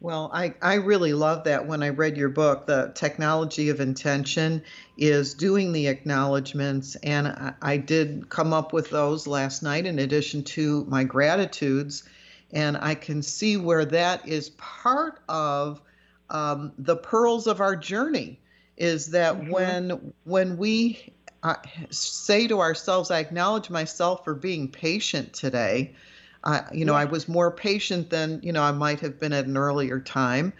Well, 0.00 0.30
I, 0.32 0.54
I 0.62 0.74
really 0.74 1.12
love 1.12 1.44
that 1.44 1.66
when 1.66 1.82
I 1.82 1.90
read 1.90 2.16
your 2.16 2.30
book. 2.30 2.66
The 2.66 2.92
technology 2.94 3.68
of 3.68 3.80
intention 3.80 4.62
is 4.96 5.34
doing 5.34 5.72
the 5.72 5.88
acknowledgments, 5.88 6.94
and 6.96 7.28
I, 7.28 7.52
I 7.60 7.76
did 7.76 8.30
come 8.30 8.54
up 8.54 8.72
with 8.72 8.88
those 8.88 9.26
last 9.26 9.62
night 9.62 9.84
in 9.84 9.98
addition 9.98 10.42
to 10.44 10.86
my 10.86 11.04
gratitudes. 11.04 12.04
And 12.50 12.78
I 12.78 12.94
can 12.94 13.22
see 13.22 13.58
where 13.58 13.84
that 13.84 14.26
is 14.26 14.50
part 14.50 15.20
of 15.28 15.82
um, 16.30 16.72
the 16.78 16.96
pearls 16.96 17.46
of 17.46 17.60
our 17.60 17.76
journey 17.76 18.40
is 18.76 19.08
that 19.08 19.36
mm-hmm. 19.36 19.50
when 19.50 20.12
when 20.24 20.56
we 20.56 21.12
uh, 21.42 21.56
say 21.90 22.48
to 22.48 22.60
ourselves, 22.60 23.10
I 23.10 23.18
acknowledge 23.18 23.70
myself 23.70 24.24
for 24.24 24.34
being 24.34 24.68
patient 24.68 25.32
today 25.32 25.94
I, 26.42 26.62
you 26.72 26.84
know, 26.84 26.92
yeah. 26.92 27.00
I 27.00 27.04
was 27.04 27.28
more 27.28 27.50
patient 27.50 28.10
than 28.10 28.40
you 28.42 28.52
know 28.52 28.62
I 28.62 28.72
might 28.72 29.00
have 29.00 29.18
been 29.18 29.32
at 29.32 29.46
an 29.46 29.56
earlier 29.56 30.00
time. 30.00 30.52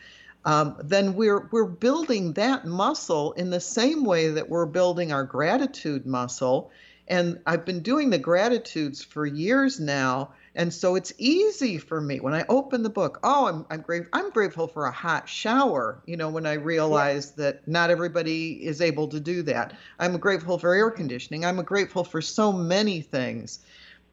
Um, 0.44 0.76
then 0.82 1.14
we're 1.14 1.48
we're 1.50 1.64
building 1.64 2.34
that 2.34 2.66
muscle 2.66 3.32
in 3.32 3.50
the 3.50 3.60
same 3.60 4.04
way 4.04 4.28
that 4.28 4.48
we're 4.48 4.66
building 4.66 5.12
our 5.12 5.24
gratitude 5.24 6.06
muscle. 6.06 6.70
And 7.08 7.40
I've 7.46 7.64
been 7.64 7.80
doing 7.80 8.10
the 8.10 8.18
gratitudes 8.18 9.02
for 9.02 9.26
years 9.26 9.80
now, 9.80 10.32
and 10.60 10.74
so 10.74 10.94
it's 10.94 11.14
easy 11.16 11.78
for 11.78 12.02
me 12.02 12.20
when 12.20 12.34
I 12.34 12.44
open 12.50 12.82
the 12.82 12.90
book. 12.90 13.18
Oh, 13.22 13.46
I'm 13.46 13.64
I'm 13.70 13.80
grateful. 13.80 14.10
I'm 14.12 14.28
grateful 14.28 14.68
for 14.68 14.84
a 14.84 14.90
hot 14.90 15.26
shower. 15.26 16.02
You 16.04 16.18
know, 16.18 16.28
when 16.28 16.44
I 16.44 16.52
realize 16.52 17.32
yeah. 17.34 17.44
that 17.44 17.66
not 17.66 17.88
everybody 17.88 18.62
is 18.62 18.82
able 18.82 19.08
to 19.08 19.18
do 19.18 19.42
that. 19.44 19.78
I'm 19.98 20.18
grateful 20.18 20.58
for 20.58 20.74
air 20.74 20.90
conditioning. 20.90 21.46
I'm 21.46 21.62
grateful 21.62 22.04
for 22.04 22.20
so 22.20 22.52
many 22.52 23.00
things, 23.00 23.60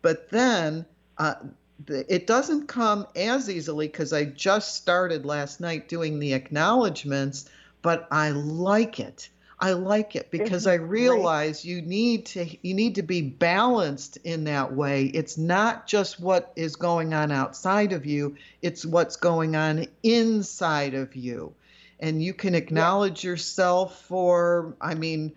but 0.01 0.29
then 0.29 0.85
uh, 1.17 1.35
it 1.89 2.27
doesn't 2.27 2.67
come 2.67 3.07
as 3.17 3.49
easily 3.49 3.87
because 3.89 4.13
I 4.13 4.23
just 4.23 4.77
started 4.77 5.25
last 5.25 5.59
night 5.59 5.89
doing 5.89 6.17
the 6.17 6.31
acknowledgments, 6.31 7.49
but 7.81 8.07
I 8.09 8.29
like 8.29 9.01
it. 9.01 9.27
I 9.59 9.71
like 9.71 10.15
it 10.15 10.29
because 10.29 10.67
I 10.67 10.75
realize 10.75 11.65
you 11.65 11.81
need 11.81 12.27
to 12.27 12.45
you 12.61 12.75
need 12.75 12.95
to 12.95 13.01
be 13.01 13.21
balanced 13.21 14.17
in 14.23 14.43
that 14.43 14.73
way. 14.73 15.05
It's 15.05 15.37
not 15.37 15.87
just 15.87 16.19
what 16.19 16.51
is 16.55 16.75
going 16.75 17.13
on 17.13 17.31
outside 17.31 17.91
of 17.91 18.05
you, 18.05 18.35
it's 18.61 18.85
what's 18.85 19.15
going 19.15 19.55
on 19.55 19.87
inside 20.03 20.93
of 20.93 21.15
you. 21.15 21.53
And 21.99 22.21
you 22.21 22.35
can 22.35 22.53
acknowledge 22.53 23.23
yourself 23.23 23.99
for 24.03 24.75
I 24.79 24.93
mean 24.93 25.33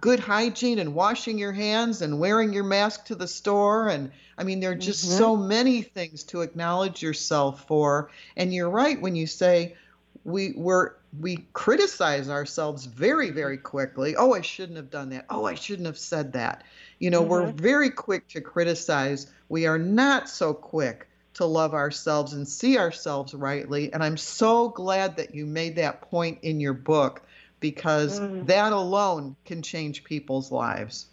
good 0.00 0.20
hygiene 0.20 0.78
and 0.78 0.94
washing 0.94 1.38
your 1.38 1.52
hands 1.52 2.02
and 2.02 2.20
wearing 2.20 2.52
your 2.52 2.64
mask 2.64 3.06
to 3.06 3.14
the 3.14 3.28
store 3.28 3.88
and 3.88 4.10
i 4.36 4.42
mean 4.42 4.58
there 4.58 4.72
are 4.72 4.74
just 4.74 5.04
mm-hmm. 5.04 5.18
so 5.18 5.36
many 5.36 5.82
things 5.82 6.24
to 6.24 6.40
acknowledge 6.40 7.00
yourself 7.00 7.64
for 7.68 8.10
and 8.36 8.52
you're 8.52 8.68
right 8.68 9.00
when 9.00 9.14
you 9.14 9.28
say 9.28 9.76
we 10.24 10.52
were 10.56 10.96
we 11.18 11.44
criticize 11.52 12.28
ourselves 12.28 12.84
very 12.86 13.30
very 13.30 13.58
quickly 13.58 14.14
oh 14.16 14.32
i 14.32 14.40
shouldn't 14.40 14.76
have 14.76 14.90
done 14.90 15.10
that 15.10 15.24
oh 15.28 15.44
i 15.44 15.54
shouldn't 15.54 15.86
have 15.86 15.98
said 15.98 16.32
that 16.32 16.62
you 16.98 17.10
know 17.10 17.20
mm-hmm. 17.20 17.30
we're 17.30 17.52
very 17.52 17.90
quick 17.90 18.28
to 18.28 18.40
criticize 18.40 19.26
we 19.48 19.66
are 19.66 19.78
not 19.78 20.28
so 20.28 20.54
quick 20.54 21.08
to 21.34 21.44
love 21.44 21.74
ourselves 21.74 22.32
and 22.32 22.46
see 22.46 22.78
ourselves 22.78 23.34
rightly 23.34 23.92
and 23.92 24.04
i'm 24.04 24.16
so 24.16 24.68
glad 24.68 25.16
that 25.16 25.34
you 25.34 25.46
made 25.46 25.76
that 25.76 26.00
point 26.00 26.38
in 26.42 26.60
your 26.60 26.74
book 26.74 27.22
because 27.60 28.18
mm. 28.18 28.46
that 28.46 28.72
alone 28.72 29.36
can 29.44 29.62
change 29.62 30.02
people's 30.02 30.50
lives. 30.50 31.06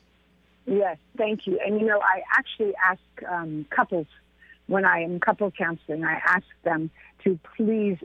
Yes, 0.66 0.98
thank 1.18 1.46
you. 1.46 1.60
And 1.64 1.80
you 1.80 1.86
know, 1.86 2.00
I 2.00 2.24
actually 2.34 2.74
ask 2.84 3.02
um, 3.30 3.66
couples 3.70 4.08
when 4.68 4.84
I 4.84 5.00
am 5.00 5.20
couple 5.20 5.52
counseling, 5.52 6.04
I 6.04 6.20
ask 6.26 6.46
them 6.64 6.90
to 7.24 7.40
please 7.56 7.98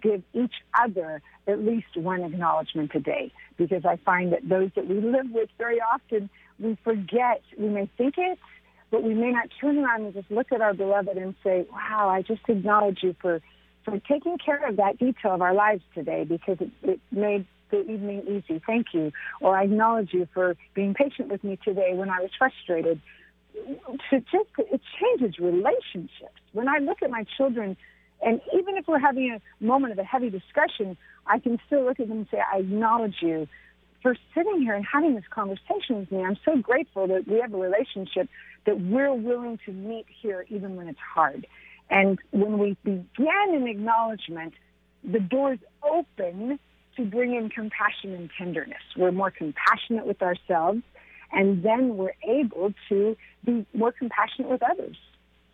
give 0.00 0.22
each 0.34 0.54
other 0.78 1.22
at 1.46 1.60
least 1.60 1.96
one 1.96 2.22
acknowledgement 2.22 2.90
a 2.94 3.00
day 3.00 3.32
because 3.56 3.84
I 3.84 3.96
find 4.04 4.32
that 4.32 4.48
those 4.48 4.70
that 4.76 4.86
we 4.86 5.00
live 5.00 5.30
with 5.32 5.48
very 5.58 5.80
often 5.80 6.28
we 6.60 6.76
forget, 6.84 7.42
we 7.56 7.68
may 7.68 7.88
think 7.96 8.14
it, 8.18 8.38
but 8.90 9.02
we 9.02 9.14
may 9.14 9.30
not 9.30 9.48
turn 9.60 9.78
around 9.78 10.04
and 10.04 10.14
just 10.14 10.30
look 10.30 10.52
at 10.52 10.60
our 10.60 10.74
beloved 10.74 11.16
and 11.16 11.34
say, 11.44 11.66
wow, 11.70 12.08
I 12.08 12.22
just 12.22 12.42
acknowledge 12.48 12.98
you 13.02 13.14
for, 13.20 13.40
for 13.84 13.98
taking 14.00 14.38
care 14.38 14.66
of 14.68 14.76
that 14.76 14.98
detail 14.98 15.34
of 15.34 15.42
our 15.42 15.54
lives 15.54 15.82
today 15.94 16.24
because 16.24 16.58
it, 16.60 16.70
it 16.82 17.00
made 17.10 17.46
the 17.70 17.80
evening 17.82 18.22
easy. 18.26 18.60
Thank 18.66 18.88
you. 18.92 19.12
Or 19.40 19.56
I 19.56 19.64
acknowledge 19.64 20.12
you 20.12 20.26
for 20.32 20.56
being 20.74 20.94
patient 20.94 21.28
with 21.28 21.44
me 21.44 21.58
today 21.62 21.92
when 21.94 22.10
I 22.10 22.20
was 22.20 22.30
frustrated. 22.38 23.00
To 24.10 24.20
just 24.20 24.48
it 24.58 24.80
changes 25.00 25.38
relationships. 25.38 26.40
When 26.52 26.68
I 26.68 26.78
look 26.78 27.02
at 27.02 27.10
my 27.10 27.24
children, 27.36 27.76
and 28.22 28.40
even 28.52 28.76
if 28.76 28.86
we're 28.88 28.98
having 28.98 29.30
a 29.30 29.64
moment 29.64 29.92
of 29.92 29.98
a 29.98 30.04
heavy 30.04 30.30
discussion, 30.30 30.96
I 31.26 31.38
can 31.38 31.58
still 31.66 31.84
look 31.84 32.00
at 32.00 32.08
them 32.08 32.18
and 32.18 32.28
say, 32.30 32.38
I 32.40 32.58
acknowledge 32.58 33.16
you 33.20 33.46
for 34.02 34.16
sitting 34.34 34.62
here 34.62 34.74
and 34.74 34.84
having 34.90 35.14
this 35.14 35.24
conversation 35.30 35.98
with 35.98 36.10
me. 36.10 36.24
I'm 36.24 36.38
so 36.44 36.56
grateful 36.56 37.06
that 37.08 37.26
we 37.26 37.40
have 37.40 37.52
a 37.52 37.56
relationship 37.56 38.28
that 38.66 38.80
we're 38.80 39.14
willing 39.14 39.58
to 39.66 39.72
meet 39.72 40.06
here 40.20 40.46
even 40.48 40.76
when 40.76 40.88
it's 40.88 40.98
hard. 40.98 41.46
And 41.90 42.18
when 42.30 42.58
we 42.58 42.76
begin 42.84 43.54
an 43.54 43.66
acknowledgement, 43.66 44.54
the 45.02 45.20
doors 45.20 45.58
open 45.82 46.58
to 46.96 47.04
bring 47.04 47.34
in 47.34 47.48
compassion 47.48 48.12
and 48.14 48.30
tenderness. 48.36 48.82
We're 48.96 49.12
more 49.12 49.30
compassionate 49.30 50.06
with 50.06 50.20
ourselves, 50.22 50.82
and 51.32 51.62
then 51.62 51.96
we're 51.96 52.16
able 52.28 52.74
to 52.88 53.16
be 53.44 53.64
more 53.72 53.92
compassionate 53.92 54.50
with 54.50 54.62
others. 54.62 54.96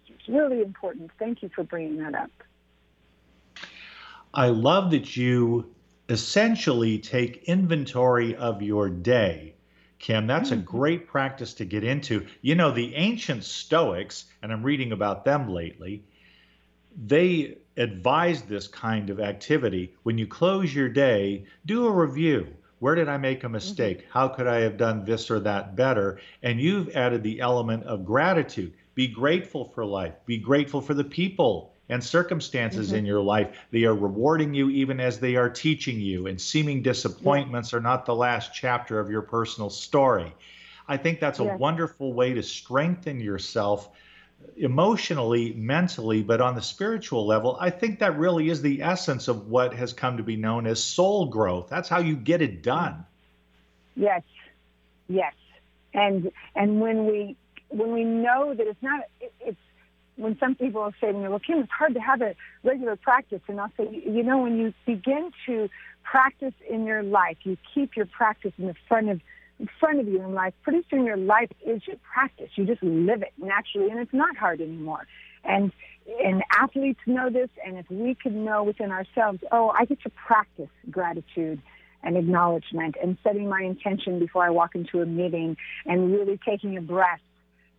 It's 0.09 0.29
really 0.29 0.61
important. 0.61 1.11
Thank 1.19 1.43
you 1.43 1.51
for 1.55 1.63
bringing 1.63 1.99
that 1.99 2.15
up. 2.15 2.31
I 4.35 4.49
love 4.49 4.91
that 4.91 5.17
you 5.17 5.73
essentially 6.09 6.99
take 6.99 7.45
inventory 7.45 8.35
of 8.35 8.63
your 8.63 8.91
day. 8.91 9.55
Kim, 10.01 10.27
that's 10.27 10.51
mm-hmm. 10.51 10.61
a 10.61 10.65
great 10.65 11.07
practice 11.07 11.55
to 11.55 11.65
get 11.65 11.85
into. 11.85 12.27
You 12.43 12.57
know, 12.57 12.73
the 12.73 12.95
ancient 12.97 13.45
Stoics, 13.45 14.27
and 14.43 14.53
I'm 14.53 14.65
reading 14.65 14.93
about 14.93 15.25
them 15.25 15.49
lately, 15.49 16.05
they 17.07 17.59
advised 17.77 18.49
this 18.49 18.67
kind 18.67 19.09
of 19.09 19.21
activity. 19.21 19.95
When 20.03 20.19
you 20.19 20.27
close 20.27 20.75
your 20.75 20.89
day, 20.89 21.47
do 21.65 21.87
a 21.87 21.93
review. 21.93 22.49
Where 22.81 22.97
did 22.97 23.09
I 23.09 23.17
make 23.17 23.45
a 23.45 23.49
mistake? 23.49 24.01
Mm-hmm. 24.01 24.11
How 24.11 24.29
could 24.29 24.49
I 24.49 24.61
have 24.61 24.77
done 24.77 25.05
this 25.05 25.31
or 25.31 25.41
that 25.41 25.77
better? 25.77 26.21
And 26.43 26.61
you've 26.61 26.95
added 26.97 27.23
the 27.23 27.41
element 27.41 27.85
of 27.85 28.05
gratitude. 28.05 28.75
Be 28.95 29.07
grateful 29.07 29.71
for 29.75 29.87
life. 29.87 30.15
Be 30.27 30.39
grateful 30.39 30.81
for 30.81 30.95
the 30.95 31.05
people 31.05 31.74
and 31.89 32.03
circumstances 32.03 32.89
mm-hmm. 32.89 32.97
in 32.97 33.07
your 33.07 33.21
life. 33.21 33.57
They 33.71 33.85
are 33.85 33.95
rewarding 33.95 34.55
you 34.55 34.71
even 34.71 35.01
as 35.01 35.21
they 35.21 35.37
are 35.37 35.51
teaching 35.51 36.01
you, 36.01 36.27
and 36.27 36.41
seeming 36.41 36.83
disappointments 36.83 37.73
yeah. 37.73 37.79
are 37.79 37.83
not 37.83 38.07
the 38.07 38.15
last 38.15 38.55
chapter 38.55 38.99
of 38.99 39.11
your 39.11 39.23
personal 39.23 39.71
story. 39.71 40.35
I 40.89 40.97
think 40.97 41.21
that's 41.21 41.41
a 41.41 41.45
yeah. 41.45 41.57
wonderful 41.57 42.13
way 42.13 42.35
to 42.35 42.43
strengthen 42.43 43.21
yourself 43.21 43.91
emotionally, 44.57 45.53
mentally, 45.55 46.23
but 46.23 46.41
on 46.41 46.55
the 46.55 46.63
spiritual 46.63 47.27
level, 47.27 47.57
I 47.61 47.71
think 47.71 47.99
that 48.01 48.19
really 48.19 48.51
is 48.51 48.63
the 48.63 48.83
essence 48.83 49.29
of 49.29 49.49
what 49.49 49.75
has 49.75 49.93
come 49.93 50.17
to 50.17 50.23
be 50.23 50.37
known 50.37 50.67
as 50.67 50.83
soul 50.83 51.27
growth. 51.27 51.69
That's 51.69 51.89
how 51.89 52.01
you 52.01 52.17
get 52.17 52.43
it 52.43 52.63
done. 52.63 53.05
Yes, 53.97 54.23
yes, 55.09 55.35
and 55.93 56.31
and 56.55 56.81
when 56.81 57.07
we 57.07 57.37
when 57.69 57.93
we 57.93 58.05
know 58.05 58.55
that 58.55 58.67
it's 58.67 58.83
not 58.83 59.05
it, 59.21 59.33
it's 59.41 59.59
when 60.17 60.39
some 60.39 60.55
people 60.55 60.93
say 61.01 61.13
to 61.13 61.19
me, 61.19 61.29
"Well, 61.29 61.41
Kim, 61.41 61.59
it's 61.59 61.71
hard 61.71 61.95
to 61.95 62.01
have 62.01 62.23
a 62.23 62.35
regular 62.63 62.97
practice," 62.97 63.41
and 63.49 63.61
I'll 63.61 63.73
say, 63.77 63.89
you 63.91 64.23
know, 64.23 64.39
when 64.39 64.59
you 64.59 64.73
begin 64.87 65.33
to 65.47 65.69
practice 66.03 66.55
in 66.69 66.87
your 66.87 67.03
life, 67.03 67.39
you 67.43 67.57
keep 67.75 67.97
your 67.97 68.07
practice 68.07 68.53
in 68.59 68.67
the 68.67 68.75
front 68.89 69.09
of 69.09 69.21
in 69.61 69.69
front 69.79 70.01
of 70.01 70.09
you 70.09 70.21
in 70.21 70.35
life, 70.35 70.53
pretty 70.63 70.85
soon 70.91 71.05
your 71.05 71.17
life 71.17 71.51
is 71.65 71.87
your 71.87 71.97
practice. 72.13 72.51
You 72.57 72.67
just 72.67 72.83
live 72.83 73.23
it 73.23 73.33
naturally, 73.39 73.91
and 73.91 74.01
it's 74.01 74.13
not 74.13 74.37
hard 74.37 74.61
anymore. 74.61 75.07
And 75.45 75.73
and 76.23 76.43
athletes 76.51 77.01
know 77.07 77.31
this, 77.31 77.49
and 77.65 77.79
if 77.79 77.91
we 77.91 78.15
could 78.15 78.35
know 78.35 78.63
within 78.63 78.91
ourselves, 78.91 79.43
oh, 79.53 79.71
I 79.71 79.85
get 79.87 80.03
to 80.03 80.11
practice 80.11 80.69
gratitude 80.91 81.63
and 82.03 82.17
acknowledgement 82.17 82.97
and 83.03 83.17
setting 83.25 83.49
my 83.49 83.63
intention 83.63 84.19
before 84.19 84.45
I 84.45 84.51
walk 84.51 84.75
into 84.75 85.01
a 85.01 85.07
meeting 85.07 85.57
and 85.87 86.13
really 86.13 86.39
taking 86.47 86.77
a 86.77 86.83
breath 86.83 87.21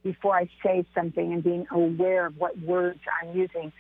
before 0.05 0.35
I 0.35 0.47
say 0.63 0.85
something 0.93 1.33
and 1.33 1.43
being 1.43 1.65
aware 1.71 2.27
of 2.27 2.37
what 2.37 2.57
words 2.59 2.99
I'm 3.21 3.35
using. 3.35 3.73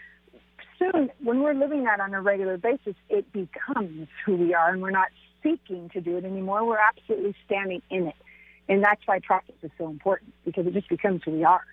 Soon, 0.79 1.11
when 1.23 1.43
we're 1.43 1.53
living 1.53 1.83
that 1.83 1.99
on 1.99 2.15
a 2.15 2.21
regular 2.21 2.57
basis, 2.57 2.95
it 3.09 3.31
becomes 3.31 4.07
who 4.25 4.35
we 4.35 4.55
are, 4.55 4.71
and 4.71 4.81
we're 4.81 4.89
not 4.89 5.09
seeking 5.43 5.87
to 5.89 6.01
do 6.01 6.17
it 6.17 6.25
anymore. 6.25 6.65
We're 6.65 6.79
absolutely 6.79 7.35
standing 7.45 7.83
in 7.91 8.07
it. 8.07 8.15
And 8.67 8.83
that's 8.83 9.01
why 9.05 9.19
practice 9.19 9.55
is 9.61 9.69
so 9.77 9.87
important 9.87 10.33
because 10.43 10.65
it 10.65 10.73
just 10.73 10.89
becomes 10.89 11.21
who 11.23 11.31
we 11.31 11.43
are. 11.43 11.63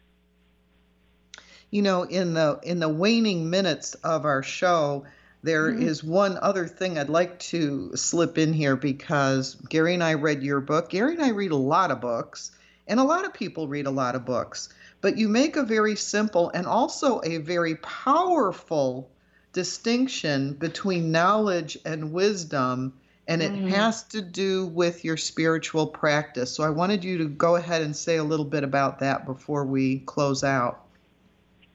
You 1.71 1.81
know, 1.81 2.03
in 2.03 2.35
the 2.35 2.61
in 2.63 2.79
the 2.79 2.91
waning 2.91 3.49
minutes 3.49 3.95
of 3.95 4.27
our 4.27 4.43
show, 4.43 5.07
there 5.43 5.71
mm-hmm. 5.71 5.83
is 5.83 6.05
one 6.05 6.39
other 6.43 6.67
thing 6.67 6.99
I'd 6.99 7.09
like 7.09 7.39
to 7.39 7.97
slip 7.97 8.37
in 8.37 8.53
here 8.53 8.77
because 8.77 9.55
Gary 9.71 9.95
and 9.95 10.05
I 10.05 10.15
read 10.15 10.43
your 10.43 10.61
book. 10.61 10.91
Gary 10.91 11.15
and 11.15 11.23
I 11.23 11.31
read 11.31 11.53
a 11.53 11.57
lot 11.57 11.91
of 11.91 12.03
books, 12.03 12.51
and 12.87 13.01
a 13.01 13.05
lot 13.05 13.25
of 13.25 13.33
people 13.33 13.69
read 13.69 13.87
a 13.87 13.91
lot 13.91 14.15
of 14.15 14.25
books. 14.25 14.69
But 15.01 15.19
you 15.19 15.29
make 15.29 15.57
a 15.57 15.63
very 15.63 15.97
simple 15.97 16.51
and 16.55 16.67
also 16.67 17.21
a 17.25 17.39
very 17.39 17.77
powerful 17.77 19.11
distinction 19.53 20.55
between 20.55 21.13
knowledge 21.13 21.77
and 21.85 22.13
wisdom, 22.13 22.95
and 23.29 23.43
it 23.43 23.53
mm. 23.53 23.69
has 23.69 24.03
to 24.05 24.23
do 24.23 24.67
with 24.67 25.05
your 25.05 25.17
spiritual 25.17 25.87
practice. 25.87 26.53
So 26.53 26.65
I 26.65 26.71
wanted 26.71 27.05
you 27.05 27.19
to 27.19 27.29
go 27.29 27.57
ahead 27.57 27.83
and 27.83 27.95
say 27.95 28.17
a 28.17 28.25
little 28.25 28.45
bit 28.45 28.65
about 28.65 29.01
that 29.01 29.27
before 29.27 29.65
we 29.65 30.01
close 30.01 30.43
out. 30.45 30.87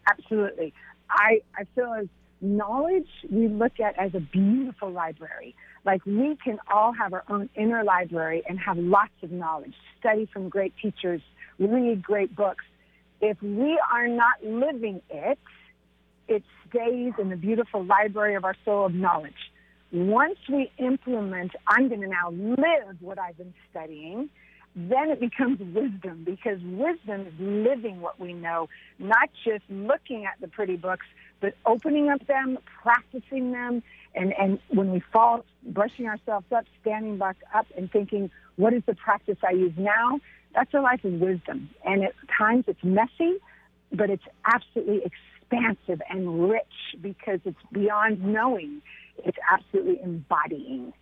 Absolutely. 0.08 0.74
I, 1.10 1.41
I 1.58 1.66
feel 1.76 1.93
as 1.93 2.08
knowledge 2.41 3.10
we 3.30 3.47
look 3.47 3.80
at 3.80 3.97
as 3.97 4.14
a 4.14 4.20
beautiful 4.20 4.89
library. 4.89 5.55
Like 5.86 6.05
we 6.05 6.38
can 6.43 6.59
all 6.71 6.93
have 6.93 7.13
our 7.13 7.23
own 7.30 7.49
inner 7.55 7.84
library 7.84 8.43
and 8.47 8.59
have 8.59 8.78
lots 8.78 9.11
of 9.23 9.32
knowledge, 9.32 9.73
study 9.99 10.28
from 10.32 10.49
great 10.49 10.73
teachers, 10.82 11.21
read 11.59 12.03
great 12.03 12.36
books. 12.36 12.65
If 13.21 13.41
we 13.41 13.80
are 13.91 14.07
not 14.07 14.43
living 14.43 15.01
it, 15.09 15.39
it 16.28 16.43
stays 16.69 17.13
in 17.19 17.30
the 17.30 17.38
beautiful 17.38 17.84
library 17.84 18.36
of 18.36 18.43
our 18.43 18.55
soul 18.65 18.86
of 18.86 18.93
knowledge. 18.93 19.51
Once 19.91 20.38
we 20.49 20.69
implement, 20.78 21.51
I'm 21.67 21.88
going 21.88 22.01
to 22.01 22.07
now 22.07 22.32
live 22.32 22.97
what 22.99 23.17
I've 23.17 23.38
been 23.38 23.53
studying, 23.71 24.30
then 24.75 25.09
it 25.09 25.19
becomes 25.19 25.59
wisdom 25.59 26.23
because 26.25 26.59
wisdom 26.61 27.21
is 27.25 27.34
living 27.39 28.01
what 28.01 28.19
we 28.19 28.34
know, 28.34 28.69
not 28.99 29.30
just 29.43 29.63
looking 29.69 30.25
at 30.25 30.39
the 30.41 30.47
pretty 30.47 30.75
books, 30.75 31.05
but 31.39 31.55
opening 31.65 32.09
up 32.09 32.25
them, 32.27 32.57
practicing 32.81 33.51
them, 33.51 33.83
and, 34.15 34.33
and 34.33 34.59
when 34.69 34.91
we 34.91 34.99
fall, 34.99 35.45
brushing 35.63 36.07
ourselves 36.07 36.45
up, 36.51 36.65
standing 36.81 37.17
back 37.17 37.38
up 37.53 37.67
and 37.77 37.91
thinking, 37.91 38.31
what 38.55 38.73
is 38.73 38.83
the 38.85 38.95
practice 38.95 39.38
I 39.47 39.51
use 39.51 39.73
now? 39.77 40.19
That's 40.55 40.73
a 40.73 40.81
life 40.81 41.03
of 41.03 41.13
wisdom. 41.13 41.69
And 41.85 42.03
at 42.03 42.13
times 42.35 42.65
it's 42.67 42.83
messy, 42.83 43.38
but 43.91 44.09
it's 44.09 44.23
absolutely 44.45 45.03
expansive 45.05 46.01
and 46.09 46.49
rich 46.49 46.63
because 46.99 47.39
it's 47.45 47.61
beyond 47.71 48.23
knowing. 48.23 48.81
It's 49.23 49.38
absolutely 49.51 50.01
embodying. 50.01 50.93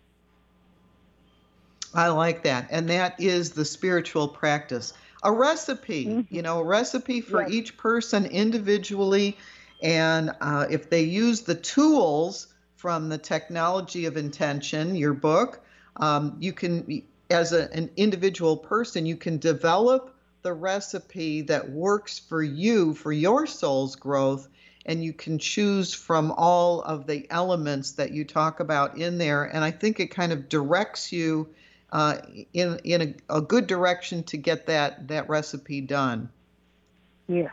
I 1.94 2.08
like 2.08 2.42
that. 2.42 2.68
And 2.70 2.90
that 2.90 3.18
is 3.18 3.52
the 3.52 3.64
spiritual 3.64 4.28
practice. 4.28 4.92
A 5.22 5.32
recipe, 5.32 6.06
mm-hmm. 6.06 6.34
you 6.34 6.42
know, 6.42 6.60
a 6.60 6.64
recipe 6.64 7.22
for 7.22 7.40
yes. 7.42 7.50
each 7.50 7.76
person 7.78 8.26
individually 8.26 9.38
and 9.86 10.32
uh, 10.40 10.66
if 10.68 10.90
they 10.90 11.02
use 11.02 11.42
the 11.42 11.54
tools 11.54 12.48
from 12.74 13.08
the 13.08 13.18
Technology 13.18 14.06
of 14.06 14.16
Intention, 14.16 14.96
your 14.96 15.14
book, 15.14 15.60
um, 15.98 16.36
you 16.40 16.52
can, 16.52 17.04
as 17.30 17.52
a, 17.52 17.72
an 17.72 17.90
individual 17.96 18.56
person, 18.56 19.06
you 19.06 19.16
can 19.16 19.38
develop 19.38 20.12
the 20.42 20.52
recipe 20.52 21.42
that 21.42 21.70
works 21.70 22.18
for 22.18 22.42
you, 22.42 22.94
for 22.94 23.12
your 23.12 23.46
soul's 23.46 23.94
growth, 23.94 24.48
and 24.86 25.04
you 25.04 25.12
can 25.12 25.38
choose 25.38 25.94
from 25.94 26.32
all 26.32 26.82
of 26.82 27.06
the 27.06 27.24
elements 27.30 27.92
that 27.92 28.10
you 28.10 28.24
talk 28.24 28.58
about 28.58 28.98
in 28.98 29.18
there. 29.18 29.44
And 29.44 29.62
I 29.62 29.70
think 29.70 30.00
it 30.00 30.08
kind 30.08 30.32
of 30.32 30.48
directs 30.48 31.12
you 31.12 31.48
uh, 31.92 32.18
in 32.52 32.80
in 32.82 33.16
a, 33.30 33.36
a 33.36 33.40
good 33.40 33.68
direction 33.68 34.24
to 34.24 34.36
get 34.36 34.66
that 34.66 35.06
that 35.06 35.28
recipe 35.28 35.80
done. 35.80 36.28
Yes. 37.28 37.52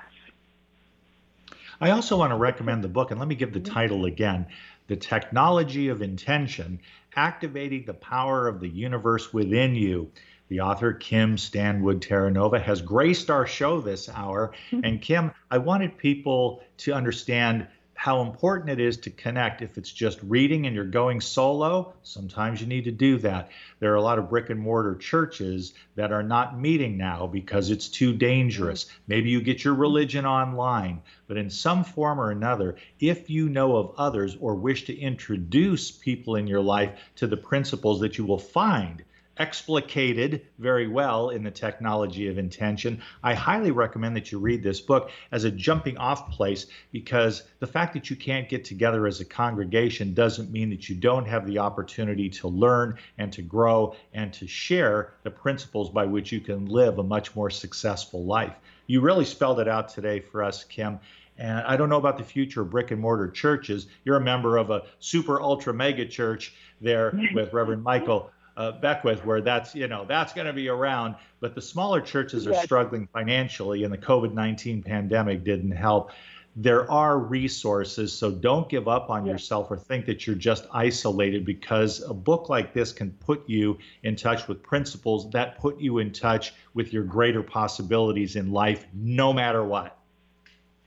I 1.84 1.92
also 1.92 2.16
want 2.16 2.32
to 2.32 2.38
recommend 2.38 2.82
the 2.82 2.88
book, 2.88 3.12
and 3.12 3.20
let 3.20 3.28
me 3.28 3.36
give 3.36 3.52
the 3.52 3.60
mm-hmm. 3.60 3.74
title 3.74 4.06
again 4.06 4.46
The 4.88 4.96
Technology 4.96 5.90
of 5.90 6.02
Intention 6.02 6.80
Activating 7.14 7.84
the 7.84 7.94
Power 7.94 8.48
of 8.48 8.62
the 8.62 8.70
Universe 8.70 9.34
Within 9.34 9.76
You. 9.76 10.10
The 10.48 10.62
author, 10.62 10.94
Kim 10.94 11.38
Stanwood 11.38 12.02
Terranova, 12.02 12.62
has 12.62 12.82
graced 12.82 13.30
our 13.30 13.46
show 13.46 13.82
this 13.82 14.08
hour. 14.08 14.54
Mm-hmm. 14.72 14.86
And 14.86 15.02
Kim, 15.02 15.32
I 15.52 15.58
wanted 15.58 15.98
people 15.98 16.64
to 16.78 16.94
understand 16.94 17.68
how 17.96 18.22
important 18.22 18.70
it 18.70 18.80
is 18.80 18.98
to 18.98 19.10
connect. 19.10 19.62
If 19.62 19.78
it's 19.78 19.92
just 19.92 20.20
reading 20.24 20.66
and 20.66 20.76
you're 20.76 20.86
going 20.86 21.22
solo, 21.22 21.94
sometimes 22.04 22.60
you 22.60 22.68
need 22.68 22.84
to 22.86 22.92
do 22.92 23.18
that. 23.20 23.50
There 23.80 23.92
are 23.94 23.98
a 23.98 24.02
lot 24.02 24.20
of 24.20 24.30
brick 24.30 24.50
and 24.50 24.60
mortar 24.60 24.96
churches 24.96 25.74
that 25.96 26.12
are 26.12 26.24
not 26.24 26.60
meeting 26.60 26.98
now 26.98 27.28
because 27.28 27.70
it's 27.70 27.88
too 27.88 28.14
dangerous. 28.14 28.88
Maybe 29.08 29.30
you 29.30 29.42
get 29.42 29.64
your 29.64 29.76
religion 29.76 30.26
online, 30.26 31.02
but 31.28 31.38
in 31.38 31.50
some 31.50 31.84
form 31.84 32.20
or 32.20 32.32
another, 32.32 32.76
if 33.00 33.30
you 33.30 33.48
know 33.48 33.78
of 33.78 33.94
others 33.98 34.36
or 34.40 34.56
wish 34.56 34.86
to 34.86 35.00
introduce 35.00 35.92
people 35.92 36.36
in 36.36 36.48
your 36.48 36.62
life 36.62 37.00
to 37.18 37.28
the 37.28 37.38
principles 37.38 38.02
that 38.02 38.18
you 38.18 38.26
will 38.26 38.40
find 38.40 39.04
explicated 39.38 40.46
very 40.60 40.88
well 40.88 41.30
in 41.30 41.44
the 41.44 41.52
technology 41.52 42.28
of 42.28 42.38
intention. 42.38 43.02
I 43.24 43.34
highly 43.34 43.72
recommend 43.72 44.16
that 44.16 44.32
you 44.32 44.40
read 44.40 44.62
this 44.62 44.80
book 44.80 45.10
as 45.32 45.44
a 45.44 45.52
jumping 45.52 45.98
off 45.98 46.32
place 46.32 46.68
because 46.92 47.44
the 47.60 47.68
fact 47.68 47.94
that 47.94 48.10
you 48.10 48.16
can't 48.16 48.48
get 48.48 48.64
together 48.64 49.08
as 49.08 49.20
a 49.20 49.26
congregation 49.26 50.14
doesn't 50.14 50.52
mean 50.52 50.70
that 50.70 50.88
you 50.88 50.96
don't 50.96 51.28
have 51.28 51.48
the 51.48 51.60
opportunity 51.60 52.30
to 52.30 52.48
learn 52.48 52.98
and 53.18 53.34
to 53.34 53.42
grow 53.42 53.96
and 54.14 54.32
to 54.34 54.48
share 54.48 55.14
the 55.24 55.32
principles 55.32 55.90
by 55.90 56.06
which 56.06 56.32
you 56.32 56.40
can 56.40 56.66
live 56.68 57.00
a 57.00 57.04
much 57.04 57.36
more 57.36 57.50
successful 57.50 58.24
life. 58.26 58.54
You 58.86 59.02
really 59.02 59.26
spelled 59.26 59.60
it 59.60 59.68
out 59.68 59.90
today 59.90 60.20
for 60.20 60.44
us, 60.44 60.64
Kim. 60.64 61.00
And 61.38 61.60
I 61.66 61.78
don't 61.78 61.90
know 61.90 61.98
about 61.98 62.18
the 62.18 62.24
future 62.24 62.62
of 62.62 62.70
brick 62.70 62.92
and 62.92 63.02
mortar 63.02 63.30
churches. 63.30 63.88
You're 64.06 64.18
a 64.18 64.22
member 64.22 64.58
of 64.58 64.70
a 64.70 64.84
super 65.00 65.42
ultra 65.42 65.74
mega 65.74 66.06
church 66.06 66.54
there 66.80 67.18
with 67.34 67.54
Reverend 67.54 67.82
Michael 67.82 68.30
uh, 68.58 68.74
Beckwith, 68.74 69.26
where 69.26 69.42
that's 69.42 69.76
you 69.76 69.88
know 69.88 70.06
that's 70.06 70.34
going 70.34 70.48
to 70.48 70.54
be 70.54 70.70
around. 70.70 71.16
But 71.40 71.56
the 71.56 71.62
smaller 71.62 72.02
churches 72.02 72.48
are 72.48 72.56
struggling 72.56 73.08
financially, 73.08 73.84
and 73.84 73.94
the 73.94 73.98
COVID 73.98 74.34
nineteen 74.34 74.84
pandemic 74.84 75.44
didn't 75.44 75.72
help. 75.72 76.12
There 76.56 76.90
are 76.92 77.18
resources, 77.18 78.14
so 78.14 78.30
don't 78.30 78.70
give 78.70 78.88
up 78.88 79.10
on 79.10 79.26
yourself 79.26 79.72
or 79.72 79.78
think 79.78 80.06
that 80.06 80.28
you're 80.28 80.36
just 80.36 80.68
isolated 80.72 81.46
because 81.46 82.04
a 82.08 82.14
book 82.14 82.48
like 82.48 82.76
this 82.76 82.92
can 82.92 83.10
put 83.12 83.50
you 83.50 83.80
in 84.04 84.16
touch 84.16 84.48
with 84.48 84.62
principles 84.62 85.32
that 85.32 85.58
put 85.58 85.80
you 85.80 85.98
in 85.98 86.12
touch 86.12 86.54
with 86.76 86.94
your 86.94 87.04
greater 87.04 87.42
possibilities 87.42 88.36
in 88.36 88.52
life, 88.52 88.86
no 88.94 89.34
matter 89.34 89.64
what. 89.64 89.98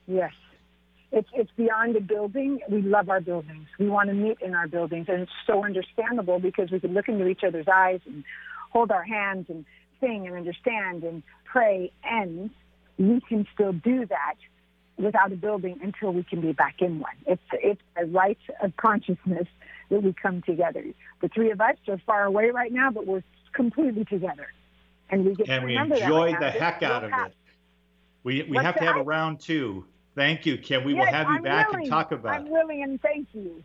Yes. 0.07 0.31
It's, 1.11 1.29
it's 1.33 1.51
beyond 1.55 1.95
a 1.95 2.01
building. 2.01 2.59
We 2.69 2.81
love 2.81 3.09
our 3.09 3.21
buildings. 3.21 3.67
We 3.79 3.87
want 3.89 4.09
to 4.09 4.13
meet 4.13 4.39
in 4.41 4.53
our 4.53 4.67
buildings. 4.67 5.07
And 5.09 5.21
it's 5.21 5.31
so 5.45 5.63
understandable 5.63 6.39
because 6.39 6.69
we 6.69 6.79
can 6.79 6.93
look 6.93 7.07
into 7.07 7.27
each 7.27 7.43
other's 7.45 7.67
eyes 7.71 8.01
and 8.05 8.23
hold 8.71 8.91
our 8.91 9.03
hands 9.03 9.45
and 9.49 9.65
sing 10.01 10.27
and 10.27 10.35
understand 10.35 11.03
and 11.03 11.23
pray. 11.45 11.91
And 12.03 12.49
we 12.97 13.21
can 13.21 13.47
still 13.53 13.71
do 13.71 14.05
that 14.07 14.35
without 14.97 15.31
a 15.31 15.35
building 15.35 15.79
until 15.81 16.11
we 16.11 16.23
can 16.23 16.41
be 16.41 16.51
back 16.51 16.81
in 16.81 16.99
one. 16.99 17.15
It's, 17.25 17.41
it's 17.53 17.81
a 17.95 18.05
right 18.05 18.37
of 18.61 18.75
consciousness 18.75 19.47
that 19.89 20.03
we 20.03 20.13
come 20.13 20.41
together. 20.41 20.83
The 21.21 21.29
three 21.29 21.51
of 21.51 21.61
us 21.61 21.77
are 21.87 22.01
far 22.05 22.25
away 22.25 22.49
right 22.49 22.71
now, 22.71 22.91
but 22.91 23.05
we're 23.05 23.23
completely 23.53 24.03
together. 24.05 24.47
And 25.09 25.25
we 25.25 25.35
get 25.35 25.47
and 25.47 25.63
we 25.63 25.77
enjoy 25.77 26.35
the 26.37 26.49
heck 26.49 26.83
out 26.83 27.05
of 27.05 27.11
it. 27.27 27.33
We, 28.23 28.43
we 28.43 28.57
have 28.57 28.75
to 28.75 28.83
have 28.83 28.97
a 28.97 29.03
round 29.03 29.39
two. 29.39 29.85
Thank 30.17 30.47
you, 30.47 30.57
Kim. 30.57 30.83
We 30.83 30.95
yes, 30.95 31.05
will 31.05 31.13
have 31.13 31.27
you 31.27 31.35
I'm 31.35 31.43
back 31.43 31.67
willing. 31.67 31.83
and 31.83 31.91
talk 31.91 32.11
about 32.11 32.33
I'm 32.33 32.49
willing 32.49 32.81
and 32.81 32.99
thank 32.99 33.27
you. 33.33 33.63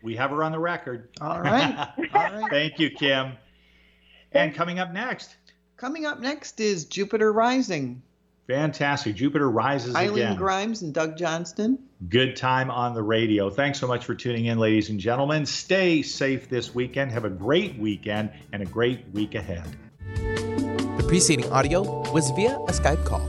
We 0.00 0.14
have 0.14 0.30
her 0.30 0.44
on 0.44 0.52
the 0.52 0.58
record. 0.60 1.08
All 1.20 1.40
right. 1.40 1.88
All 2.14 2.22
right. 2.22 2.50
thank 2.50 2.78
you, 2.78 2.88
Kim. 2.88 3.32
And 4.30 4.54
coming 4.54 4.78
up 4.78 4.92
next. 4.92 5.36
Coming 5.76 6.06
up 6.06 6.20
next 6.20 6.60
is 6.60 6.84
Jupiter 6.84 7.32
Rising. 7.32 8.00
Fantastic. 8.46 9.16
Jupiter 9.16 9.50
rises 9.50 9.96
Eileen 9.96 10.22
again. 10.22 10.36
Grimes 10.36 10.82
and 10.82 10.94
Doug 10.94 11.18
Johnston. 11.18 11.80
Good 12.08 12.36
time 12.36 12.70
on 12.70 12.94
the 12.94 13.02
radio. 13.02 13.50
Thanks 13.50 13.80
so 13.80 13.88
much 13.88 14.04
for 14.04 14.14
tuning 14.14 14.46
in, 14.46 14.58
ladies 14.58 14.90
and 14.90 15.00
gentlemen. 15.00 15.46
Stay 15.46 16.02
safe 16.02 16.48
this 16.48 16.72
weekend. 16.74 17.10
Have 17.10 17.24
a 17.24 17.30
great 17.30 17.76
weekend 17.76 18.30
and 18.52 18.62
a 18.62 18.66
great 18.66 19.04
week 19.12 19.34
ahead. 19.34 19.64
The 20.14 21.04
preceding 21.08 21.50
audio 21.50 22.08
was 22.12 22.30
via 22.30 22.56
a 22.56 22.72
Skype 22.72 23.04
call. 23.04 23.28